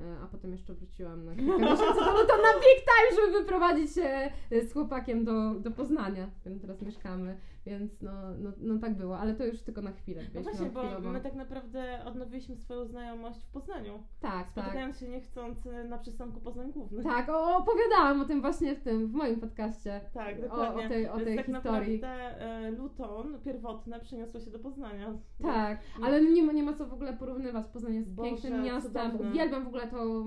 E, 0.00 0.16
A 0.22 0.26
potem 0.26 0.52
jeszcze 0.52 0.74
wróciłam 0.74 1.24
na 1.24 1.34
kilka 1.34 1.58
miesięcy 1.72 2.04
do 2.04 2.12
Luton 2.12 2.40
na 2.42 2.54
big 2.54 2.84
time, 2.84 3.20
żeby 3.20 3.38
wyprowadzić 3.38 3.94
się 3.94 4.30
e, 4.50 4.62
z 4.62 4.72
chłopakiem 4.72 5.24
do, 5.24 5.54
do 5.54 5.70
Poznania, 5.70 6.26
w 6.26 6.40
którym 6.40 6.60
teraz 6.60 6.82
mieszkamy. 6.82 7.36
Więc 7.68 8.02
no, 8.02 8.12
no, 8.38 8.52
no 8.58 8.78
tak 8.78 8.96
było, 8.96 9.18
ale 9.18 9.34
to 9.34 9.46
już 9.46 9.62
tylko 9.62 9.82
na 9.82 9.92
chwilę. 9.92 10.22
No 10.34 10.40
właśnie, 10.42 10.66
bo 10.66 10.80
chwilowo. 10.82 11.10
my 11.10 11.20
tak 11.20 11.34
naprawdę 11.34 12.04
odnowiliśmy 12.06 12.56
swoją 12.56 12.86
znajomość 12.86 13.44
w 13.44 13.50
Poznaniu. 13.52 13.92
Tak, 14.20 14.32
tak. 14.32 14.48
Spotykając 14.64 15.00
się 15.00 15.08
niechcący 15.08 15.84
na 15.84 15.98
przystanku 15.98 16.40
Poznań 16.40 16.72
Główny. 16.72 17.02
Tak, 17.02 17.28
o, 17.28 17.56
opowiadałam 17.56 18.20
o 18.20 18.24
tym 18.24 18.40
właśnie 18.40 18.74
w 18.76 18.82
tym, 18.82 19.06
w 19.08 19.12
moim 19.12 19.40
podcaście. 19.40 20.00
Tak, 20.14 20.38
O- 20.38 20.42
dokładnie. 20.42 20.86
o 20.86 20.88
tej- 20.88 21.08
o 21.08 21.14
Więc 21.16 21.26
tej 21.28 21.36
tak 21.36 21.46
historii. 21.46 22.00
naprawdę 22.00 22.40
e, 22.40 22.70
Luton 22.70 23.40
pierwotne 23.44 24.00
przeniosło 24.00 24.40
się 24.40 24.50
do 24.50 24.58
Poznania. 24.58 25.18
Tak, 25.42 25.78
No. 26.00 26.06
ale 26.06 26.20
nie 26.24 26.42
ma, 26.42 26.52
nie 26.52 26.62
ma 26.62 26.72
co 26.72 26.86
w 26.86 26.92
ogóle 26.92 27.12
porównywać. 27.16 27.66
Poznań 27.66 27.94
jest 27.94 28.14
Boże, 28.14 28.30
pięknym 28.30 28.62
miastem. 28.62 29.10
cudowne. 29.10 29.30
Uwielbiam 29.30 29.64
w 29.64 29.68
ogóle 29.68 29.86
to. 29.86 30.24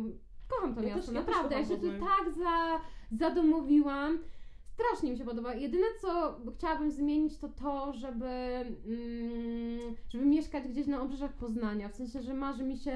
Kocham 0.48 0.76
to 0.76 0.82
Ja 0.82 0.96
miasto, 0.96 1.12
też- 1.12 1.16
ja 1.16 1.22
naprawdę. 1.28 1.56
Ja, 1.56 1.62
kocham 1.62 1.78
się 1.78 1.82
tu 1.82 2.06
tak 2.06 2.34
za, 2.34 2.80
zadomowiłam. 3.18 4.20
Strasznie 4.74 5.12
mi 5.12 5.18
się 5.18 5.26
podoba. 5.26 5.54
Jedyne 5.54 5.88
co 6.02 6.40
chciałabym 6.58 6.92
zmienić 6.92 7.38
to 7.38 7.50
to, 7.50 7.94
żeby, 7.94 8.26
mm, 8.26 9.96
żeby 10.10 10.26
mieszkać 10.26 10.68
gdzieś 10.68 10.88
na 10.88 11.02
obrzeżach 11.02 11.34
Poznania. 11.34 11.90
W 11.90 11.96
sensie, 11.96 12.22
że 12.22 12.34
marzy 12.34 12.64
mi 12.64 12.78
się 12.78 12.94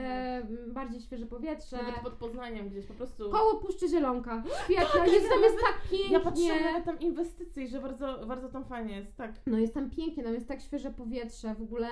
bardziej 0.67 1.01
świeże 1.01 1.25
powietrze. 1.25 1.77
Nawet 1.77 1.99
pod 2.03 2.13
Poznaniem 2.13 2.69
gdzieś 2.69 2.85
po 2.85 2.93
prostu. 2.93 3.29
Koło 3.29 3.55
Puszczy 3.55 3.89
Zielonka. 3.89 4.43
Świetne. 4.63 4.99
Tak, 4.99 5.11
jest, 5.11 5.29
tam 5.29 5.41
jest 5.41 5.55
tak 5.55 5.89
pięknie. 5.91 6.13
Ja 6.13 6.19
patrzyłam 6.19 6.63
nawet 6.63 6.85
tam 6.85 6.99
inwestycji, 6.99 7.67
że 7.67 7.81
bardzo, 7.81 8.25
bardzo 8.27 8.49
tam 8.49 8.65
fajnie 8.65 8.95
jest, 8.95 9.15
tak. 9.17 9.31
No 9.47 9.57
jest 9.57 9.73
tam 9.73 9.89
pięknie, 9.89 10.23
tam 10.23 10.33
jest 10.33 10.47
tak 10.47 10.61
świeże 10.61 10.91
powietrze, 10.91 11.55
w 11.55 11.61
ogóle 11.61 11.87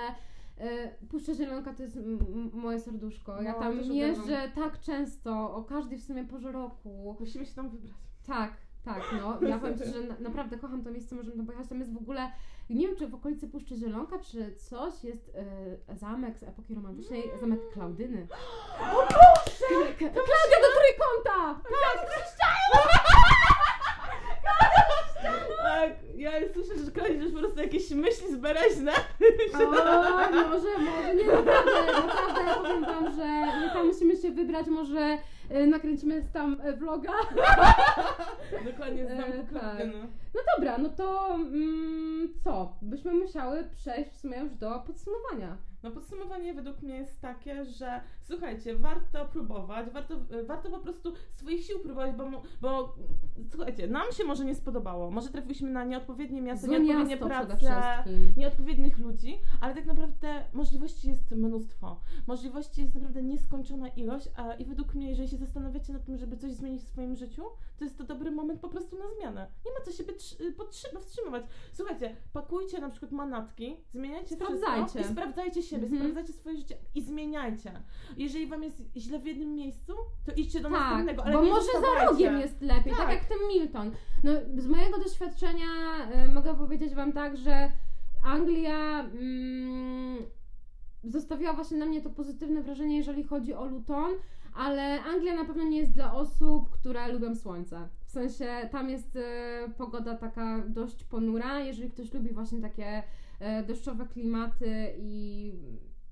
E, 0.58 0.88
Puszcza 1.08 1.34
Zielonka 1.34 1.74
to 1.74 1.82
jest 1.82 1.98
moje 2.52 2.80
serduszko. 2.80 3.42
Ja 3.42 3.52
No, 3.52 3.58
tam 3.58 3.80
jeżdżę 3.82 4.50
tak 4.54 4.80
często, 4.80 5.54
o 5.54 5.64
każdej 5.64 5.98
w 5.98 6.04
sumie 6.04 6.24
porze 6.24 6.52
roku. 6.52 7.16
Musimy 7.20 7.46
się 7.46 7.54
tam 7.54 7.68
wybrać. 7.68 7.92
Tak, 8.26 8.56
tak, 8.84 9.02
no. 9.20 9.48
Ja 9.48 9.58
powiem 9.58 9.76
że 9.78 10.00
na, 10.00 10.14
naprawdę 10.20 10.58
kocham 10.58 10.84
to 10.84 10.90
miejsce, 10.90 11.14
możemy 11.14 11.36
tam 11.36 11.46
pojechać. 11.46 11.68
Tam 11.68 11.80
jest 11.80 11.92
w 11.92 11.96
ogóle, 11.96 12.32
nie 12.70 12.86
wiem 12.86 12.96
czy 12.96 13.08
w 13.08 13.14
okolicy 13.14 13.48
Puszczy 13.48 13.76
Zielonka, 13.76 14.18
czy 14.18 14.54
coś, 14.56 15.04
jest 15.04 15.32
e, 15.88 15.96
zamek 15.96 16.38
z 16.38 16.42
epoki 16.42 16.74
romantycznej, 16.74 17.22
zamek 17.40 17.60
Klaudyny. 17.72 18.26
O 18.80 18.96
Boże! 18.96 19.94
Klaudia 19.98 20.58
do 20.62 20.70
trójkąta! 20.74 21.60
Tak, 25.64 25.90
ja 26.16 26.30
słyszę, 26.52 26.84
że 26.84 26.90
kręcisz 26.90 27.32
po 27.32 27.38
prostu 27.38 27.60
jakieś 27.60 27.90
myśli 27.90 28.32
zbereźne. 28.32 28.92
O, 29.54 29.58
może, 29.58 30.78
może, 30.78 31.14
nie, 31.14 31.26
naprawdę, 31.26 31.72
naprawdę, 31.86 32.42
ja 32.46 32.54
powiem 32.54 32.84
Wam, 32.84 33.14
że 33.16 33.26
my 33.60 33.70
tam 33.72 33.86
musimy 33.86 34.16
się 34.16 34.30
wybrać, 34.30 34.66
może 34.66 35.18
e, 35.48 35.66
nakręcimy 35.66 36.28
tam 36.32 36.60
e, 36.62 36.72
vloga. 36.76 37.12
Dokładnie 38.72 39.06
z 39.06 39.10
E, 39.10 39.16
zamku 39.16 39.38
tak. 39.38 39.48
Klaudyny. 39.48 40.08
No 40.34 40.40
dobra, 40.56 40.78
no 40.78 40.88
to 40.88 41.34
mm, 41.34 42.28
co? 42.44 42.76
Byśmy 42.82 43.12
musiały 43.14 43.64
przejść 43.64 44.10
w 44.10 44.16
sumie 44.16 44.38
już 44.38 44.54
do 44.54 44.80
podsumowania. 44.86 45.56
No 45.84 45.90
podsumowanie 45.90 46.54
według 46.54 46.82
mnie 46.82 46.96
jest 46.96 47.20
takie, 47.20 47.64
że 47.64 48.00
słuchajcie, 48.22 48.76
warto 48.76 49.24
próbować, 49.24 49.90
warto, 49.90 50.14
warto 50.46 50.70
po 50.70 50.78
prostu 50.78 51.12
swoich 51.30 51.64
sił 51.64 51.80
próbować, 51.80 52.16
bo, 52.16 52.42
bo 52.60 52.96
słuchajcie, 53.50 53.86
nam 53.86 54.12
się 54.12 54.24
może 54.24 54.44
nie 54.44 54.54
spodobało, 54.54 55.10
może 55.10 55.28
trafiliśmy 55.28 55.70
na 55.70 55.84
nieodpowiednie 55.84 56.42
miasto, 56.42 56.66
Złe 56.66 56.80
nieodpowiednie 56.80 57.16
prace, 57.16 58.04
nieodpowiednich 58.36 58.98
ludzi, 58.98 59.38
ale 59.60 59.74
tak 59.74 59.86
naprawdę 59.86 60.44
możliwości 60.52 61.08
jest 61.08 61.30
mnóstwo. 61.30 62.00
Możliwości 62.26 62.80
jest 62.80 62.94
naprawdę 62.94 63.22
nieskończona 63.22 63.88
ilość 63.88 64.28
a, 64.36 64.52
i 64.54 64.64
według 64.64 64.94
mnie, 64.94 65.08
jeżeli 65.08 65.28
się 65.28 65.33
zastanawiacie 65.36 65.92
nad 65.92 66.04
tym, 66.04 66.16
żeby 66.18 66.36
coś 66.36 66.52
zmienić 66.52 66.82
w 66.82 66.88
swoim 66.88 67.16
życiu, 67.16 67.42
to 67.78 67.84
jest 67.84 67.98
to 67.98 68.04
dobry 68.04 68.30
moment 68.30 68.60
po 68.60 68.68
prostu 68.68 68.96
na 68.98 69.04
zmianę. 69.18 69.46
Nie 69.66 69.72
ma 69.72 69.80
co 69.84 69.92
się 69.92 70.04
bytrzy- 70.04 70.52
podtrzy- 70.56 70.92
powstrzymywać. 70.92 71.44
Słuchajcie, 71.72 72.16
pakujcie 72.32 72.80
na 72.80 72.90
przykład 72.90 73.12
manatki, 73.12 73.76
zmieniajcie 73.92 74.34
Sprawdzajcie. 74.34 75.00
i 75.00 75.04
sprawdzajcie 75.04 75.62
siebie, 75.62 75.82
Mhm. 75.84 76.00
sprawdzajcie 76.02 76.32
swoje 76.32 76.56
życie 76.56 76.76
i 76.94 77.02
zmieniajcie. 77.02 77.72
Jeżeli 78.16 78.46
wam 78.46 78.62
jest 78.62 78.82
źle 78.96 79.18
w 79.18 79.26
jednym 79.26 79.54
miejscu, 79.54 79.92
to 80.26 80.32
idźcie 80.36 80.60
do 80.60 80.70
Tak, 80.70 80.80
następnego, 80.80 81.24
ale 81.24 81.34
bo 81.34 81.44
nie 81.44 81.50
może 81.50 81.66
za 81.72 82.04
rogiem 82.06 82.40
jest 82.40 82.62
lepiej, 82.62 82.92
tak. 82.92 83.00
Tak. 83.06 83.10
jak 83.10 83.24
ten 83.24 83.38
Milton. 83.48 83.90
No, 84.24 84.32
z 84.56 84.66
mojego 84.66 84.98
doświadczenia 84.98 85.66
y, 86.28 86.32
mogę 86.32 86.54
powiedzieć 86.54 86.94
Wam 86.94 87.12
tak, 87.12 87.36
że 87.36 87.72
Anglia 88.24 89.00
mm, 89.00 90.18
zostawiła 91.04 91.52
właśnie 91.52 91.76
na 91.76 91.86
mnie 91.86 92.00
to 92.02 92.10
pozytywne 92.10 92.62
wrażenie, 92.62 92.96
jeżeli 92.96 93.24
chodzi 93.24 93.54
o 93.54 93.64
Luton, 93.66 94.12
ale 94.54 95.02
Anglia 95.02 95.34
na 95.34 95.44
pewno 95.44 95.64
nie 95.64 95.78
jest 95.78 95.92
dla 95.92 96.14
osób, 96.14 96.70
które 96.70 97.12
lubią 97.12 97.34
słońce. 97.36 97.88
W 98.06 98.10
sensie 98.10 98.68
tam 98.72 98.90
jest 98.90 99.16
y, 99.16 99.20
pogoda 99.78 100.14
taka 100.16 100.58
dość 100.68 101.04
ponura, 101.04 101.60
jeżeli 101.60 101.90
ktoś 101.90 102.12
lubi 102.12 102.30
właśnie 102.32 102.60
takie 102.60 103.02
y, 103.60 103.64
deszczowe 103.66 104.06
klimaty 104.06 104.94
i, 104.98 105.52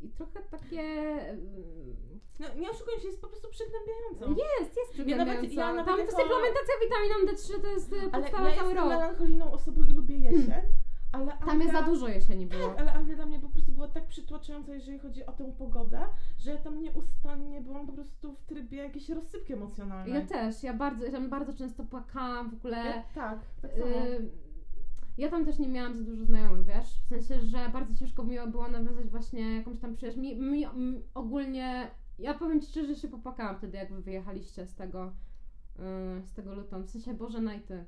i 0.01 0.09
trochę 0.09 0.41
takie... 0.51 0.83
y, 1.33 1.37
No, 2.41 2.47
nie 2.61 2.71
oszukujmy 2.71 3.01
się, 3.01 3.07
jest 3.07 3.21
po 3.21 3.29
prostu 3.29 3.49
przygnębiająco. 3.51 4.43
jest, 4.61 4.77
jest 4.77 5.09
Ja 5.09 5.17
nawet- 5.17 5.39
przygnębiająca. 5.39 5.61
ja 5.61 5.73
nawet 5.75 5.87
Tam 5.87 5.99
jako- 5.99 6.11
suplementacja 6.11 6.75
witaminą 6.85 7.33
D3 7.33 7.63
to 7.63 7.69
jest 7.69 7.93
y, 7.93 7.97
Ale 8.13 8.23
podstawa 8.23 8.49
ja 8.51 8.57
cały 8.57 8.69
jestem 8.71 8.89
rok. 8.89 8.89
melancholijną 9.01 9.53
osobą 9.53 9.83
i 9.83 9.93
lubię 9.93 10.19
jesień, 10.19 10.53
ale 11.13 11.33
Tam 11.47 11.61
jest 11.61 11.73
za 11.73 11.83
dużo 11.83 12.09
jesieni 12.09 12.47
było. 12.47 12.69
Tak, 12.69 12.79
ale 12.81 12.93
Anglia 12.93 13.17
dla 13.17 13.27
mnie 13.27 13.41
po 13.41 13.49
prostu 13.49 13.62
przytłaczająca, 14.13 14.75
jeżeli 14.75 14.99
chodzi 14.99 15.27
o 15.27 15.33
tę 15.33 15.53
pogodę, 15.53 16.01
że 16.39 16.51
ja 16.51 16.59
tam 16.59 16.83
nieustannie 16.83 17.61
byłam 17.61 17.87
po 17.87 17.93
prostu 17.93 18.35
w 18.35 18.43
trybie 18.45 18.79
jakiejś 18.79 19.09
rozsypki 19.09 19.53
emocjonalnej. 19.53 20.15
Ja 20.15 20.27
też, 20.27 20.63
ja 20.63 20.75
bardzo, 20.75 21.05
ja 21.05 21.13
tam 21.13 21.31
bardzo 21.31 21.53
często 21.53 21.85
płakałam 21.85 22.51
w 22.51 22.55
ogóle. 22.55 22.77
Ja, 22.77 23.03
tak, 23.15 23.39
tak 23.63 23.73
samo. 23.73 23.87
Y, 23.87 24.31
ja 25.19 25.31
tam 25.31 25.45
też 25.45 25.59
nie 25.59 25.69
miałam 25.69 25.97
za 25.97 26.05
dużo 26.05 26.25
znajomych, 26.25 26.67
wiesz? 26.67 26.89
W 27.05 27.09
sensie, 27.09 27.41
że 27.41 27.69
bardzo 27.73 27.95
ciężko 27.95 28.25
mi 28.25 28.37
było 28.51 28.69
nawiązać 28.69 29.09
właśnie 29.09 29.57
jakąś 29.57 29.79
tam 29.79 29.95
przyjaźń. 29.95 30.21
Mi, 30.21 30.37
mi, 30.37 30.65
m, 30.65 31.03
ogólnie, 31.15 31.91
ja 32.19 32.35
powiem 32.35 32.61
Ci 32.61 32.67
szczerze, 32.67 32.95
że 32.95 33.01
się 33.01 33.09
popłakałam 33.09 33.57
wtedy, 33.57 33.77
jak 33.79 33.93
Wy 33.93 34.03
wyjechaliście 34.03 34.67
z 34.67 34.75
tego, 34.75 35.13
y, 35.79 36.23
z 36.23 36.33
tego 36.33 36.55
Luton. 36.55 36.85
W 36.85 36.91
sensie, 36.91 37.15
Boże, 37.15 37.41
no 37.41 37.53
i 37.53 37.61
Ty. 37.61 37.85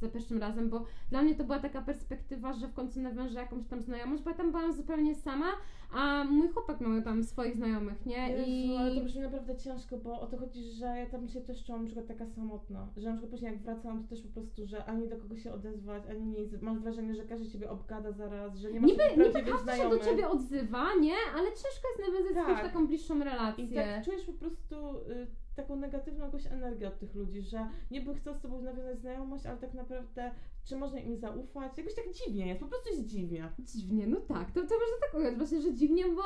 Za 0.00 0.08
pierwszym 0.08 0.38
razem, 0.38 0.70
bo 0.70 0.84
dla 1.10 1.22
mnie 1.22 1.34
to 1.34 1.44
była 1.44 1.58
taka 1.58 1.82
perspektywa, 1.82 2.52
że 2.52 2.68
w 2.68 2.74
końcu 2.74 3.00
nawiążę 3.00 3.38
jakąś 3.40 3.66
tam 3.66 3.82
znajomość, 3.82 4.22
bo 4.22 4.30
ja 4.30 4.36
tam 4.36 4.50
byłam 4.52 4.72
zupełnie 4.72 5.14
sama, 5.14 5.46
a 5.92 6.24
mój 6.24 6.48
chłopak 6.48 6.80
miał 6.80 7.02
tam 7.02 7.24
swoich 7.24 7.56
znajomych, 7.56 8.06
nie? 8.06 8.28
Jezu, 8.28 8.76
ale 8.78 8.94
to 8.94 9.00
brzmi 9.00 9.20
naprawdę 9.20 9.56
ciężko, 9.56 9.96
bo 9.98 10.20
o 10.20 10.26
to 10.26 10.38
chodzi, 10.38 10.62
że 10.62 10.86
ja 10.86 11.06
tam 11.06 11.28
się 11.28 11.40
też 11.40 11.64
czułam 11.64 11.80
na 11.80 11.86
przykład 11.86 12.06
taka 12.06 12.26
samotna, 12.26 12.88
że 12.96 13.08
na 13.08 13.12
przykład 13.12 13.30
później 13.30 13.52
jak 13.52 13.62
wracałam, 13.62 14.02
to 14.02 14.08
też 14.08 14.22
po 14.22 14.28
prostu, 14.28 14.66
że 14.66 14.84
ani 14.84 15.08
do 15.08 15.16
kogo 15.16 15.36
się 15.36 15.52
odezwać, 15.52 16.06
ani 16.06 16.26
nic. 16.26 16.62
Masz 16.62 16.78
wrażenie, 16.78 17.14
że 17.14 17.22
każdy 17.24 17.50
ciebie 17.50 17.70
obgada 17.70 18.12
zaraz, 18.12 18.56
że 18.56 18.72
nie 18.72 18.80
masz 18.80 18.90
Niby, 18.90 19.02
niby 19.10 19.32
każdy 19.32 19.50
się 19.52 19.58
znajomych. 19.58 19.98
do 19.98 20.04
ciebie 20.04 20.28
odzywa, 20.28 20.86
nie? 21.00 21.14
Ale 21.36 21.48
ciężko 21.48 21.88
jest 21.88 22.12
nawiązać 22.12 22.32
z 22.44 22.46
kimś 22.46 22.60
Tak. 22.60 22.72
taką 22.72 22.86
bliższą 22.86 23.18
relację. 23.24 23.64
I 23.64 23.74
tak 23.74 24.04
czujesz 24.04 24.24
po 24.24 24.32
prostu 24.32 24.74
y, 25.10 25.26
taką 25.54 25.76
negatywną 25.76 26.24
jakąś 26.24 26.46
energię 26.46 26.88
od 26.88 26.98
tych 26.98 27.14
ludzi, 27.14 27.42
że 27.42 27.68
niby 27.90 28.14
chcą 28.14 28.34
z 28.34 28.40
tobą 28.40 28.62
nawiązać 28.62 28.98
znajomość, 28.98 29.46
ale 29.46 29.58
tak 29.58 29.74
naprawdę 29.74 30.30
czy 30.64 30.76
można 30.76 31.00
im 31.00 31.16
zaufać? 31.16 31.78
Jakoś 31.78 31.94
tak 31.94 32.04
dziwnie 32.12 32.46
jest, 32.48 32.60
po 32.60 32.66
prostu 32.66 32.88
jest 32.88 33.06
dziwnie. 33.06 33.52
Dziwnie, 33.58 34.06
no 34.06 34.20
tak, 34.20 34.52
to, 34.52 34.60
to 34.60 34.74
można 34.74 34.96
tak 35.00 35.14
ująć, 35.14 35.38
właśnie, 35.38 35.60
że 35.60 35.74
dziwnie, 35.74 36.04
bo 36.04 36.22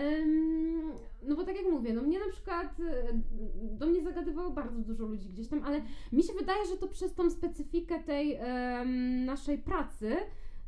em, 0.00 0.92
no 1.22 1.36
bo 1.36 1.44
tak 1.44 1.56
jak 1.56 1.66
mówię, 1.72 1.92
no 1.92 2.02
mnie 2.02 2.18
na 2.18 2.32
przykład 2.32 2.80
e, 2.80 3.12
do 3.52 3.86
mnie 3.86 4.02
zagadywało 4.02 4.50
bardzo 4.50 4.80
dużo 4.80 5.06
ludzi 5.06 5.28
gdzieś 5.28 5.48
tam, 5.48 5.62
ale 5.64 5.82
mi 6.12 6.22
się 6.22 6.32
wydaje, 6.32 6.66
że 6.66 6.76
to 6.76 6.88
przez 6.88 7.14
tą 7.14 7.30
specyfikę 7.30 8.02
tej 8.02 8.34
em, 8.34 9.24
naszej 9.24 9.58
pracy, 9.58 10.16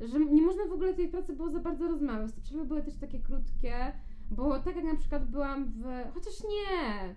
że 0.00 0.20
nie 0.20 0.42
można 0.42 0.66
w 0.66 0.72
ogóle 0.72 0.94
tej 0.94 1.08
pracy 1.08 1.32
było 1.32 1.50
za 1.50 1.60
bardzo 1.60 1.88
rozmawiać. 1.88 2.32
Te 2.32 2.40
przerwy 2.40 2.64
były 2.64 2.82
też 2.82 2.96
takie 2.96 3.20
krótkie, 3.20 3.92
bo 4.30 4.58
tak 4.60 4.76
jak 4.76 4.84
na 4.84 4.96
przykład 4.96 5.30
byłam 5.30 5.64
w... 5.64 5.84
chociaż 6.14 6.34
nie! 6.42 7.14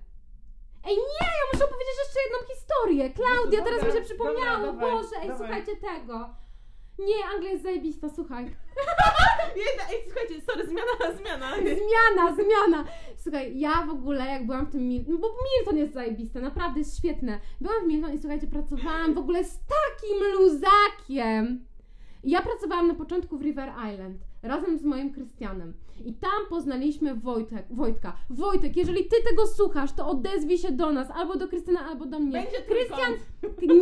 Ej, 0.87 0.95
nie! 0.95 1.27
Ja 1.39 1.45
muszę 1.53 1.65
opowiedzieć 1.65 1.95
jeszcze 2.03 2.19
jedną 2.25 2.55
historię! 2.55 3.09
Klaudia, 3.09 3.59
Dobra, 3.59 3.77
teraz 3.77 3.93
mi 3.93 3.99
się 3.99 4.05
przypomniało! 4.05 4.65
dawaj, 4.65 4.91
Boże, 4.91 5.15
ej, 5.21 5.27
dawaj. 5.27 5.37
słuchajcie 5.37 5.75
tego! 5.75 6.29
Nie, 6.99 7.25
Anglia 7.33 7.51
jest 7.51 7.63
zajebista, 7.63 8.09
słuchaj. 8.09 8.43
Jedna, 9.65 9.83
ej, 9.91 10.03
słuchajcie, 10.05 10.41
sorry, 10.41 10.65
zmiana, 10.67 11.17
zmiana. 11.17 11.55
Zmiana, 11.55 12.35
zmiana! 12.35 12.85
Słuchaj, 13.17 13.59
ja 13.59 13.71
w 13.87 13.89
ogóle 13.89 14.25
jak 14.25 14.45
byłam 14.45 14.65
w 14.65 14.71
tym 14.71 14.87
Milton, 14.87 15.13
no 15.13 15.19
bo 15.19 15.27
Milton 15.57 15.77
jest 15.77 15.93
zajebiste, 15.93 16.39
naprawdę 16.41 16.79
jest 16.79 16.97
świetne. 16.97 17.39
Byłam 17.61 17.83
w 17.83 17.87
Milton 17.87 18.13
i 18.13 18.19
słuchajcie, 18.19 18.47
pracowałam 18.47 19.13
w 19.13 19.17
ogóle 19.17 19.43
z 19.43 19.59
takim 19.59 20.17
luzakiem. 20.33 21.65
Ja 22.23 22.41
pracowałam 22.41 22.87
na 22.87 22.95
początku 22.95 23.37
w 23.37 23.41
River 23.41 23.69
Island 23.93 24.17
razem 24.43 24.77
z 24.77 24.83
moim 24.83 25.13
Krystianem. 25.13 25.73
I 26.05 26.13
tam 26.13 26.45
poznaliśmy 26.49 27.15
Wojtek, 27.15 27.65
Wojtka. 27.69 28.17
Wojtek, 28.29 28.77
jeżeli 28.77 29.05
ty 29.05 29.15
tego 29.29 29.47
słuchasz, 29.47 29.93
to 29.93 30.07
odezwij 30.07 30.57
się 30.57 30.71
do 30.71 30.91
nas, 30.91 31.11
albo 31.11 31.35
do 31.35 31.47
Krystyna, 31.47 31.85
albo 31.85 32.05
do 32.05 32.19
mnie. 32.19 32.31
Będzie 32.31 32.61
Krystian, 32.61 33.13
nie. 33.61 33.75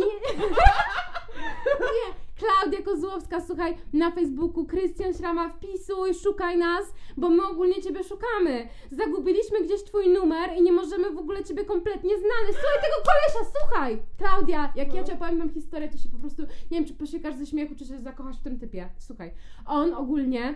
nie. 1.96 2.25
Klaudia 2.38 2.82
Kozłowska, 2.82 3.40
słuchaj, 3.40 3.76
na 3.92 4.10
Facebooku 4.10 4.66
Krystian 4.66 5.14
Śrama, 5.14 5.48
wpisuj, 5.48 6.14
szukaj 6.14 6.58
nas, 6.58 6.84
bo 7.16 7.30
my 7.30 7.46
ogólnie 7.46 7.82
Ciebie 7.82 8.04
szukamy. 8.04 8.68
Zagubiliśmy 8.90 9.64
gdzieś 9.64 9.84
Twój 9.84 10.08
numer 10.08 10.50
i 10.56 10.62
nie 10.62 10.72
możemy 10.72 11.10
w 11.10 11.18
ogóle 11.18 11.44
Ciebie 11.44 11.64
kompletnie 11.64 12.10
znaleźć. 12.10 12.58
Słuchaj 12.60 12.78
tego 12.82 12.96
kolesia, 13.04 13.50
słuchaj! 13.58 14.02
Klaudia, 14.18 14.72
jak 14.76 14.94
ja 14.94 15.00
No. 15.00 15.06
Ci 15.06 15.12
opowiem 15.12 15.40
tą 15.40 15.48
historię, 15.48 15.88
to 15.88 15.98
się 15.98 16.08
po 16.08 16.18
prostu, 16.18 16.42
nie 16.42 16.78
wiem, 16.78 16.84
czy 16.84 16.94
posiekasz 16.94 17.36
ze 17.36 17.46
śmiechu, 17.46 17.74
czy 17.74 17.84
się 17.84 17.98
zakochasz 17.98 18.38
w 18.38 18.42
tym 18.42 18.58
typie. 18.58 18.88
Słuchaj, 18.98 19.34
on 19.66 19.94
ogólnie... 19.94 20.54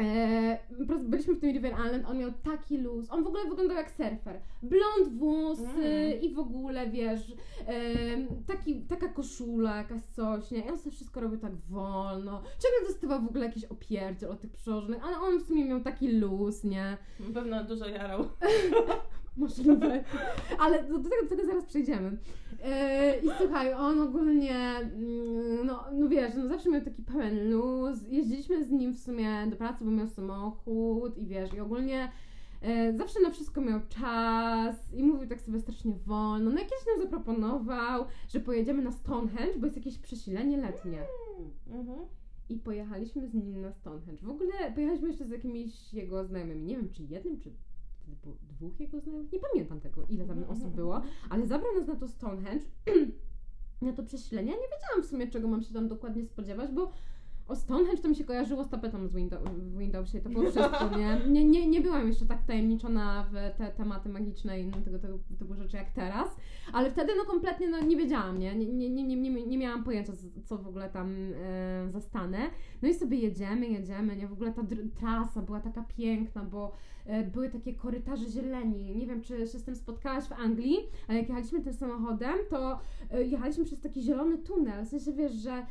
E, 0.00 0.58
prostu 0.86 1.08
byliśmy 1.08 1.34
w 1.34 1.40
tym 1.40 1.50
River 1.52 1.72
Island, 1.72 2.06
on 2.08 2.18
miał 2.18 2.30
taki 2.32 2.78
luz, 2.78 3.10
on 3.10 3.24
w 3.24 3.26
ogóle 3.26 3.44
wyglądał 3.48 3.76
jak 3.76 3.90
surfer. 3.90 4.40
Blond 4.62 5.18
włosy 5.18 5.62
Mm. 5.84 6.20
i 6.20 6.34
w 6.34 6.38
ogóle, 6.38 6.90
wiesz, 6.90 7.34
em, 7.66 8.28
taki, 8.46 8.80
taka 8.82 9.08
koszula, 9.08 9.76
jakaś 9.76 10.02
coś, 10.02 10.50
nie? 10.50 10.58
I 10.58 10.70
on 10.70 10.78
sobie 10.78 10.90
wszystko 10.90 11.20
robił 11.20 11.38
tak 11.38 11.56
wolno. 11.56 12.42
Ciągle 12.42 12.88
dostawał 12.88 13.22
w 13.22 13.28
ogóle 13.28 13.46
jakiś 13.46 13.64
opierdziel 13.64 14.30
od 14.30 14.40
tych 14.40 14.50
przełożonych, 14.52 15.04
ale 15.04 15.18
on 15.20 15.38
w 15.38 15.46
sumie 15.46 15.64
miał 15.64 15.80
taki 15.80 16.12
luz, 16.12 16.64
nie? 16.64 16.96
Na 17.20 17.34
pewno 17.34 17.64
dużo 17.64 17.86
jarał. 17.88 18.20
Możliwe. 19.40 20.04
Ale 20.58 20.84
do, 20.84 20.98
do, 20.98 21.10
tego, 21.10 21.22
do 21.22 21.28
tego 21.28 21.46
zaraz 21.46 21.64
przejdziemy. 21.64 22.18
E, 22.64 23.18
I 23.18 23.28
słuchaj, 23.38 23.74
on 23.74 24.00
ogólnie, 24.00 24.56
mm, 24.56 25.66
no, 25.66 25.84
no 25.92 26.08
wiesz, 26.08 26.34
no 26.36 26.48
zawsze 26.48 26.70
miał 26.70 26.84
taki 26.84 27.02
pełen 27.02 27.50
luz. 27.50 27.98
Jeździliśmy 28.08 28.64
z 28.64 28.70
nim 28.70 28.92
w 28.92 28.98
sumie 28.98 29.46
do 29.50 29.56
pracy, 29.56 29.84
bo 29.84 29.90
miał 29.90 30.08
samochód 30.08 31.18
i 31.18 31.26
wiesz, 31.26 31.54
i 31.54 31.60
ogólnie 31.60 32.12
e, 32.62 32.92
zawsze 32.92 33.20
na 33.20 33.30
wszystko 33.30 33.60
miał 33.60 33.80
czas 33.88 34.92
i 34.92 35.02
mówił 35.02 35.28
tak 35.28 35.40
sobie 35.40 35.60
strasznie 35.60 35.92
wolno. 36.06 36.50
No 36.50 36.58
jakieś 36.58 36.86
nam 36.86 37.02
zaproponował, 37.02 38.04
że 38.28 38.40
pojedziemy 38.40 38.82
na 38.82 38.92
Stonehenge, 38.92 39.58
bo 39.58 39.66
jest 39.66 39.76
jakieś 39.76 39.98
przesilenie 39.98 40.56
letnie. 40.56 41.02
Mhm. 41.70 41.98
i 42.48 42.56
pojechaliśmy 42.56 43.28
z 43.28 43.34
nim 43.34 43.60
na 43.60 43.72
Stonehenge. 43.72 44.26
W 44.26 44.30
ogóle 44.30 44.52
pojechaliśmy 44.74 45.08
jeszcze 45.08 45.24
z 45.24 45.30
jakimiś 45.30 45.94
jego 45.94 46.24
znajomymi. 46.24 46.62
Nie 46.62 46.76
wiem, 46.76 46.88
czy 46.90 47.02
jednym, 47.02 47.40
czy 47.40 47.50
dwóch 48.42 48.80
jego 48.80 49.00
znajomych. 49.00 49.32
Nie 49.32 49.38
pamiętam 49.38 49.80
tego, 49.80 50.06
ile 50.08 50.26
tam 50.26 50.38
Mhm, 50.38 50.50
osób 50.50 50.66
mhm, 50.66 50.76
było, 50.76 50.96
mhm. 50.96 51.14
ale 51.30 51.46
zabrał 51.46 51.74
nas 51.74 51.86
na 51.86 51.96
to 51.96 52.08
Stonehenge. 52.08 52.64
na 53.82 53.92
to 53.92 54.02
prześlenie. 54.02 54.52
Ja 54.52 54.56
nie 54.58 54.68
wiedziałam 54.68 55.02
w 55.02 55.06
sumie, 55.06 55.26
czego 55.26 55.48
mam 55.48 55.62
się 55.62 55.74
tam 55.74 55.88
dokładnie 55.88 56.24
spodziewać, 56.24 56.70
bo 56.72 56.92
o 57.50 57.56
Stonehenge 57.56 58.02
to 58.02 58.08
mi 58.08 58.16
się 58.16 58.24
kojarzyło 58.24 58.64
z 58.64 58.68
tapetą 58.68 59.06
z 59.06 59.14
Windows, 59.14 59.48
w 59.48 59.78
Windowsie, 59.78 60.20
to 60.20 60.28
było 60.28 60.50
wszystko, 60.50 60.98
nie? 60.98 61.20
Nie, 61.32 61.44
nie? 61.44 61.66
nie 61.66 61.80
byłam 61.80 62.08
jeszcze 62.08 62.26
tak 62.26 62.42
wtajemniczona 62.42 63.26
w 63.30 63.58
te 63.58 63.70
tematy 63.70 64.08
magiczne 64.08 64.60
i 64.60 64.70
tego, 64.70 64.98
tego 64.98 65.18
typu 65.38 65.54
rzeczy 65.54 65.76
jak 65.76 65.90
teraz, 65.90 66.36
ale 66.72 66.90
wtedy 66.90 67.12
no 67.16 67.24
kompletnie 67.24 67.68
no, 67.68 67.80
nie 67.80 67.96
wiedziałam, 67.96 68.38
nie? 68.38 68.54
Nie, 68.54 68.66
nie, 68.66 68.90
nie, 68.90 69.16
nie, 69.16 69.46
nie, 69.46 69.58
miałam 69.58 69.84
pojęcia, 69.84 70.12
co 70.44 70.58
w 70.58 70.68
ogóle 70.68 70.88
tam 70.88 71.16
e, 71.34 71.90
zastanę. 71.90 72.38
No 72.82 72.88
i 72.88 72.94
sobie 72.94 73.18
jedziemy, 73.18 73.66
jedziemy, 73.66 74.16
nie? 74.16 74.28
W 74.28 74.32
ogóle 74.32 74.52
ta 74.52 74.62
trasa 74.98 75.42
była 75.42 75.60
taka 75.60 75.82
piękna, 75.82 76.44
bo 76.44 76.72
e, 77.06 77.24
były 77.24 77.50
takie 77.50 77.74
korytarze 77.74 78.30
zieleni. 78.30 78.96
Nie 78.96 79.06
wiem, 79.06 79.22
czy 79.22 79.38
się 79.38 79.58
z 79.58 79.64
tym 79.64 79.76
spotkałaś 79.76 80.24
w 80.24 80.32
Anglii, 80.32 80.76
ale 81.08 81.18
jak 81.18 81.28
jechaliśmy 81.28 81.60
tym 81.60 81.74
samochodem, 81.74 82.34
to 82.50 82.80
e, 83.10 83.22
jechaliśmy 83.22 83.64
przez 83.64 83.80
taki 83.80 84.02
zielony 84.02 84.38
tunel. 84.38 84.84
W 84.84 84.88
sensie 84.88 85.12
wiesz, 85.12 85.32
że 85.32 85.66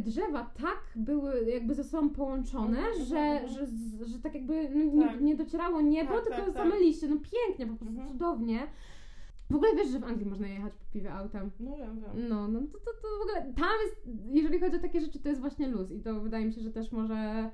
drzewa 0.00 0.50
tak 0.62 0.80
były 0.96 1.44
jakby 1.44 1.74
ze 1.74 1.84
sobą 1.84 2.10
połączone, 2.10 2.78
Mhm, 2.78 2.94
że, 3.04 3.48
że, 3.48 3.66
że 4.06 4.18
tak 4.18 4.34
jakby 4.34 4.68
no, 4.74 4.84
nie, 4.84 5.06
Tak. 5.08 5.20
nie 5.20 5.36
docierało 5.36 5.80
niebo, 5.80 6.14
Tak, 6.14 6.24
tylko 6.24 6.36
tak, 6.36 6.54
tak. 6.54 6.54
same 6.56 6.80
liście. 6.80 7.08
No 7.08 7.16
pięknie, 7.16 7.66
po 7.66 7.76
prostu 7.76 7.94
Mhm. 8.00 8.08
cudownie. 8.08 8.66
W 9.50 9.54
ogóle 9.56 9.70
wiesz, 9.76 9.88
że 9.88 9.98
w 9.98 10.04
Anglii 10.04 10.26
można 10.26 10.46
jechać 10.48 10.72
po 10.72 10.92
piwie 10.92 11.12
autem. 11.12 11.50
No 11.60 11.76
wiem, 11.76 12.00
wiem. 12.00 12.28
No, 12.28 12.48
no 12.48 12.60
to, 12.60 12.78
to, 12.78 12.90
to 13.02 13.08
w 13.18 13.22
ogóle 13.22 13.52
tam 13.56 13.70
jest, 13.84 14.08
jeżeli 14.32 14.60
chodzi 14.60 14.76
o 14.76 14.80
takie 14.80 15.00
rzeczy, 15.00 15.18
to 15.18 15.28
jest 15.28 15.40
właśnie 15.40 15.68
luz 15.68 15.90
i 15.90 16.00
to 16.00 16.20
wydaje 16.20 16.46
mi 16.46 16.52
się, 16.52 16.60
że 16.60 16.70
też 16.70 16.92
może 16.92 17.14
e, 17.14 17.50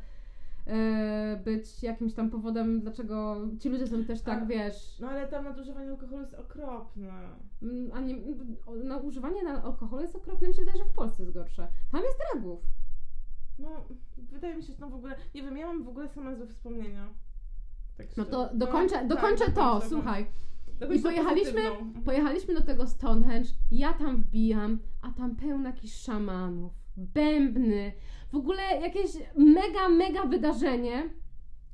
być 1.44 1.82
jakimś 1.82 2.14
tam 2.14 2.30
powodem, 2.30 2.80
dlaczego 2.80 3.36
ci 3.60 3.68
ludzie 3.68 3.86
są 3.86 4.04
też 4.04 4.20
tak, 4.22 4.42
A- 4.42 4.46
wiesz, 4.46 4.98
No 5.00 5.08
ale 5.08 5.26
tam 5.28 5.44
nadużywanie 5.44 5.90
alkoholu 5.90 6.22
jest 6.22 6.34
okropne. 6.34 7.12
mm, 7.62 7.90
a 7.94 8.00
nie, 8.00 8.16
no, 8.84 8.98
używanie 8.98 9.42
na 9.42 9.62
alkoholu 9.62 10.02
jest 10.02 10.16
okropne, 10.16 10.48
mi 10.48 10.54
się 10.54 10.60
wydaje, 10.64 10.78
że 10.78 10.84
w 10.84 10.92
Polsce 10.92 11.22
jest 11.22 11.34
gorsze. 11.34 11.68
Tam 11.92 12.02
jest 12.02 12.18
dragów. 12.32 12.60
No, 13.58 13.68
wydaje 14.18 14.56
mi 14.56 14.62
się, 14.62 14.72
że 14.72 14.78
tam 14.78 14.90
w 14.90 14.94
ogóle, 14.94 15.16
nie 15.34 15.42
wiem, 15.42 15.56
ja 15.56 15.66
mam 15.66 15.84
w 15.84 15.88
ogóle 15.88 16.08
same 16.08 16.36
złe 16.36 16.46
wspomnienia. 16.46 17.08
Tak 17.96 18.16
No 18.16 18.24
to 18.24 18.50
dokończę, 18.54 18.94
tak, 18.94 19.08
dokończę 19.08 19.44
to, 19.44 19.50
dokończę, 19.52 19.88
słuchaj. 19.88 20.26
I 20.96 20.98
pojechaliśmy-. 21.00 21.70
Pojechaliśmy 22.04 22.54
do 22.54 22.62
tego 22.62 22.86
Stonehenge, 22.86 23.48
ja 23.70 23.92
tam 23.92 24.16
wbijam, 24.16 24.78
a 25.02 25.12
tam 25.12 25.36
pełno 25.36 25.68
jakichś 25.68 25.94
szamanów, 25.94 26.72
bębny, 26.96 27.92
w 28.32 28.36
ogóle 28.36 28.62
jakieś 28.80 29.10
mega, 29.36 29.88
mega 29.88 30.24
wydarzenie. 30.24 31.10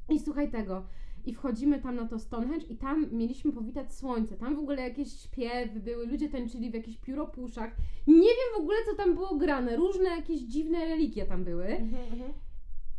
I 0.09 0.18
słuchaj 0.18 0.50
tego. 0.50 0.86
I 1.24 1.34
wchodzimy 1.34 1.82
tam 1.82 1.96
na 1.96 2.09
to 2.09 2.18
Stonehenge 2.18 2.66
i 2.66 2.76
tam 2.76 3.07
mieliśmy 3.12 3.52
powitać 3.52 3.94
słońce. 3.94 4.36
Tam 4.36 4.57
w 4.57 4.59
ogóle 4.59 4.82
jakieś 4.82 5.20
śpiewy 5.20 5.80
były, 5.80 6.07
ludzie 6.07 6.28
tańczyli 6.28 6.70
w 6.70 6.74
jakichś 6.74 6.98
pióropuszach. 6.98 7.76
Nie 8.07 8.28
wiem 8.28 8.55
w 8.57 8.61
ogóle, 8.61 8.76
co 8.90 8.96
tam 8.96 9.14
było 9.14 9.36
grane. 9.36 9.76
Różne 9.76 10.05
jakieś 10.05 10.40
dziwne 10.40 10.84
religie 10.84 11.26
tam 11.26 11.44
były. 11.44 11.66
Mhm, 11.66 12.12
mhm. 12.12 12.32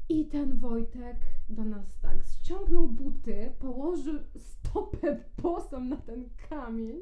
I 0.10 0.26
ten 0.26 0.58
Wojtek 0.58 1.18
do 1.50 1.66
nas 1.66 2.00
tak 2.02 2.18
ściągnął 2.24 2.88
buty, 2.88 3.52
położył 3.60 4.20
stopę 4.38 5.24
bosą 5.42 5.80
na 5.80 5.98
ten 5.98 6.30
kamień, 6.50 7.00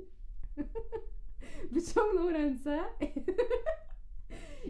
wyciągnął 1.71 2.29
ręce 2.29 2.79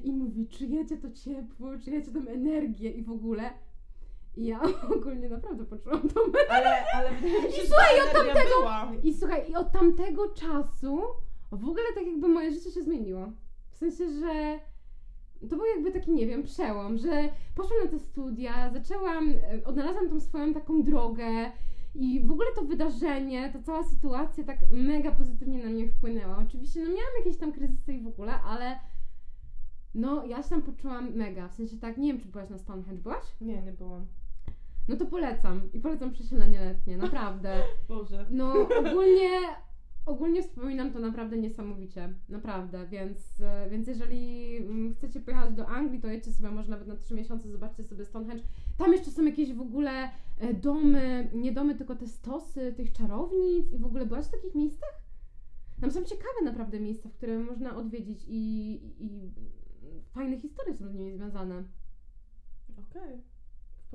i 0.03 0.13
mówi, 0.13 0.47
czujecie 0.47 0.97
to 0.97 1.11
ciepło, 1.11 1.67
czujecie 1.85 2.11
tą 2.11 2.27
energię 2.27 2.89
i 2.91 3.03
w 3.03 3.11
ogóle. 3.11 3.49
I 4.35 4.45
ja 4.45 4.61
ogólnie 4.97 5.29
naprawdę 5.29 5.65
poczułam 5.65 6.09
tą 6.09 6.21
Ale, 6.49 6.85
ale 6.95 7.09
się, 7.09 7.51
że 7.61 7.67
słuchaj, 7.67 8.01
od 8.01 8.13
tamtego- 8.13 8.59
była. 8.59 8.91
I 9.03 9.13
słuchaj, 9.13 9.51
i 9.51 9.55
od 9.55 9.71
tamtego 9.71 10.29
czasu 10.29 11.01
w 11.51 11.67
ogóle 11.69 11.83
tak 11.95 12.05
jakby 12.05 12.27
moje 12.27 12.51
życie 12.51 12.71
się 12.71 12.81
zmieniło. 12.83 13.31
W 13.71 13.77
sensie, 13.77 14.09
że 14.09 14.59
to 15.49 15.55
był 15.55 15.65
jakby 15.75 15.91
taki, 15.91 16.11
nie 16.11 16.27
wiem, 16.27 16.43
przełom, 16.43 16.97
że 16.97 17.29
poszłam 17.55 17.79
na 17.83 17.89
te 17.91 17.99
studia, 17.99 18.69
zaczęłam, 18.73 19.29
e, 19.29 19.65
odnalazłam 19.65 20.09
tą 20.09 20.19
swoją 20.19 20.53
taką 20.53 20.83
drogę 20.83 21.51
i 21.95 22.21
w 22.25 22.31
ogóle 22.31 22.47
to 22.55 22.61
wydarzenie, 22.61 23.49
ta 23.53 23.59
cała 23.61 23.83
sytuacja 23.83 24.43
tak 24.43 24.57
mega 24.71 25.11
pozytywnie 25.11 25.63
na 25.63 25.69
mnie 25.69 25.87
wpłynęła. 25.87 26.37
Oczywiście, 26.47 26.79
no 26.79 26.85
miałam 26.85 27.13
jakieś 27.19 27.37
tam 27.37 27.51
kryzysy 27.51 27.93
i 27.93 28.01
w 28.01 28.07
ogóle, 28.07 28.33
ale 28.41 28.79
no 29.95 30.25
ja 30.25 30.43
się 30.43 30.49
tam 30.49 30.61
poczułam 30.61 31.13
mega. 31.13 31.47
W 31.47 31.53
sensie 31.53 31.77
tak, 31.77 31.97
nie 31.97 32.13
wiem, 32.13 32.21
czy 32.21 32.27
byłaś 32.27 32.49
na 32.49 32.57
Stonehenge, 32.57 33.01
byłaś? 33.01 33.23
Nie, 33.41 33.61
nie 33.61 33.71
byłam. 33.71 34.05
No 34.87 34.95
to 34.95 35.05
polecam 35.05 35.61
i 35.73 35.79
polecam 35.79 36.11
przesilenie 36.11 36.59
letnie, 36.59 36.97
naprawdę. 36.97 37.63
Boże. 37.87 38.25
No 38.29 38.53
ogólnie, 38.79 39.29
ogólnie 40.05 40.43
wspominam 40.43 40.91
to 40.91 40.99
naprawdę 40.99 41.37
niesamowicie, 41.37 42.13
naprawdę, 42.29 42.87
więc, 42.87 43.41
więc 43.71 43.87
jeżeli 43.87 44.55
mm, 44.57 44.95
chcecie 44.95 45.19
pojechać 45.19 45.53
do 45.53 45.67
Anglii, 45.67 46.01
to 46.01 46.07
jedźcie 46.07 46.31
sobie 46.31 46.51
może 46.51 46.71
nawet 46.71 46.87
na 46.87 46.95
3 46.95 47.13
miesiące, 47.15 47.49
zobaczcie 47.49 47.83
sobie 47.83 48.05
Stonehenge. 48.05 48.43
Tam 48.77 48.93
jeszcze 48.93 49.11
są 49.11 49.25
jakieś 49.25 49.53
w 49.53 49.61
ogóle 49.61 50.09
e, 50.39 50.53
domy, 50.53 51.29
nie 51.33 51.51
domy, 51.51 51.75
tylko 51.75 51.95
te 51.95 52.07
stosy 52.07 52.73
tych 52.73 52.91
czarownic 52.91 53.71
i 53.71 53.77
w 53.77 53.85
ogóle 53.85 54.05
byłaś 54.05 54.25
w 54.25 54.31
takich 54.31 54.55
miejscach? 54.55 55.03
Tam 55.81 55.91
są 55.91 56.03
ciekawe 56.03 56.41
naprawdę 56.43 56.79
miejsca, 56.79 57.09
w 57.09 57.13
które 57.13 57.39
można 57.39 57.75
odwiedzić 57.75 58.25
i, 58.27 58.79
i 58.99 59.31
fajne 60.13 60.39
historie 60.39 60.77
są 60.77 60.89
z 60.89 60.93
nimi 60.93 61.11
związane. 61.11 61.63
Okej. 62.77 63.21
W 63.21 63.32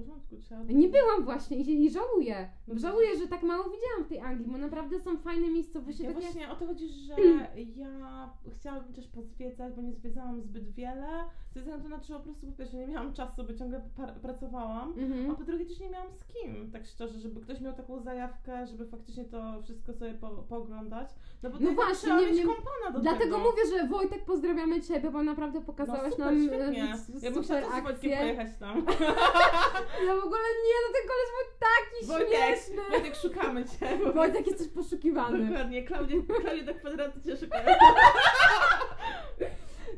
porządku, 0.02 0.36
trzeba... 0.36 0.62
Nie 0.62 0.88
byłam 0.88 1.24
właśnie 1.24 1.56
i, 1.56 1.84
i 1.84 1.90
żałuję. 1.90 2.48
No 2.68 2.78
Żałuję, 2.78 3.18
że 3.18 3.28
tak 3.28 3.42
mało 3.42 3.64
widziałam 3.64 4.04
w 4.04 4.08
tej 4.08 4.20
Anglii, 4.20 4.50
bo 4.52 4.58
naprawdę 4.58 5.00
są 5.00 5.16
fajne 5.18 5.50
miejscowości. 5.50 6.02
Ja 6.02 6.08
takie... 6.08 6.20
właśnie 6.20 6.50
o 6.50 6.56
to 6.56 6.66
chodzi, 6.66 6.88
że 6.88 7.14
ja 7.82 8.30
chciałabym 8.58 8.92
też 8.92 9.08
pozwiedzać, 9.08 9.74
bo 9.74 9.82
nie 9.82 9.92
zwiedzałam 9.92 10.40
zbyt 10.42 10.70
wiele, 10.74 11.08
ze 11.54 11.60
względu 11.60 11.88
na 11.88 11.98
to, 11.98 12.04
że 12.04 12.14
po 12.14 12.20
prostu 12.20 12.46
po 12.46 12.52
pierwsze 12.52 12.76
nie 12.76 12.86
miałam 12.86 13.12
czasu, 13.12 13.44
bo 13.44 13.54
ciągle 13.54 13.80
pracowałam, 14.22 14.92
a 14.96 15.00
Mhm. 15.00 15.36
po 15.36 15.44
drugie 15.44 15.66
też 15.66 15.80
nie 15.80 15.90
miałam 15.90 16.12
z 16.12 16.24
kim, 16.24 16.70
tak 16.72 16.86
szczerze, 16.86 17.18
żeby 17.20 17.40
ktoś 17.40 17.60
miał 17.60 17.72
taką 17.72 18.00
zajawkę, 18.00 18.66
żeby 18.66 18.86
faktycznie 18.86 19.24
to 19.24 19.62
wszystko 19.62 19.92
sobie 19.92 20.14
po- 20.14 20.42
pooglądać. 20.48 21.08
No 21.42 21.50
bo 21.50 21.56
No 21.60 21.68
to 21.68 21.74
właśnie, 21.74 21.94
trzeba 21.96 22.20
nie- 22.20 22.26
mieć 22.26 22.36
nie- 22.36 22.44
kompana 22.46 22.90
do 22.92 23.00
Dlatego 23.00 23.36
tego. 23.36 23.50
mówię, 23.50 23.62
że 23.70 23.88
Wojtek, 23.88 24.24
pozdrawiamy 24.24 24.80
Ciebie, 24.82 25.10
bo 25.10 25.22
naprawdę 25.22 25.58
no 25.60 25.66
pokazałeś 25.66 26.12
super, 26.14 26.26
nam 26.26 26.46
świetnie. 26.46 26.84
e, 26.84 26.92
s- 26.92 27.22
Ja 27.22 27.30
bym 27.30 27.42
chciała 27.42 27.60
super 27.60 27.72
też 27.74 27.80
z 27.80 27.84
Wojtkiem 27.84 28.18
pojechać 28.18 28.48
tam. 28.60 28.86
Ja 30.06 30.14
w 30.16 30.24
ogóle 30.24 30.40
nie, 30.64 30.74
no 30.84 30.92
ten 30.94 31.08
koleś 31.08 31.28
był 31.34 31.58
taki 31.60 32.06
Wojtek, 32.06 32.58
śmieszny. 32.58 32.90
Wojtek, 32.90 33.14
szukamy 33.16 33.64
Cię. 33.64 33.98
bo- 34.04 34.12
Wojtek 34.20 34.46
jesteś 34.46 34.68
poszukiwany. 34.68 35.46
Dokładnie, 35.46 35.82
Klaudia, 35.84 36.16
Klaudia 36.40 36.64
do 36.64 36.74
kwadratu 36.74 37.20
Cię 37.20 37.36
szuka. 37.36 37.58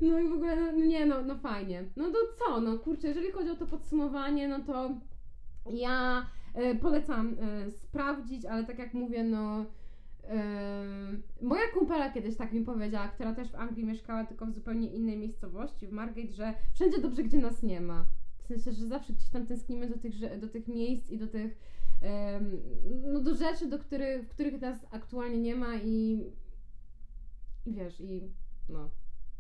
No 0.03 0.19
i 0.19 0.29
w 0.29 0.33
ogóle, 0.33 0.57
no, 0.57 0.73
no 0.73 0.85
nie, 0.85 1.07
no, 1.07 1.23
no 1.23 1.39
fajnie. 1.39 1.85
No 1.97 2.11
to 2.11 2.19
co, 2.39 2.61
no 2.61 2.79
kurczę, 2.79 3.09
jeżeli 3.09 3.31
chodzi 3.33 3.51
o 3.51 3.57
to 3.57 3.67
podsumowanie, 3.67 4.49
no 4.49 4.59
to 4.61 4.91
ja 5.71 6.27
e, 6.55 6.75
polecam 6.75 7.37
e, 7.41 7.71
sprawdzić, 7.71 8.47
ale 8.47 8.65
tak 8.65 8.79
jak 8.79 8.95
mówię, 8.95 9.25
no 9.25 9.65
e, 10.29 10.45
moja 11.43 11.69
kumpela 11.75 12.11
kiedyś 12.11 12.37
tak 12.37 12.53
mi 12.53 12.65
powiedziała, 12.65 13.09
która 13.09 13.35
też 13.35 13.53
w 13.53 13.55
Anglii 13.55 13.85
mieszkała, 13.85 14.25
tylko 14.25 14.47
w 14.47 14.53
zupełnie 14.53 14.89
innej 14.89 15.17
miejscowości, 15.17 15.87
w 15.87 15.93
Margate, 15.93 16.33
że 16.33 16.55
wszędzie 16.75 16.99
dobrze, 16.99 17.23
gdzie 17.23 17.39
nas 17.39 17.63
nie 17.63 17.81
ma. 17.81 18.05
Sensie, 18.51 18.73
że 18.73 18.87
zawsze 18.87 19.13
gdzieś 19.13 19.29
tam 19.29 19.47
tęsknimy 19.47 19.89
do 19.89 19.99
tych, 19.99 20.39
do 20.41 20.49
tych 20.49 20.69
miejsc 20.69 21.11
i 21.11 21.19
do 21.19 21.27
tych, 21.27 21.59
no 23.13 23.21
do 23.21 23.35
rzeczy, 23.35 23.67
do 23.67 23.79
których, 23.79 24.27
w 24.27 24.29
których 24.29 24.61
nas 24.61 24.87
aktualnie 24.91 25.39
nie 25.39 25.55
ma 25.57 25.77
i, 25.77 26.27
i 27.67 27.73
wiesz, 27.73 28.01
i 28.01 28.31
no. 28.69 28.91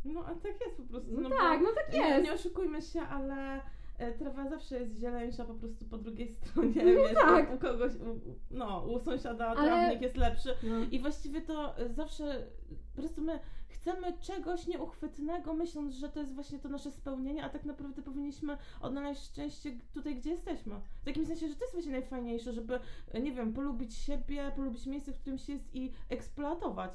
No, 0.04 0.20
a 0.26 0.34
tak 0.34 0.60
jest 0.66 0.76
po 0.76 0.82
prostu. 0.82 1.10
No, 1.20 1.28
bo- 1.28 1.36
tak, 1.36 1.60
no 1.62 1.68
tak 1.74 1.92
Nie, 1.94 2.08
jest. 2.08 2.24
nie 2.24 2.32
oszukujmy 2.32 2.82
się, 2.82 3.00
ale 3.00 3.60
e, 3.98 4.12
trawa 4.12 4.48
zawsze 4.48 4.80
jest 4.80 4.98
zieleńsza 4.98 5.44
po 5.44 5.54
prostu 5.54 5.84
po 5.84 5.98
drugiej 5.98 6.28
stronie. 6.34 6.74
No 6.84 6.84
wiesz, 7.02 7.14
tak. 7.14 7.54
u, 7.54 7.58
kogoś, 7.58 7.92
u, 7.94 8.20
no, 8.50 8.86
u 8.86 8.98
sąsiada 8.98 9.46
Ale- 9.46 9.68
trawnik 9.68 10.02
jest 10.02 10.16
lepszy. 10.16 10.48
No. 10.62 10.76
I 10.90 11.00
właściwie 11.00 11.40
to 11.40 11.74
zawsze 11.88 12.46
po 12.94 13.00
prostu 13.02 13.22
my 13.22 13.38
chcemy 13.70 14.18
czegoś 14.20 14.66
nieuchwytnego, 14.66 15.54
myśląc, 15.54 15.94
że 15.94 16.08
to 16.08 16.20
jest 16.20 16.34
właśnie 16.34 16.58
to 16.58 16.68
nasze 16.68 16.90
spełnienie, 16.90 17.44
a 17.44 17.48
tak 17.48 17.64
naprawdę 17.64 18.02
powinniśmy 18.02 18.56
odnaleźć 18.80 19.22
szczęście 19.22 19.78
tutaj, 19.92 20.16
gdzie 20.16 20.30
jesteśmy. 20.30 20.80
W 21.02 21.04
takim 21.04 21.26
sensie, 21.26 21.48
że 21.48 21.54
to 21.54 21.64
jest 21.64 21.74
właśnie 21.74 21.92
najfajniejsze, 21.92 22.52
żeby, 22.52 22.80
nie 23.22 23.32
wiem, 23.32 23.52
polubić 23.52 23.94
siebie, 23.94 24.52
polubić 24.56 24.86
miejsce, 24.86 25.12
w 25.12 25.18
którym 25.18 25.38
się 25.38 25.52
jest 25.52 25.74
i 25.74 25.92
eksploatować. 26.08 26.92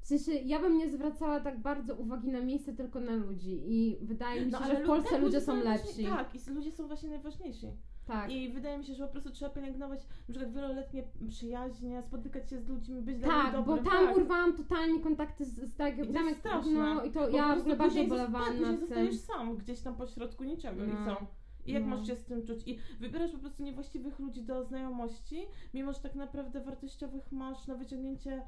W 0.00 0.06
sensie, 0.06 0.32
ja 0.32 0.60
bym 0.60 0.78
nie 0.78 0.90
zwracała 0.90 1.40
tak 1.40 1.60
bardzo 1.60 1.94
uwagi 1.94 2.28
na 2.28 2.40
miejsce, 2.40 2.72
tylko 2.72 3.00
na 3.00 3.14
ludzi. 3.14 3.62
I 3.66 3.98
wydaje 4.02 4.46
mi 4.46 4.52
się, 4.52 4.58
że 4.64 4.82
w 4.82 4.86
Polsce 4.86 5.10
tak, 5.10 5.20
ludzie 5.22 5.40
są 5.40 5.54
najważniej- 5.54 5.86
lepsi. 5.86 6.04
Tak, 6.04 6.48
i 6.48 6.50
ludzie 6.50 6.72
są 6.72 6.86
właśnie 6.86 7.08
najważniejsi. 7.08 7.66
Tak. 8.06 8.30
I 8.30 8.48
wydaje 8.48 8.78
mi 8.78 8.84
się, 8.84 8.94
że 8.94 9.06
po 9.06 9.12
prostu 9.12 9.30
trzeba 9.30 9.50
pielęgnować 9.54 10.00
na 10.28 10.32
przykład 10.34 10.52
wieloletnie 10.54 11.02
przyjaźnie, 11.28 12.02
spotykać 12.02 12.50
się 12.50 12.60
z 12.60 12.68
ludźmi, 12.68 13.02
być 13.02 13.18
dla 13.18 13.28
Tak, 13.28 13.44
nich 13.44 13.52
bo 13.64 13.76
dobrym. 13.76 13.84
tam 13.92 14.06
tak. 14.06 14.16
urwałam 14.16 14.56
totalnie 14.56 15.00
kontakty 15.00 15.44
z, 15.44 15.54
z 15.72 15.76
tak, 15.76 15.98
I 15.98 16.06
to 16.06 16.12
tam 16.12 16.26
jest 16.26 16.40
straszne. 16.40 16.72
No 16.72 17.04
i 17.04 17.10
to 17.10 17.20
Bo 17.20 17.28
ja 17.36 17.44
w 17.44 17.46
prostu 17.46 17.60
ogóle 17.60 17.76
bardzo 17.76 18.04
bolewałam 18.04 18.58
tak, 18.60 18.80
zostajesz 18.80 19.16
sam, 19.18 19.56
gdzieś 19.56 19.80
tam 19.80 19.94
pośrodku 19.96 20.44
niczego 20.44 20.82
No. 20.86 20.92
i 20.92 21.04
co? 21.06 21.26
I 21.66 21.72
jak 21.72 21.82
No. 21.82 21.88
masz 21.96 22.06
się 22.06 22.16
z 22.16 22.24
tym 22.24 22.46
czuć? 22.46 22.58
I 22.66 22.78
wybierasz 23.00 23.30
po 23.32 23.38
prostu 23.38 23.62
niewłaściwych 23.62 24.18
ludzi 24.18 24.42
do 24.42 24.64
znajomości, 24.64 25.46
mimo 25.74 25.92
że 25.92 26.00
tak 26.00 26.14
naprawdę 26.14 26.60
wartościowych 26.60 27.32
masz 27.32 27.66
na 27.66 27.74
wyciągnięcie 27.74 28.42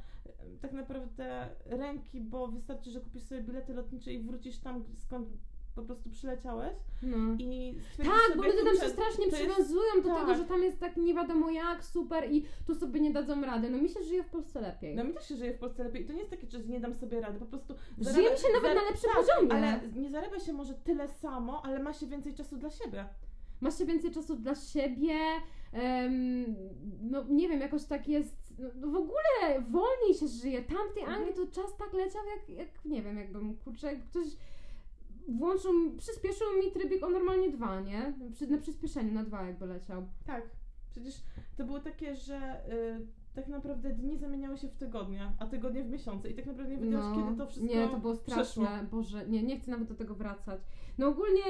tak 0.60 0.72
naprawdę 0.72 1.48
ręki, 1.66 2.20
bo 2.20 2.48
wystarczy, 2.48 2.90
że 2.90 3.00
kupisz 3.00 3.22
sobie 3.22 3.42
bilety 3.42 3.74
lotnicze 3.74 4.12
i 4.12 4.18
wrócisz 4.22 4.58
tam, 4.58 4.84
skąd 4.94 5.28
po 5.76 5.82
prostu 5.82 6.10
przyleciałeś 6.10 6.72
No. 7.02 7.16
i 7.38 7.74
Tak, 7.98 8.36
bo 8.36 8.42
ludzie 8.42 8.64
tam 8.64 8.74
się 8.76 8.88
strasznie 8.88 9.26
to 9.30 9.36
jest- 9.36 9.50
przywiązują 9.50 10.02
do 10.02 10.08
tak. 10.08 10.20
tego, 10.20 10.34
że 10.34 10.44
tam 10.44 10.62
jest 10.62 10.80
tak 10.80 10.96
nie 10.96 11.14
wiadomo 11.14 11.50
jak, 11.50 11.84
super 11.84 12.32
i 12.32 12.44
tu 12.66 12.74
sobie 12.74 13.00
nie 13.00 13.10
dadzą 13.10 13.40
rady. 13.42 13.70
No 13.70 13.78
mi 13.78 13.88
się 13.88 14.02
żyje 14.02 14.22
w 14.22 14.28
Polsce 14.28 14.60
lepiej. 14.60 14.96
No 14.96 15.04
mi 15.04 15.12
też 15.14 15.28
się 15.28 15.36
żyje 15.36 15.54
w 15.54 15.58
Polsce 15.58 15.84
lepiej 15.84 16.02
i 16.02 16.06
to 16.06 16.12
nie 16.12 16.18
jest 16.18 16.30
takie, 16.30 16.46
że 16.50 16.58
nie 16.64 16.80
dam 16.80 16.94
sobie 16.94 17.20
rady, 17.20 17.38
po 17.38 17.46
prostu 17.46 17.74
Żyje 17.98 18.30
mi 18.32 18.38
się 18.38 18.48
nawet 18.54 18.74
na 18.76 18.82
lepszym 18.90 19.10
poziomie. 19.14 19.52
ale 19.52 19.80
nie 19.96 20.10
zarabia 20.10 20.38
się 20.40 20.52
może 20.52 20.74
tyle 20.74 21.08
samo, 21.08 21.62
ale 21.64 21.82
ma 21.82 21.92
się 21.92 22.06
więcej 22.06 22.34
czasu 22.34 22.56
dla 22.56 22.70
siebie. 22.70 23.08
Masz 23.60 23.78
się 23.78 23.84
więcej 23.86 24.10
czasu 24.10 24.36
dla 24.36 24.54
siebie, 24.54 25.14
em, 25.72 26.56
no 27.02 27.24
nie 27.28 27.48
wiem, 27.48 27.60
jakoś 27.60 27.84
tak 27.84 28.08
jest, 28.08 28.36
no, 28.58 28.68
no 28.76 28.86
w 28.90 28.96
ogóle 28.96 29.60
wolniej 29.70 30.14
się 30.20 30.28
żyje. 30.28 30.62
Tam 30.62 30.88
w 30.90 30.94
tej 30.94 31.02
Mhm. 31.02 31.18
Anglii 31.22 31.34
to 31.46 31.52
czas 31.62 31.76
tak 31.76 31.92
leciał 31.92 32.22
jak, 32.26 32.58
jak 32.58 32.84
nie 32.84 33.02
wiem, 33.02 33.16
jakbym, 33.18 33.56
kurczę, 33.56 33.86
jak 33.86 34.04
ktoś 34.04 34.26
włączył, 35.28 35.72
przyspieszył 35.98 36.46
mi 36.64 36.72
trybik 36.72 37.04
o 37.04 37.10
normalnie 37.10 37.50
dwa, 37.50 37.80
nie? 37.80 38.14
Przy, 38.32 38.46
na 38.46 38.58
przyspieszeniu 38.58 39.12
na 39.12 39.24
dwa 39.24 39.42
jakby 39.46 39.66
leciał. 39.66 40.06
Tak. 40.26 40.42
Przecież 40.90 41.14
to 41.56 41.64
było 41.64 41.80
takie, 41.80 42.16
że 42.16 42.60
y, 42.72 43.06
tak 43.34 43.48
naprawdę 43.48 43.90
dni 43.90 44.18
zamieniały 44.18 44.58
się 44.58 44.68
w 44.68 44.76
tygodnie, 44.76 45.32
a 45.38 45.46
tygodnie 45.46 45.84
w 45.84 45.90
miesiące 45.90 46.30
i 46.30 46.34
tak 46.34 46.46
naprawdę 46.46 46.74
nie 46.74 46.80
wiedziałaś, 46.80 47.16
kiedy 47.16 47.38
to 47.38 47.46
wszystko 47.46 47.74
No, 47.74 47.80
Nie, 47.80 47.88
to 47.88 47.98
było 47.98 48.16
straszne, 48.16 48.42
przeszło. 48.42 48.68
Boże, 48.90 49.26
nie, 49.28 49.42
nie 49.42 49.60
chcę 49.60 49.70
nawet 49.70 49.88
do 49.88 49.94
tego 49.94 50.14
wracać. 50.14 50.60
No 50.98 51.08
ogólnie 51.08 51.42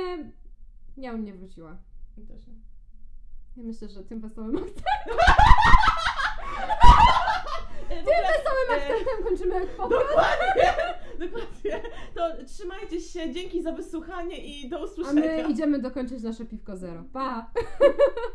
ja 0.97 1.13
bym 1.13 1.25
nie 1.25 1.35
wróciła. 1.35 1.77
I 2.19 2.23
też 2.23 2.47
nie. 2.47 2.55
Ja 3.57 3.63
myślę, 3.63 3.89
że 3.89 4.05
tym 4.05 4.21
wesołym 4.21 4.57
akcentem, 4.65 5.17
E, 7.91 8.01
ogóle, 8.01 8.17
wesołym 8.17 8.71
e, 8.71 8.75
akcentem 8.77 9.25
kończymy 9.25 9.67
podcast. 9.77 10.09
Dokładnie, 10.09 10.75
dokładnie. 11.27 11.83
To 12.15 12.45
trzymajcie 12.47 13.01
się, 13.01 13.33
dzięki 13.33 13.63
za 13.63 13.73
wysłuchanie 13.73 14.37
i 14.37 14.69
do 14.69 14.79
A 14.79 14.85
usłyszenia. 14.85 15.21
my 15.21 15.53
idziemy 15.53 15.79
dokończyć 15.79 16.23
nasze 16.23 16.45
piwko 16.45 16.77
zero. 16.77 17.05
Pa! 17.13 17.51